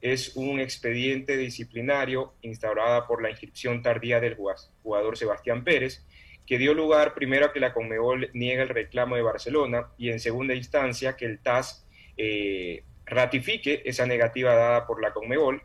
es 0.00 0.36
un 0.36 0.60
expediente 0.60 1.36
disciplinario 1.36 2.34
instaurada 2.42 3.06
por 3.06 3.22
la 3.22 3.30
inscripción 3.30 3.82
tardía 3.82 4.20
del 4.20 4.36
jugador 4.82 5.16
Sebastián 5.16 5.64
Pérez, 5.64 6.04
que 6.46 6.58
dio 6.58 6.74
lugar 6.74 7.14
primero 7.14 7.46
a 7.46 7.52
que 7.52 7.60
la 7.60 7.72
Conmebol 7.72 8.30
niegue 8.32 8.62
el 8.62 8.68
reclamo 8.68 9.16
de 9.16 9.22
Barcelona 9.22 9.88
y 9.98 10.10
en 10.10 10.20
segunda 10.20 10.54
instancia 10.54 11.16
que 11.16 11.26
el 11.26 11.38
TAS 11.38 11.86
eh, 12.16 12.82
ratifique 13.06 13.82
esa 13.84 14.06
negativa 14.06 14.54
dada 14.54 14.86
por 14.86 15.00
la 15.00 15.12
Conmebol 15.12 15.62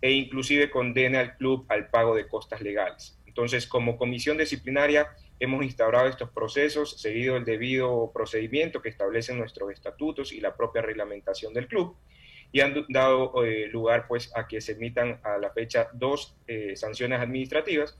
e 0.00 0.10
inclusive 0.10 0.70
condene 0.70 1.18
al 1.18 1.36
club 1.36 1.64
al 1.68 1.88
pago 1.88 2.14
de 2.14 2.28
costas 2.28 2.60
legales. 2.60 3.18
Entonces, 3.26 3.66
como 3.66 3.96
comisión 3.96 4.36
disciplinaria, 4.36 5.10
hemos 5.38 5.64
instaurado 5.64 6.08
estos 6.08 6.30
procesos, 6.30 7.00
seguido 7.00 7.36
el 7.36 7.44
debido 7.44 8.10
procedimiento 8.12 8.80
que 8.80 8.88
establecen 8.88 9.38
nuestros 9.38 9.70
estatutos 9.70 10.32
y 10.32 10.40
la 10.40 10.56
propia 10.56 10.82
reglamentación 10.82 11.52
del 11.52 11.66
club, 11.66 11.96
y 12.52 12.60
han 12.60 12.86
dado 12.88 13.44
eh, 13.44 13.68
lugar 13.68 14.06
pues 14.08 14.30
a 14.36 14.46
que 14.46 14.60
se 14.60 14.72
emitan 14.72 15.20
a 15.22 15.38
la 15.38 15.50
fecha 15.50 15.88
dos 15.92 16.36
eh, 16.46 16.74
sanciones 16.76 17.20
administrativas. 17.20 17.98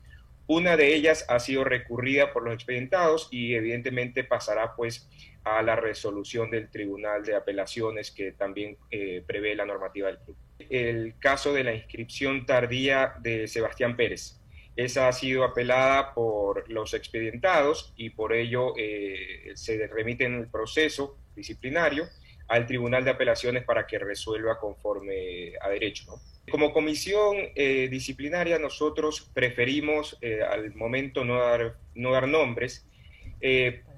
Una 0.49 0.77
de 0.77 0.95
ellas 0.95 1.25
ha 1.29 1.41
sido 1.41 1.65
recurrida 1.65 2.33
por 2.33 2.45
los 2.45 2.55
expedientados 2.55 3.29
y 3.33 3.55
evidentemente 3.55 4.23
pasará 4.23 4.77
pues 4.77 5.09
a 5.47 5.63
la 5.63 5.77
resolución 5.77 6.51
del 6.51 6.71
Tribunal 6.71 7.25
de 7.25 7.37
Apelaciones 7.37 8.11
que 8.11 8.33
también 8.33 8.77
eh, 8.91 9.23
prevé 9.27 9.55
la 9.55 9.65
normativa 9.65 10.09
del 10.09 10.19
club. 10.19 10.37
El 10.71 11.15
caso 11.19 11.53
de 11.53 11.65
la 11.65 11.75
inscripción 11.75 12.47
tardía 12.47 13.15
de 13.21 13.47
Sebastián 13.47 13.97
Pérez. 13.97 14.41
Esa 14.75 15.09
ha 15.09 15.13
sido 15.13 15.45
apelada 15.45 16.15
por 16.15 16.71
los 16.71 16.95
expedientados 16.95 17.93
y 17.97 18.11
por 18.11 18.33
ello 18.33 18.75
eh, 18.77 19.53
se 19.55 19.87
remite 19.87 20.25
en 20.25 20.35
el 20.35 20.49
proceso 20.49 21.17
disciplinario 21.35 22.09
al 22.49 22.67
Tribunal 22.67 23.05
de 23.05 23.11
Apelaciones 23.11 23.65
para 23.65 23.87
que 23.87 23.99
resuelva 23.99 24.59
conforme 24.59 25.53
a 25.61 25.69
derecho. 25.69 26.21
Como 26.51 26.73
comisión 26.73 27.37
eh, 27.55 27.89
disciplinaria 27.91 28.59
nosotros 28.59 29.31
preferimos 29.35 30.19
al 30.49 30.75
momento 30.75 31.25
no 31.25 31.41
dar, 31.41 31.77
no 31.95 32.13
dar 32.13 32.29
nombres 32.29 32.87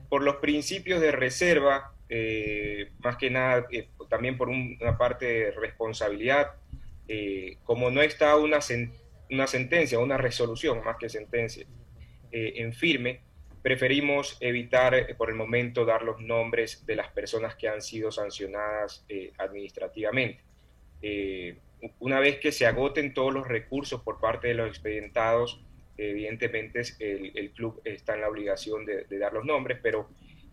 por 0.09 0.23
los 0.23 0.37
principios 0.37 1.01
de 1.01 1.13
reserva, 1.13 1.93
eh, 2.09 2.91
más 3.01 3.17
que 3.17 3.31
nada 3.31 3.67
eh, 3.71 3.89
también 4.09 4.39
por 4.39 4.49
una 4.49 4.97
parte 4.97 5.27
de 5.27 5.51
responsabilidad, 5.53 6.53
eh, 7.07 7.57
como 7.65 7.91
no 7.91 8.01
está 8.01 8.37
una, 8.37 8.59
una 9.31 9.47
sentencia, 9.47 9.99
una 9.99 10.17
resolución 10.17 10.83
más 10.85 10.97
que 10.97 11.09
sentencia 11.09 11.67
en 12.31 12.75
firme, 12.75 13.23
preferimos 13.63 14.37
evitar 14.41 15.17
por 15.17 15.31
el 15.31 15.37
momento 15.37 15.85
dar 15.85 16.03
los 16.03 16.21
nombres 16.21 16.87
de 16.87 16.97
las 16.97 17.11
personas 17.13 17.57
que 17.57 17.69
han 17.69 17.83
sido 17.83 18.11
sancionadas 18.11 19.05
administrativamente. 19.39 20.41
una 22.01 22.19
vez 22.19 22.39
que 22.41 22.51
se 22.51 22.67
agoten 22.67 23.15
todos 23.15 23.33
los 23.33 23.47
recursos 23.47 24.03
por 24.03 24.21
parte 24.21 24.49
de 24.49 24.55
los 24.55 24.69
expedientados, 24.69 25.61
evidentemente 25.99 26.83
el, 27.01 27.51
club 27.51 27.81
está 27.85 28.15
en 28.15 28.21
la 28.23 28.29
obligación 28.29 28.87
de, 28.87 29.05
dar 29.19 29.33
los 29.33 29.45
nombres, 29.45 29.79
pero 29.83 30.09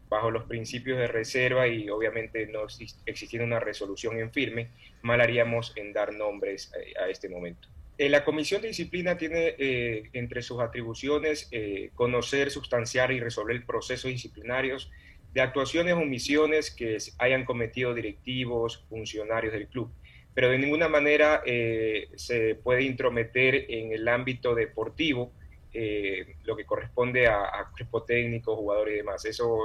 bajo 0.10 0.32
los 0.32 0.44
principios 0.44 0.98
de 0.98 1.08
reserva 1.08 1.68
y 1.68 1.90
obviamente 1.90 2.48
no 2.48 2.66
existiendo 3.06 3.46
una 3.46 3.60
resolución 3.60 4.20
en 4.20 4.32
firme, 4.32 4.70
mal 5.02 5.22
haríamos 5.22 5.74
en 5.78 5.94
dar 5.94 6.14
nombres 6.14 6.72
eh, 6.80 6.94
a, 7.00 7.10
este 7.10 7.30
momento. 7.30 7.68
Eh, 7.98 8.10
la 8.10 8.26
Comisión 8.26 8.62
de 8.62 8.70
Disciplina 8.70 9.18
tiene 9.18 9.56
eh, 9.58 10.10
entre 10.14 10.42
sus 10.42 10.60
atribuciones 10.60 11.50
conocer, 11.94 12.52
sustanciar 12.52 13.12
y 13.12 13.20
resolver 13.20 13.66
procesos 13.66 14.12
disciplinarios 14.12 14.92
de 15.34 15.42
actuaciones 15.42 15.94
o 15.94 16.00
omisiones 16.00 16.72
que 16.72 16.98
hayan 17.18 17.46
cometido 17.46 17.94
directivos, 17.94 18.86
funcionarios 18.90 19.54
del 19.54 19.68
club 19.68 19.92
pero 20.36 20.50
de 20.50 20.60
ninguna 20.60 20.90
manera 20.90 21.42
eh, 21.46 22.10
se 22.16 22.56
puede 22.56 22.84
intrometer 22.84 23.66
en 23.70 23.94
el 23.94 24.06
ámbito 24.08 24.54
deportivo 24.54 25.32
eh, 25.74 26.36
lo 26.44 26.58
que 26.58 26.66
corresponde 26.66 27.28
a, 27.28 27.46
a, 27.46 27.72
cuerpo 27.72 28.04
técnico, 28.04 28.56
jugadores 28.56 28.94
y 28.94 28.98
demás. 28.98 29.24
Eso 29.26 29.58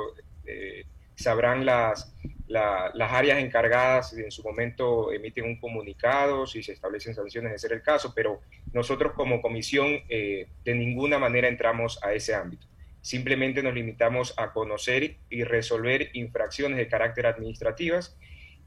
eh, 0.47 0.85
sabrán 1.20 1.64
las, 1.64 2.14
las 2.48 3.12
áreas 3.12 3.38
encargadas, 3.38 4.12
en 4.14 4.30
su 4.30 4.42
momento 4.42 5.12
emiten 5.12 5.44
un 5.44 5.60
comunicado, 5.60 6.46
si 6.46 6.62
se 6.62 6.72
establecen 6.72 7.14
sanciones, 7.14 7.52
de 7.52 7.58
ser 7.58 7.72
el 7.72 7.82
caso, 7.82 8.12
pero 8.14 8.40
nosotros 8.72 9.12
como 9.12 9.40
comisión 9.40 10.00
de 10.08 10.48
ninguna 10.66 11.18
manera 11.18 11.48
entramos 11.48 12.02
a 12.02 12.12
ese 12.12 12.34
ámbito. 12.34 12.66
Simplemente 13.02 13.62
nos 13.62 13.74
limitamos 13.74 14.34
a 14.36 14.52
conocer 14.52 15.16
y 15.30 15.44
resolver 15.44 16.10
infracciones 16.12 16.76
de 16.76 16.88
carácter 16.88 17.26
administrativas 17.26 18.18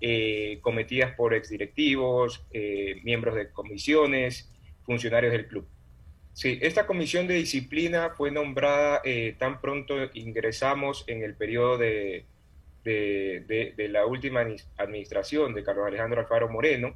eh, 0.06 0.60
cometidas 0.62 1.16
por 1.16 1.34
exdirectivos, 1.34 2.46
eh, 2.52 3.00
miembros 3.04 3.36
de 3.36 3.52
comisiones, 3.52 4.52
funcionarios 4.84 5.32
del 5.32 5.48
club. 5.48 5.66
Sí, 6.34 6.60
esta 6.62 6.86
comisión 6.86 7.26
de 7.26 7.36
disciplina 7.36 8.10
fue 8.10 8.30
nombrada 8.30 9.00
eh, 9.06 9.34
tan 9.40 9.62
pronto 9.62 9.96
ingresamos 10.14 11.06
en 11.08 11.24
el 11.24 11.36
periodo 11.36 11.78
de, 11.78 12.26
de, 12.84 13.74
la 13.90 14.06
última 14.06 14.46
administración 14.78 15.54
de 15.54 15.64
Carlos 15.64 15.88
Alejandro 15.88 16.22
Alfaro 16.22 16.50
Moreno. 16.50 16.96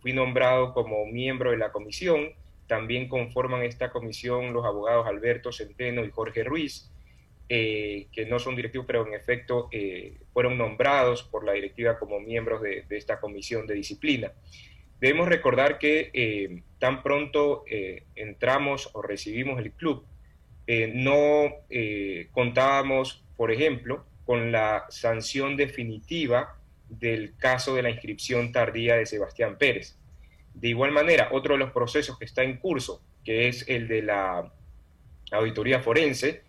fui 0.00 0.12
nombrado 0.12 0.72
como 0.72 1.06
miembro 1.06 1.50
de 1.50 1.58
la 1.58 1.72
comisión. 1.72 2.30
También 2.66 3.08
conforman 3.08 3.62
esta 3.62 3.90
comisión 3.90 4.52
los 4.52 4.64
abogados 4.64 5.06
Alberto 5.06 5.52
Centeno 5.52 6.04
y 6.04 6.10
Jorge 6.10 6.44
Ruiz. 6.44 6.90
Eh, 7.48 8.08
que 8.10 8.26
no 8.26 8.40
son 8.40 8.56
directivos, 8.56 8.88
pero 8.88 9.06
en 9.06 9.14
efecto 9.14 9.68
eh, 9.70 10.14
fueron 10.32 10.58
nombrados 10.58 11.22
por 11.22 11.46
la 11.46 11.52
directiva 11.52 11.96
como 11.96 12.18
miembros 12.20 12.60
de, 12.60 12.84
esta 12.90 13.20
comisión 13.20 13.66
de 13.66 13.74
disciplina. 13.74 14.32
Debemos 15.00 15.28
recordar 15.28 15.78
que 15.78 16.10
eh, 16.12 16.62
tan 16.78 17.02
pronto 17.02 17.64
eh, 17.66 18.02
entramos 18.14 18.90
o 18.92 19.00
recibimos 19.00 19.58
el 19.60 19.72
club, 19.72 20.04
eh, 20.66 20.90
no 20.94 21.54
contábamos, 22.32 23.24
por 23.36 23.50
ejemplo, 23.50 24.04
con 24.26 24.52
la 24.52 24.84
sanción 24.90 25.56
definitiva 25.56 26.58
del 26.88 27.36
caso 27.36 27.74
de 27.74 27.82
la 27.82 27.90
inscripción 27.90 28.52
tardía 28.52 28.96
de 28.96 29.06
Sebastián 29.06 29.56
Pérez. 29.56 29.96
De 30.52 30.68
igual 30.68 30.92
manera, 30.92 31.30
otro 31.32 31.54
de 31.54 31.60
los 31.60 31.70
procesos 31.70 32.18
que 32.18 32.26
está 32.26 32.42
en 32.42 32.58
curso, 32.58 33.02
que 33.24 33.48
es 33.48 33.66
el 33.68 33.88
de 33.88 34.02
la 34.02 34.52
auditoría 35.32 35.80
forense, 35.80 36.42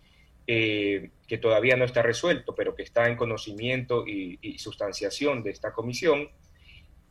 que 0.46 1.38
todavía 1.40 1.76
no 1.76 1.84
está 1.84 2.02
resuelto, 2.02 2.54
pero 2.54 2.74
que 2.74 2.82
está 2.82 3.08
en 3.08 3.16
conocimiento 3.16 4.06
y, 4.06 4.38
y 4.40 4.58
sustanciación 4.58 5.42
de 5.42 5.50
esta 5.50 5.72
comisión, 5.72 6.30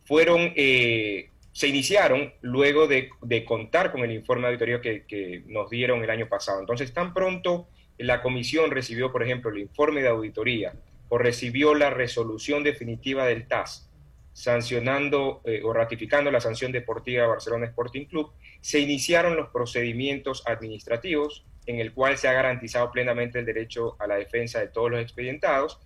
fueron, 0.07 0.53
eh, 0.55 1.31
se 1.51 1.67
iniciaron 1.67 2.33
luego 2.41 2.87
de, 2.87 3.09
contar 3.45 3.91
con 3.91 4.01
el 4.01 4.11
informe 4.13 4.43
de 4.43 4.47
auditoría 4.47 4.81
que, 4.81 5.43
nos 5.47 5.69
dieron 5.69 6.01
el 6.01 6.09
año 6.09 6.29
pasado. 6.29 6.61
Entonces, 6.61 6.93
tan 6.93 7.13
pronto 7.13 7.67
la 7.97 8.21
comisión 8.21 8.71
recibió, 8.71 9.11
por 9.11 9.23
ejemplo, 9.23 9.49
el 9.49 9.59
informe 9.59 10.01
de 10.01 10.09
auditoría 10.09 10.73
o 11.09 11.17
recibió 11.17 11.73
la 11.73 11.89
resolución 11.89 12.63
definitiva 12.63 13.25
del 13.25 13.47
TAS, 13.47 13.89
sancionando 14.33 15.41
eh, 15.45 15.61
o 15.63 15.73
ratificando 15.73 16.29
la 16.29 16.41
sanción 16.41 16.71
deportiva 16.71 17.23
de 17.23 17.29
Barcelona 17.29 17.65
Sporting 17.65 18.05
Club, 18.05 18.31
se 18.61 18.79
iniciaron 18.79 19.35
los 19.35 19.49
procedimientos 19.49 20.43
administrativos 20.45 21.45
en 21.65 21.79
el 21.79 21.93
cual 21.93 22.17
se 22.17 22.27
ha 22.27 22.33
garantizado 22.33 22.91
plenamente 22.91 23.39
el 23.39 23.45
derecho 23.45 23.95
a 23.99 24.07
la 24.07 24.15
defensa 24.15 24.59
de 24.59 24.67
todos 24.67 24.91
los 24.91 25.01
expedientados 25.01 25.79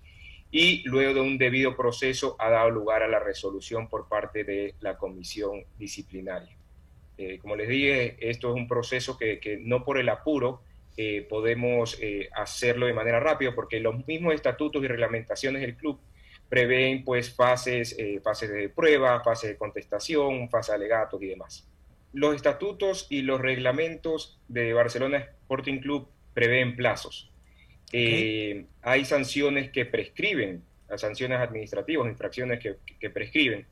y 0.52 0.84
luego 0.88 1.14
de 1.14 1.22
un 1.22 1.38
debido 1.38 1.76
proceso 1.76 2.36
ha 2.40 2.50
dado 2.50 2.70
lugar 2.70 3.04
a 3.04 3.08
la 3.08 3.20
resolución 3.20 3.88
por 3.88 4.08
parte 4.08 4.44
de 4.44 4.76
la 4.82 4.98
comisión 4.98 5.64
disciplinaria. 5.78 6.56
Eh, 7.18 7.40
como 7.40 7.56
les 7.56 7.70
dije, 7.70 8.18
esto 8.20 8.50
es 8.50 8.56
un 8.56 8.68
proceso 8.68 9.18
que, 9.18 9.60
no 9.64 9.84
por 9.84 9.98
el 9.98 10.10
apuro 10.10 10.62
eh, 10.98 11.26
podemos 11.30 11.98
eh, 12.02 12.30
hacerlo 12.34 12.86
de 12.86 12.94
manera 12.94 13.20
rápida 13.20 13.54
porque 13.56 13.80
los 13.80 14.06
mismos 14.08 14.34
estatutos 14.34 14.84
y 14.84 14.88
reglamentaciones 14.88 15.62
del 15.62 15.76
club 15.76 16.00
prevén 16.50 17.04
pues 17.06 17.34
fases, 17.34 17.96
fases 18.24 18.52
de 18.52 18.68
prueba, 18.68 19.24
fases 19.24 19.52
de 19.52 19.58
contestación, 19.58 20.50
fases 20.50 20.74
de 20.74 20.76
alegatos 20.76 21.22
y 21.22 21.28
demás. 21.28 21.66
Los 22.14 22.36
estatutos 22.36 23.08
y 23.10 23.22
los 23.22 23.40
reglamentos 23.40 24.38
de 24.50 24.74
Barcelona 24.74 25.20
Sporting 25.20 25.80
Club 25.80 26.10
prevén 26.34 26.76
plazos. 26.76 27.32
Eh, 27.94 28.66
hay 28.82 29.06
sanciones 29.06 29.72
que 29.72 29.86
prescriben, 29.86 30.64
sanciones 30.96 31.40
administrativas, 31.40 32.08
infracciones 32.08 32.60
que, 32.60 33.10
prescriben. 33.10 33.66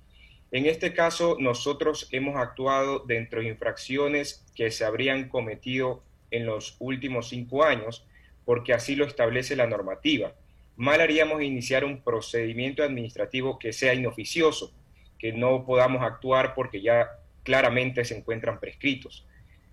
En 0.52 0.66
este 0.66 0.94
caso, 0.94 1.38
nosotros 1.40 2.08
hemos 2.12 2.36
actuado 2.36 3.00
dentro 3.00 3.42
de 3.42 3.48
infracciones 3.48 4.46
que 4.56 4.72
se 4.72 4.84
habrían 4.84 5.30
cometido 5.30 6.04
en 6.32 6.46
los 6.46 6.76
últimos 6.80 7.30
cinco 7.30 7.64
años, 7.64 8.06
porque 8.46 8.74
así 8.74 8.96
lo 8.96 9.06
establece 9.06 9.56
la 9.56 9.68
normativa. 9.68 10.34
Mal 10.76 11.02
haríamos 11.02 11.42
iniciar 11.44 11.84
un 11.84 12.02
procedimiento 12.02 12.84
administrativo 12.84 13.60
que 13.60 13.74
sea 13.74 13.94
inoficioso, 13.94 14.74
que 15.18 15.34
no 15.34 15.66
podamos 15.66 16.02
actuar 16.02 16.54
porque 16.56 16.82
ya 16.82 17.10
claramente 17.44 18.06
se 18.06 18.18
encuentran 18.18 18.60
prescritos. 18.60 19.26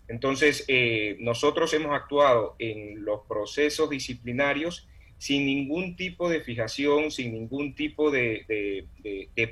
Entonces, 0.09 0.65
eh, 0.69 1.17
nosotros 1.21 1.73
hemos 1.75 1.95
actuado 1.95 2.57
en 2.59 3.05
los 3.05 3.23
procesos 3.27 3.91
disciplinarios 3.91 4.89
sin 5.19 5.47
ningún 5.47 5.97
tipo 5.97 6.29
de 6.29 6.41
fijación, 6.41 7.11
sin 7.11 7.33
ningún 7.33 7.75
tipo 7.75 8.11
de, 8.11 8.87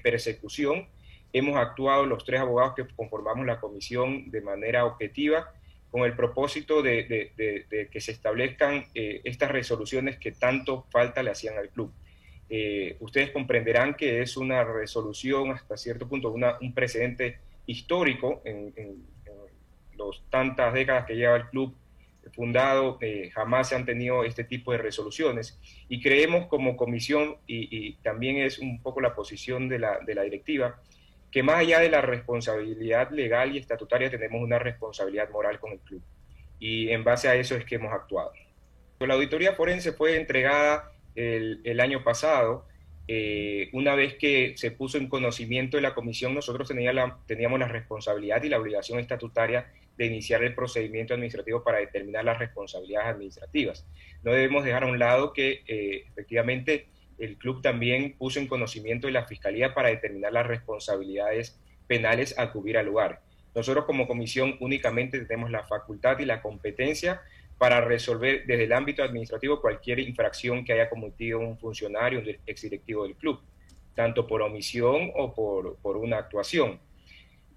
persecución. 0.02 0.86
Hemos 1.32 1.56
actuado 1.56 2.06
los 2.06 2.24
tres 2.24 2.40
abogados 2.40 2.74
que 2.76 2.86
conformamos 2.94 3.46
la 3.46 3.60
comisión 3.60 4.30
de 4.30 4.40
manera 4.40 4.84
objetiva 4.84 5.52
con 5.94 6.02
el 6.02 6.16
propósito 6.16 6.82
de, 6.82 7.30
que 7.88 8.00
se 8.00 8.10
establezcan 8.10 8.84
eh, 8.96 9.20
estas 9.22 9.52
resoluciones 9.52 10.18
que 10.18 10.32
tanto 10.32 10.86
falta 10.90 11.22
le 11.22 11.30
hacían 11.30 11.56
al 11.56 11.68
club. 11.68 11.92
Eh, 12.50 12.96
ustedes 12.98 13.30
comprenderán 13.30 13.94
que 13.94 14.20
es 14.20 14.36
una 14.36 14.64
resolución 14.64 15.52
hasta 15.52 15.76
cierto 15.76 16.08
punto, 16.08 16.32
un 16.32 16.74
precedente 16.74 17.38
histórico 17.66 18.42
en, 18.44 19.04
los 19.96 20.24
tantas 20.30 20.74
décadas 20.74 21.06
que 21.06 21.14
lleva 21.14 21.36
el 21.36 21.48
club 21.50 21.72
fundado, 22.32 22.98
eh, 23.00 23.30
jamás 23.32 23.68
se 23.68 23.76
han 23.76 23.86
tenido 23.86 24.24
este 24.24 24.42
tipo 24.42 24.72
de 24.72 24.78
resoluciones. 24.78 25.60
Y 25.88 26.02
creemos 26.02 26.48
como 26.48 26.76
comisión, 26.76 27.36
y, 27.46 27.92
también 28.02 28.38
es 28.38 28.58
un 28.58 28.82
poco 28.82 29.00
la 29.00 29.14
posición 29.14 29.68
de 29.68 29.78
la, 29.78 30.00
de 30.00 30.16
la, 30.16 30.22
directiva, 30.22 30.82
que 31.34 31.42
más 31.42 31.56
allá 31.56 31.80
de 31.80 31.90
la 31.90 32.00
responsabilidad 32.00 33.10
legal 33.10 33.52
y 33.52 33.58
estatutaria, 33.58 34.08
tenemos 34.08 34.40
una 34.40 34.60
responsabilidad 34.60 35.30
moral 35.30 35.58
con 35.58 35.72
el 35.72 35.80
club. 35.80 36.00
Y 36.60 36.90
en 36.90 37.02
base 37.02 37.28
a 37.28 37.34
eso 37.34 37.56
es 37.56 37.64
que 37.64 37.74
hemos 37.74 37.92
actuado. 37.92 38.30
La 39.00 39.14
auditoría 39.14 39.54
forense 39.54 39.90
fue 39.90 40.16
entregada 40.16 40.92
el, 41.16 41.80
año 41.80 42.04
pasado 42.04 42.66
eh, 43.08 43.68
una 43.72 43.96
vez 43.96 44.14
que 44.14 44.54
se 44.56 44.70
puso 44.70 44.96
en 44.96 45.08
conocimiento 45.08 45.76
de 45.76 45.82
la 45.82 45.92
comisión, 45.92 46.34
nosotros 46.34 46.70
teníamos 47.26 47.58
la 47.58 47.66
responsabilidad 47.66 48.40
y 48.44 48.48
la 48.48 48.60
obligación 48.60 49.00
estatutaria 49.00 49.72
de 49.98 50.06
iniciar 50.06 50.44
el 50.44 50.54
procedimiento 50.54 51.14
administrativo 51.14 51.64
para 51.64 51.78
determinar 51.78 52.24
las 52.24 52.38
responsabilidades 52.38 53.08
administrativas. 53.08 53.84
No 54.22 54.30
debemos 54.30 54.64
dejar 54.64 54.84
a 54.84 54.86
un 54.86 55.00
lado 55.00 55.32
que 55.32 55.64
eh, 55.66 56.04
efectivamente 56.06 56.86
el 57.18 57.36
club 57.36 57.62
también 57.62 58.16
puso 58.18 58.38
en 58.38 58.46
conocimiento 58.46 59.06
de 59.06 59.12
la 59.12 59.26
Fiscalía 59.26 59.74
para 59.74 59.88
determinar 59.88 60.32
las 60.32 60.46
responsabilidades 60.46 61.60
penales 61.86 62.38
a 62.38 62.50
cubrir 62.50 62.78
al 62.78 62.86
lugar. 62.86 63.22
Nosotros 63.54 63.84
como 63.84 64.08
comisión 64.08 64.56
únicamente 64.60 65.20
tenemos 65.24 65.50
la 65.50 65.64
facultad 65.64 66.18
y 66.18 66.24
la 66.24 66.42
competencia 66.42 67.22
para 67.58 67.80
resolver 67.80 68.44
desde 68.46 68.64
el 68.64 68.72
ámbito 68.72 69.02
administrativo 69.02 69.60
cualquier 69.60 70.00
infracción 70.00 70.64
que 70.64 70.72
haya 70.72 70.90
cometido 70.90 71.38
un 71.38 71.56
funcionario, 71.56 72.18
un 72.18 72.28
exdirectivo 72.46 73.04
del 73.04 73.14
club, 73.14 73.40
tanto 73.94 74.26
por 74.26 74.42
omisión 74.42 75.12
o 75.14 75.32
por, 75.32 75.96
una 75.96 76.18
actuación. 76.18 76.80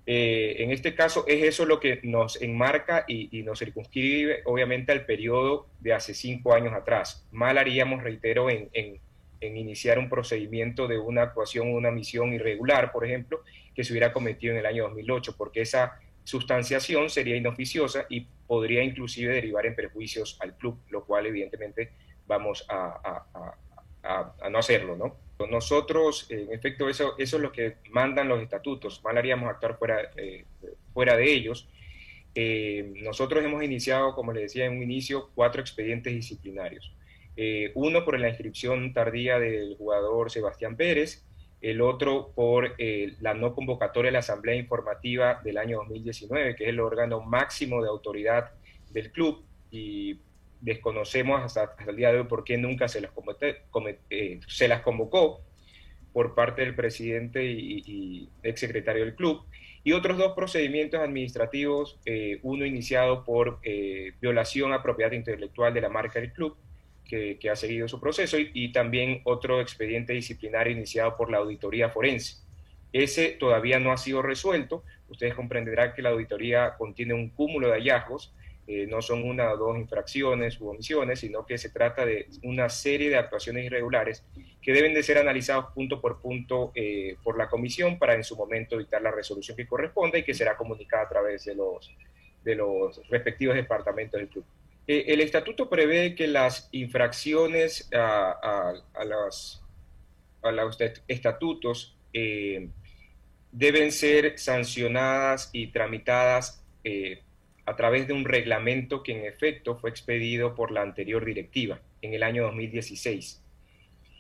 Eh, 0.06 0.56
en 0.60 0.72
este 0.72 0.96
caso 0.96 1.26
es 1.28 1.44
eso 1.44 1.66
lo 1.66 1.80
que 1.80 2.00
nos 2.04 2.42
enmarca 2.42 3.04
y, 3.08 3.42
nos 3.44 3.60
circunscribe 3.60 4.42
obviamente 4.46 4.92
al 4.92 5.06
periodo 5.06 5.68
de 5.80 5.94
hace 5.94 6.14
cinco 6.14 6.54
años 6.54 6.74
atrás. 6.74 7.28
Mal 7.32 7.58
haríamos, 7.58 8.04
reitero, 8.04 8.50
en, 8.50 8.70
en, 8.74 9.00
en 9.40 9.58
iniciar 9.58 10.00
un 10.00 10.10
procedimiento 10.10 10.88
de 10.88 10.98
una 10.98 11.24
actuación 11.24 11.70
o 11.70 11.78
una 11.78 11.92
misión 11.92 12.34
irregular, 12.34 12.92
por 12.92 13.06
ejemplo, 13.06 13.42
que 13.76 13.84
se 13.84 13.94
hubiera 13.94 14.12
cometido 14.12 14.54
en 14.54 14.60
el 14.60 14.66
año 14.66 14.84
2008, 14.84 15.36
porque 15.38 15.62
esa 15.62 16.00
sustanciación 16.24 17.10
sería 17.10 17.38
inoficiosa 17.38 18.06
y 18.10 18.28
podría 18.48 18.84
inclusive 18.84 19.34
derivar 19.34 19.66
en 19.66 19.76
perjuicios 19.76 20.38
al 20.42 20.58
club, 20.58 20.78
lo 20.90 21.06
cual 21.06 21.26
evidentemente 21.26 21.92
vamos 22.26 22.66
a, 22.68 23.24
no 24.50 24.58
hacerlo, 24.58 24.98
¿no? 24.98 25.16
Nosotros, 25.48 26.26
en 26.30 26.52
efecto, 26.52 26.90
eso, 26.90 27.14
eso 27.18 27.38
es 27.38 27.44
lo 27.44 27.52
que 27.52 27.78
mandan 27.92 28.28
los 28.28 28.42
estatutos, 28.42 29.04
mal 29.04 29.18
haríamos 29.18 29.50
actuar 29.50 29.78
fuera, 29.78 30.12
eh, 30.18 30.46
de 30.96 31.34
ellos. 31.34 31.70
Eh, 32.36 32.92
nosotros 33.04 33.46
hemos 33.46 33.64
iniciado, 33.64 34.16
como 34.16 34.34
les 34.34 34.44
decía 34.44 34.66
en 34.66 34.78
un 34.78 34.84
inicio, 34.84 35.30
cuatro 35.36 35.62
expedientes 35.62 36.14
disciplinarios. 36.14 36.97
Eh, 37.40 37.72
uno 37.76 38.04
por 38.04 38.20
la 38.20 38.30
inscripción 38.30 38.94
tardía 38.94 39.38
del 39.38 39.76
jugador 39.78 40.32
Sebastián 40.32 40.76
Pérez, 40.76 41.24
el 41.62 41.82
otro 41.82 42.32
por 42.36 42.74
eh, 42.80 43.14
la 43.22 43.36
no 43.36 43.54
convocatoria 43.54 44.10
de 44.10 44.14
la 44.14 44.20
Asamblea 44.20 44.56
Informativa 44.56 45.40
del 45.44 45.60
año 45.60 45.78
2019, 45.78 46.56
que 46.56 46.64
es 46.64 46.70
el 46.70 46.80
órgano 46.80 47.22
máximo 47.22 47.84
de 47.84 47.90
autoridad 47.90 48.52
del 48.92 49.12
club, 49.12 49.44
y 49.70 50.20
desconocemos 50.62 51.44
hasta, 51.44 51.76
el 51.88 51.96
día 51.96 52.12
de 52.12 52.22
hoy 52.22 52.26
por 52.26 52.44
qué 52.44 52.58
nunca 52.58 52.88
se 52.88 53.02
las, 53.02 53.12
eh, 54.10 54.40
se 54.48 54.68
las 54.68 54.82
convocó 54.82 55.42
por 56.14 56.34
parte 56.34 56.64
del 56.64 56.74
presidente 56.74 57.46
y, 57.46 57.84
y, 57.86 58.30
exsecretario 58.42 59.06
del 59.06 59.14
club, 59.14 59.46
y 59.84 59.92
otros 59.92 60.18
dos 60.18 60.34
procedimientos 60.34 61.00
administrativos, 61.00 62.00
eh, 62.06 62.40
uno 62.42 62.66
iniciado 62.66 63.24
por 63.24 63.60
violación 64.20 64.74
a 64.74 64.82
propiedad 64.82 65.12
intelectual 65.12 65.74
de 65.74 65.82
la 65.82 65.90
marca 65.90 66.20
del 66.20 66.34
club, 66.34 66.58
que, 67.08 67.40
ha 67.50 67.56
seguido 67.56 67.88
su 67.88 68.00
proceso 68.00 68.38
y, 68.40 68.72
también 68.72 69.22
otro 69.24 69.62
expediente 69.62 70.14
disciplinario 70.14 70.74
iniciado 70.74 71.16
por 71.18 71.32
la 71.32 71.38
auditoría 71.38 71.90
forense. 71.90 72.38
Ese 72.94 73.30
todavía 73.30 73.80
no 73.80 73.92
ha 73.92 73.98
sido 73.98 74.22
resuelto. 74.22 74.84
Ustedes 75.10 75.34
comprenderán 75.34 75.94
que 75.94 76.02
la 76.02 76.10
auditoría 76.10 76.76
contiene 76.78 77.14
un 77.14 77.30
cúmulo 77.30 77.68
de 77.68 77.74
hallazgos, 77.74 78.34
eh, 78.68 78.86
no 78.86 79.02
son 79.02 79.24
una 79.24 79.54
o 79.54 79.58
dos 79.58 79.78
infracciones 79.78 80.60
u 80.60 80.68
omisiones, 80.68 81.22
sino 81.22 81.46
que 81.46 81.58
se 81.58 81.70
trata 81.70 82.06
de 82.06 82.28
una 82.44 82.68
serie 82.68 83.10
de 83.10 83.16
actuaciones 83.16 83.66
irregulares 83.66 84.26
que 84.62 84.74
deben 84.74 84.94
de 84.94 85.04
ser 85.04 85.18
analizados 85.18 85.68
punto 85.74 86.02
por 86.02 86.20
punto 86.20 86.74
eh, 86.76 87.16
por 87.24 87.38
la 87.38 87.48
comisión 87.48 87.98
para 87.98 88.14
en 88.14 88.26
su 88.26 88.36
momento 88.36 88.78
dictar 88.78 89.02
la 89.02 89.12
resolución 89.12 89.56
que 89.56 89.66
corresponda 89.66 90.18
y 90.18 90.24
que 90.24 90.34
será 90.34 90.58
comunicada 90.58 91.04
a 91.04 91.10
través 91.10 91.46
de 91.46 91.56
los, 91.56 91.96
de 92.44 92.56
los 92.56 93.08
respectivos 93.08 93.56
departamentos 93.56 94.20
del 94.20 94.28
club. 94.28 94.44
Eh, 94.88 95.06
el 95.14 95.20
estatuto 95.20 95.70
prevé 95.70 96.16
que 96.16 96.28
las 96.28 96.70
infracciones 96.72 97.90
a, 97.94 98.74
los 99.04 99.62
estatutos 101.08 101.98
eh, 102.14 102.70
deben 103.52 103.92
ser 103.92 104.40
sancionadas 104.40 105.50
y 105.52 105.68
tramitadas 105.68 106.66
eh, 106.86 107.22
a 107.66 107.76
través 107.76 108.08
de 108.08 108.14
un 108.14 108.24
reglamento 108.24 109.04
que 109.04 109.12
en 109.12 109.26
efecto 109.26 109.76
fue 109.76 109.90
expedido 109.90 110.56
por 110.56 110.72
la 110.72 110.84
anterior 110.84 111.26
directiva 111.26 111.82
en 112.02 112.14
el 112.14 112.24
año 112.24 112.44
2016. 112.44 113.44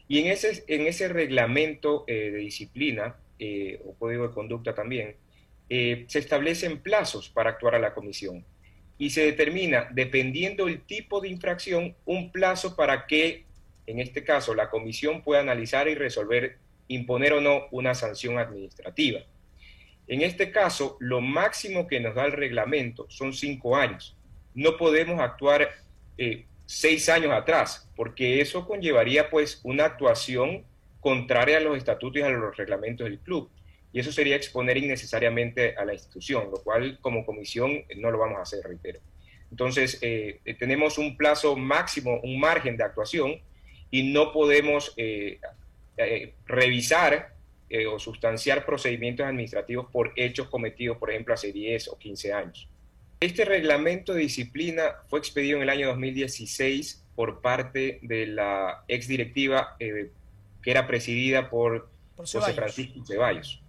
Y 0.10 0.20
en 0.20 0.28
ese, 0.28 0.66
en 0.68 0.86
ese 0.86 1.08
reglamento 1.08 2.04
de 2.08 2.32
disciplina, 2.32 3.16
o 3.86 3.94
código 3.96 4.28
de 4.28 4.34
conducta 4.34 4.74
también, 4.74 5.16
se 5.70 6.20
establecen 6.20 6.80
plazos 6.80 7.30
para 7.30 7.52
actuar 7.52 7.76
a 7.76 7.80
la 7.80 7.94
comisión 7.94 8.44
y 8.98 9.12
se 9.12 9.26
determina, 9.26 9.88
dependiendo 9.92 10.66
del 10.66 10.82
tipo 10.82 11.22
de 11.22 11.30
infracción, 11.30 11.96
un 12.06 12.32
plazo 12.32 12.76
para 12.76 13.06
que, 13.06 13.46
en 13.86 14.00
este 14.00 14.24
caso, 14.24 14.56
la 14.56 14.70
comisión 14.70 15.22
pueda 15.22 15.42
analizar 15.42 15.88
y 15.88 15.96
resolver, 15.96 16.58
imponer 16.88 17.34
o 17.34 17.42
no 17.42 17.68
una 17.72 17.94
sanción 17.94 18.40
administrativa. 18.40 19.22
En 20.08 20.22
este 20.22 20.52
caso, 20.52 20.98
lo 21.00 21.22
máximo 21.22 21.86
que 21.86 22.00
nos 22.00 22.16
da 22.16 22.26
el 22.26 22.32
reglamento 22.32 23.06
son 23.10 23.34
cinco 23.34 23.76
años. 23.76 24.16
No 24.56 24.78
podemos 24.78 25.20
actuar 25.20 25.70
eh, 26.18 26.46
seis 26.66 27.10
años 27.10 27.32
atrás, 27.32 27.90
porque 27.96 28.42
eso 28.42 28.66
conllevaría 28.66 29.30
pues 29.30 29.60
una 29.64 29.86
actuación 29.86 30.64
contraria 31.00 31.58
a 31.58 31.62
los 31.62 31.78
estatutos 31.78 32.20
y 32.20 32.24
a 32.24 32.30
los 32.30 32.56
reglamentos 32.58 33.06
del 33.06 33.20
club. 33.20 33.50
Y 33.94 34.00
eso 34.00 34.12
sería 34.12 34.36
exponer 34.36 34.78
innecesariamente 34.78 35.76
a 35.76 35.86
la 35.86 35.94
institución, 35.94 36.50
lo 36.52 36.62
cual 36.62 37.00
como 37.00 37.26
comisión 37.26 37.84
no 37.98 38.12
lo 38.12 38.20
vamos 38.20 38.38
a 38.40 38.42
hacer, 38.42 38.64
reitero. 38.64 39.00
Entonces, 39.50 39.98
eh, 40.02 40.42
tenemos 40.60 40.98
un 40.98 41.16
plazo 41.16 41.56
máximo, 41.56 42.20
un 42.22 42.40
margen 42.40 42.76
de 42.76 42.84
actuación 42.84 43.42
y 43.90 44.12
no 44.12 44.34
podemos 44.34 44.94
eh, 44.98 45.40
revisar 46.46 47.38
eh, 47.70 47.86
o 47.86 48.00
sustanciar 48.00 48.66
procedimientos 48.66 49.26
administrativos 49.26 49.88
por 49.92 50.14
hechos 50.16 50.48
cometidos, 50.48 50.98
por 50.98 51.10
ejemplo, 51.10 51.34
hace 51.34 51.52
10 51.52 51.90
o 51.90 51.98
15 51.98 52.32
años. 52.32 52.70
Este 53.20 53.44
reglamento 53.44 54.14
de 54.14 54.22
disciplina 54.22 54.96
fue 55.10 55.20
expedido 55.20 55.58
en 55.58 55.64
el 55.64 55.70
año 55.70 55.88
2016 55.88 57.04
por 57.14 57.42
parte 57.42 58.00
de 58.04 58.28
la 58.28 58.86
ex 58.88 59.10
directiva 59.10 59.76
eh, 59.82 60.12
que 60.62 60.72
era 60.72 60.88
presidida 60.88 61.50
por, 61.50 61.90
José 62.16 62.54
Francisco 62.54 63.06
Ceballos. 63.06 63.62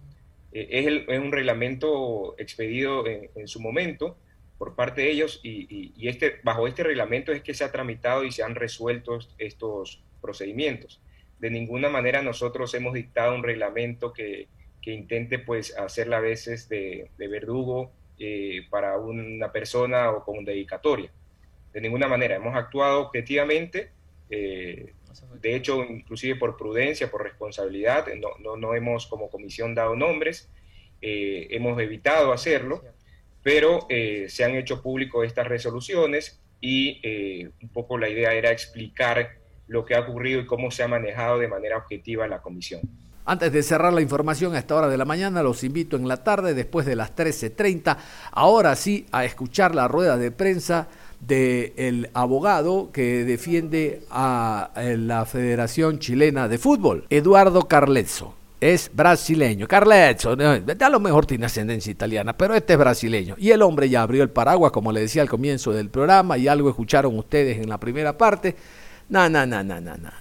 Eh, 0.51 0.67
es, 0.71 1.03
es, 1.07 1.19
un 1.19 1.31
reglamento 1.31 2.35
expedido 2.37 3.05
en, 3.07 3.47
su 3.47 3.59
momento 3.59 4.17
por 4.57 4.75
parte 4.75 5.01
de 5.01 5.11
ellos 5.11 5.39
y, 5.43 5.93
y, 5.95 6.07
este, 6.07 6.39
bajo 6.43 6.67
este 6.67 6.83
reglamento 6.83 7.31
es 7.31 7.41
que 7.41 7.53
se 7.53 7.63
ha 7.63 7.71
tramitado 7.71 8.23
y 8.23 8.31
se 8.31 8.43
han 8.43 8.55
resuelto 8.55 9.19
estos 9.37 10.03
procedimientos 10.21 11.01
de 11.39 11.49
ninguna 11.49 11.89
manera 11.89 12.21
nosotros 12.21 12.73
hemos 12.73 12.93
dictado 12.93 13.33
un 13.33 13.43
reglamento 13.43 14.13
que, 14.13 14.47
intente 14.85 15.37
pues 15.37 15.77
hacerla 15.77 16.17
a 16.17 16.21
veces 16.21 16.67
de, 16.67 17.11
verdugo 17.15 17.91
eh, 18.17 18.65
para 18.71 18.97
una 18.97 19.51
persona 19.51 20.09
o 20.09 20.23
con 20.23 20.43
dedicatoria. 20.43 21.11
De 21.71 21.79
ninguna 21.79 22.07
manera, 22.07 22.37
hemos 22.37 22.55
actuado 22.55 23.01
objetivamente, 23.01 23.91
eh, 24.31 24.93
de 25.41 25.55
hecho 25.55 25.83
inclusive 25.83 26.35
por 26.35 26.57
prudencia, 26.57 27.09
por 27.09 27.23
responsabilidad, 27.23 28.05
no, 28.39 28.57
no, 28.57 28.75
hemos 28.75 29.07
como 29.07 29.29
comisión 29.29 29.75
dado 29.75 29.95
nombres, 29.95 30.49
eh, 31.01 31.47
hemos 31.51 31.79
evitado 31.81 32.33
hacerlo, 32.33 32.83
pero 33.41 33.87
se 33.89 34.43
han 34.43 34.55
hecho 34.55 34.81
público 34.81 35.23
estas 35.23 35.47
resoluciones 35.47 36.41
y 36.61 37.01
un 37.61 37.69
poco 37.69 37.97
la 37.97 38.09
idea 38.09 38.33
era 38.33 38.51
explicar 38.51 39.39
lo 39.69 39.85
que 39.85 39.95
ha 39.95 40.01
ocurrido 40.01 40.41
y 40.41 40.45
cómo 40.45 40.71
se 40.71 40.83
ha 40.83 40.87
manejado 40.87 41.39
de 41.39 41.47
manera 41.47 41.77
objetiva 41.77 42.27
la 42.27 42.41
comisión. 42.41 42.81
Antes 43.29 43.53
de 43.53 43.61
cerrar 43.61 43.93
la 43.93 44.01
información 44.01 44.55
a 44.55 44.57
esta 44.57 44.75
hora 44.75 44.89
de 44.89 44.97
la 44.97 45.05
mañana, 45.05 45.43
los 45.43 45.63
invito 45.63 45.95
en 45.95 46.07
la 46.07 46.23
tarde, 46.23 46.55
después 46.55 46.87
de 46.87 46.95
las 46.95 47.15
13.30, 47.15 47.95
ahora 48.31 48.75
sí 48.75 49.05
a 49.11 49.23
escuchar 49.23 49.75
la 49.75 49.87
rueda 49.87 50.17
de 50.17 50.31
prensa 50.31 50.87
del 51.19 52.09
abogado 52.13 52.89
que 52.91 53.23
defiende 53.25 54.01
a 54.09 54.71
la 54.75 55.25
Federación 55.25 55.99
Chilena 55.99 56.47
de 56.47 56.57
Fútbol, 56.57 57.05
Eduardo 57.09 57.67
Carlezzo. 57.67 58.35
Es 58.61 58.91
brasileño. 58.93 59.67
Carlezzo, 59.69 60.31
a 60.31 60.89
lo 60.89 60.99
mejor 60.99 61.25
tiene 61.25 61.45
ascendencia 61.45 61.91
italiana, 61.91 62.35
pero 62.35 62.55
este 62.55 62.73
es 62.73 62.79
brasileño. 62.79 63.35
Y 63.37 63.51
el 63.51 63.61
hombre 63.61 63.87
ya 63.87 64.01
abrió 64.01 64.21
el 64.21 64.31
paraguas, 64.31 64.73
como 64.73 64.91
le 64.91 64.99
decía 64.99 65.21
al 65.21 65.29
comienzo 65.29 65.71
del 65.71 65.89
programa, 65.89 66.37
y 66.37 66.49
algo 66.49 66.69
escucharon 66.69 67.17
ustedes 67.17 67.57
en 67.57 67.69
la 67.69 67.77
primera 67.77 68.17
parte 68.17 68.55
no, 69.09 69.27
no, 69.27 69.45
no, 69.45 69.63
no, 69.63 69.81
no, 69.81 70.11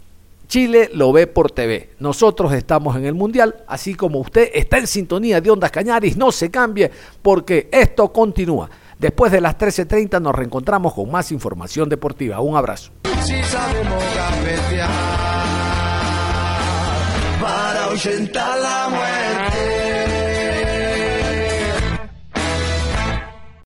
Chile 0.46 0.88
lo 0.94 1.12
ve 1.12 1.26
por 1.26 1.50
TV. 1.50 1.90
Nosotros 1.98 2.54
estamos 2.54 2.96
en 2.96 3.04
el 3.04 3.12
Mundial, 3.12 3.54
así 3.66 3.94
como 3.94 4.18
usted 4.18 4.48
está 4.54 4.78
en 4.78 4.86
sintonía 4.86 5.42
de 5.42 5.50
Ondas 5.50 5.70
Cañaris, 5.70 6.16
no 6.16 6.32
se 6.32 6.50
cambie 6.50 6.90
porque 7.20 7.68
esto 7.70 8.10
continúa. 8.10 8.70
Después 8.98 9.30
de 9.30 9.40
las 9.40 9.56
13.30 9.56 10.20
nos 10.20 10.34
reencontramos 10.34 10.92
con 10.94 11.10
más 11.10 11.30
información 11.30 11.88
deportiva. 11.88 12.40
Un 12.40 12.56
abrazo. 12.56 12.90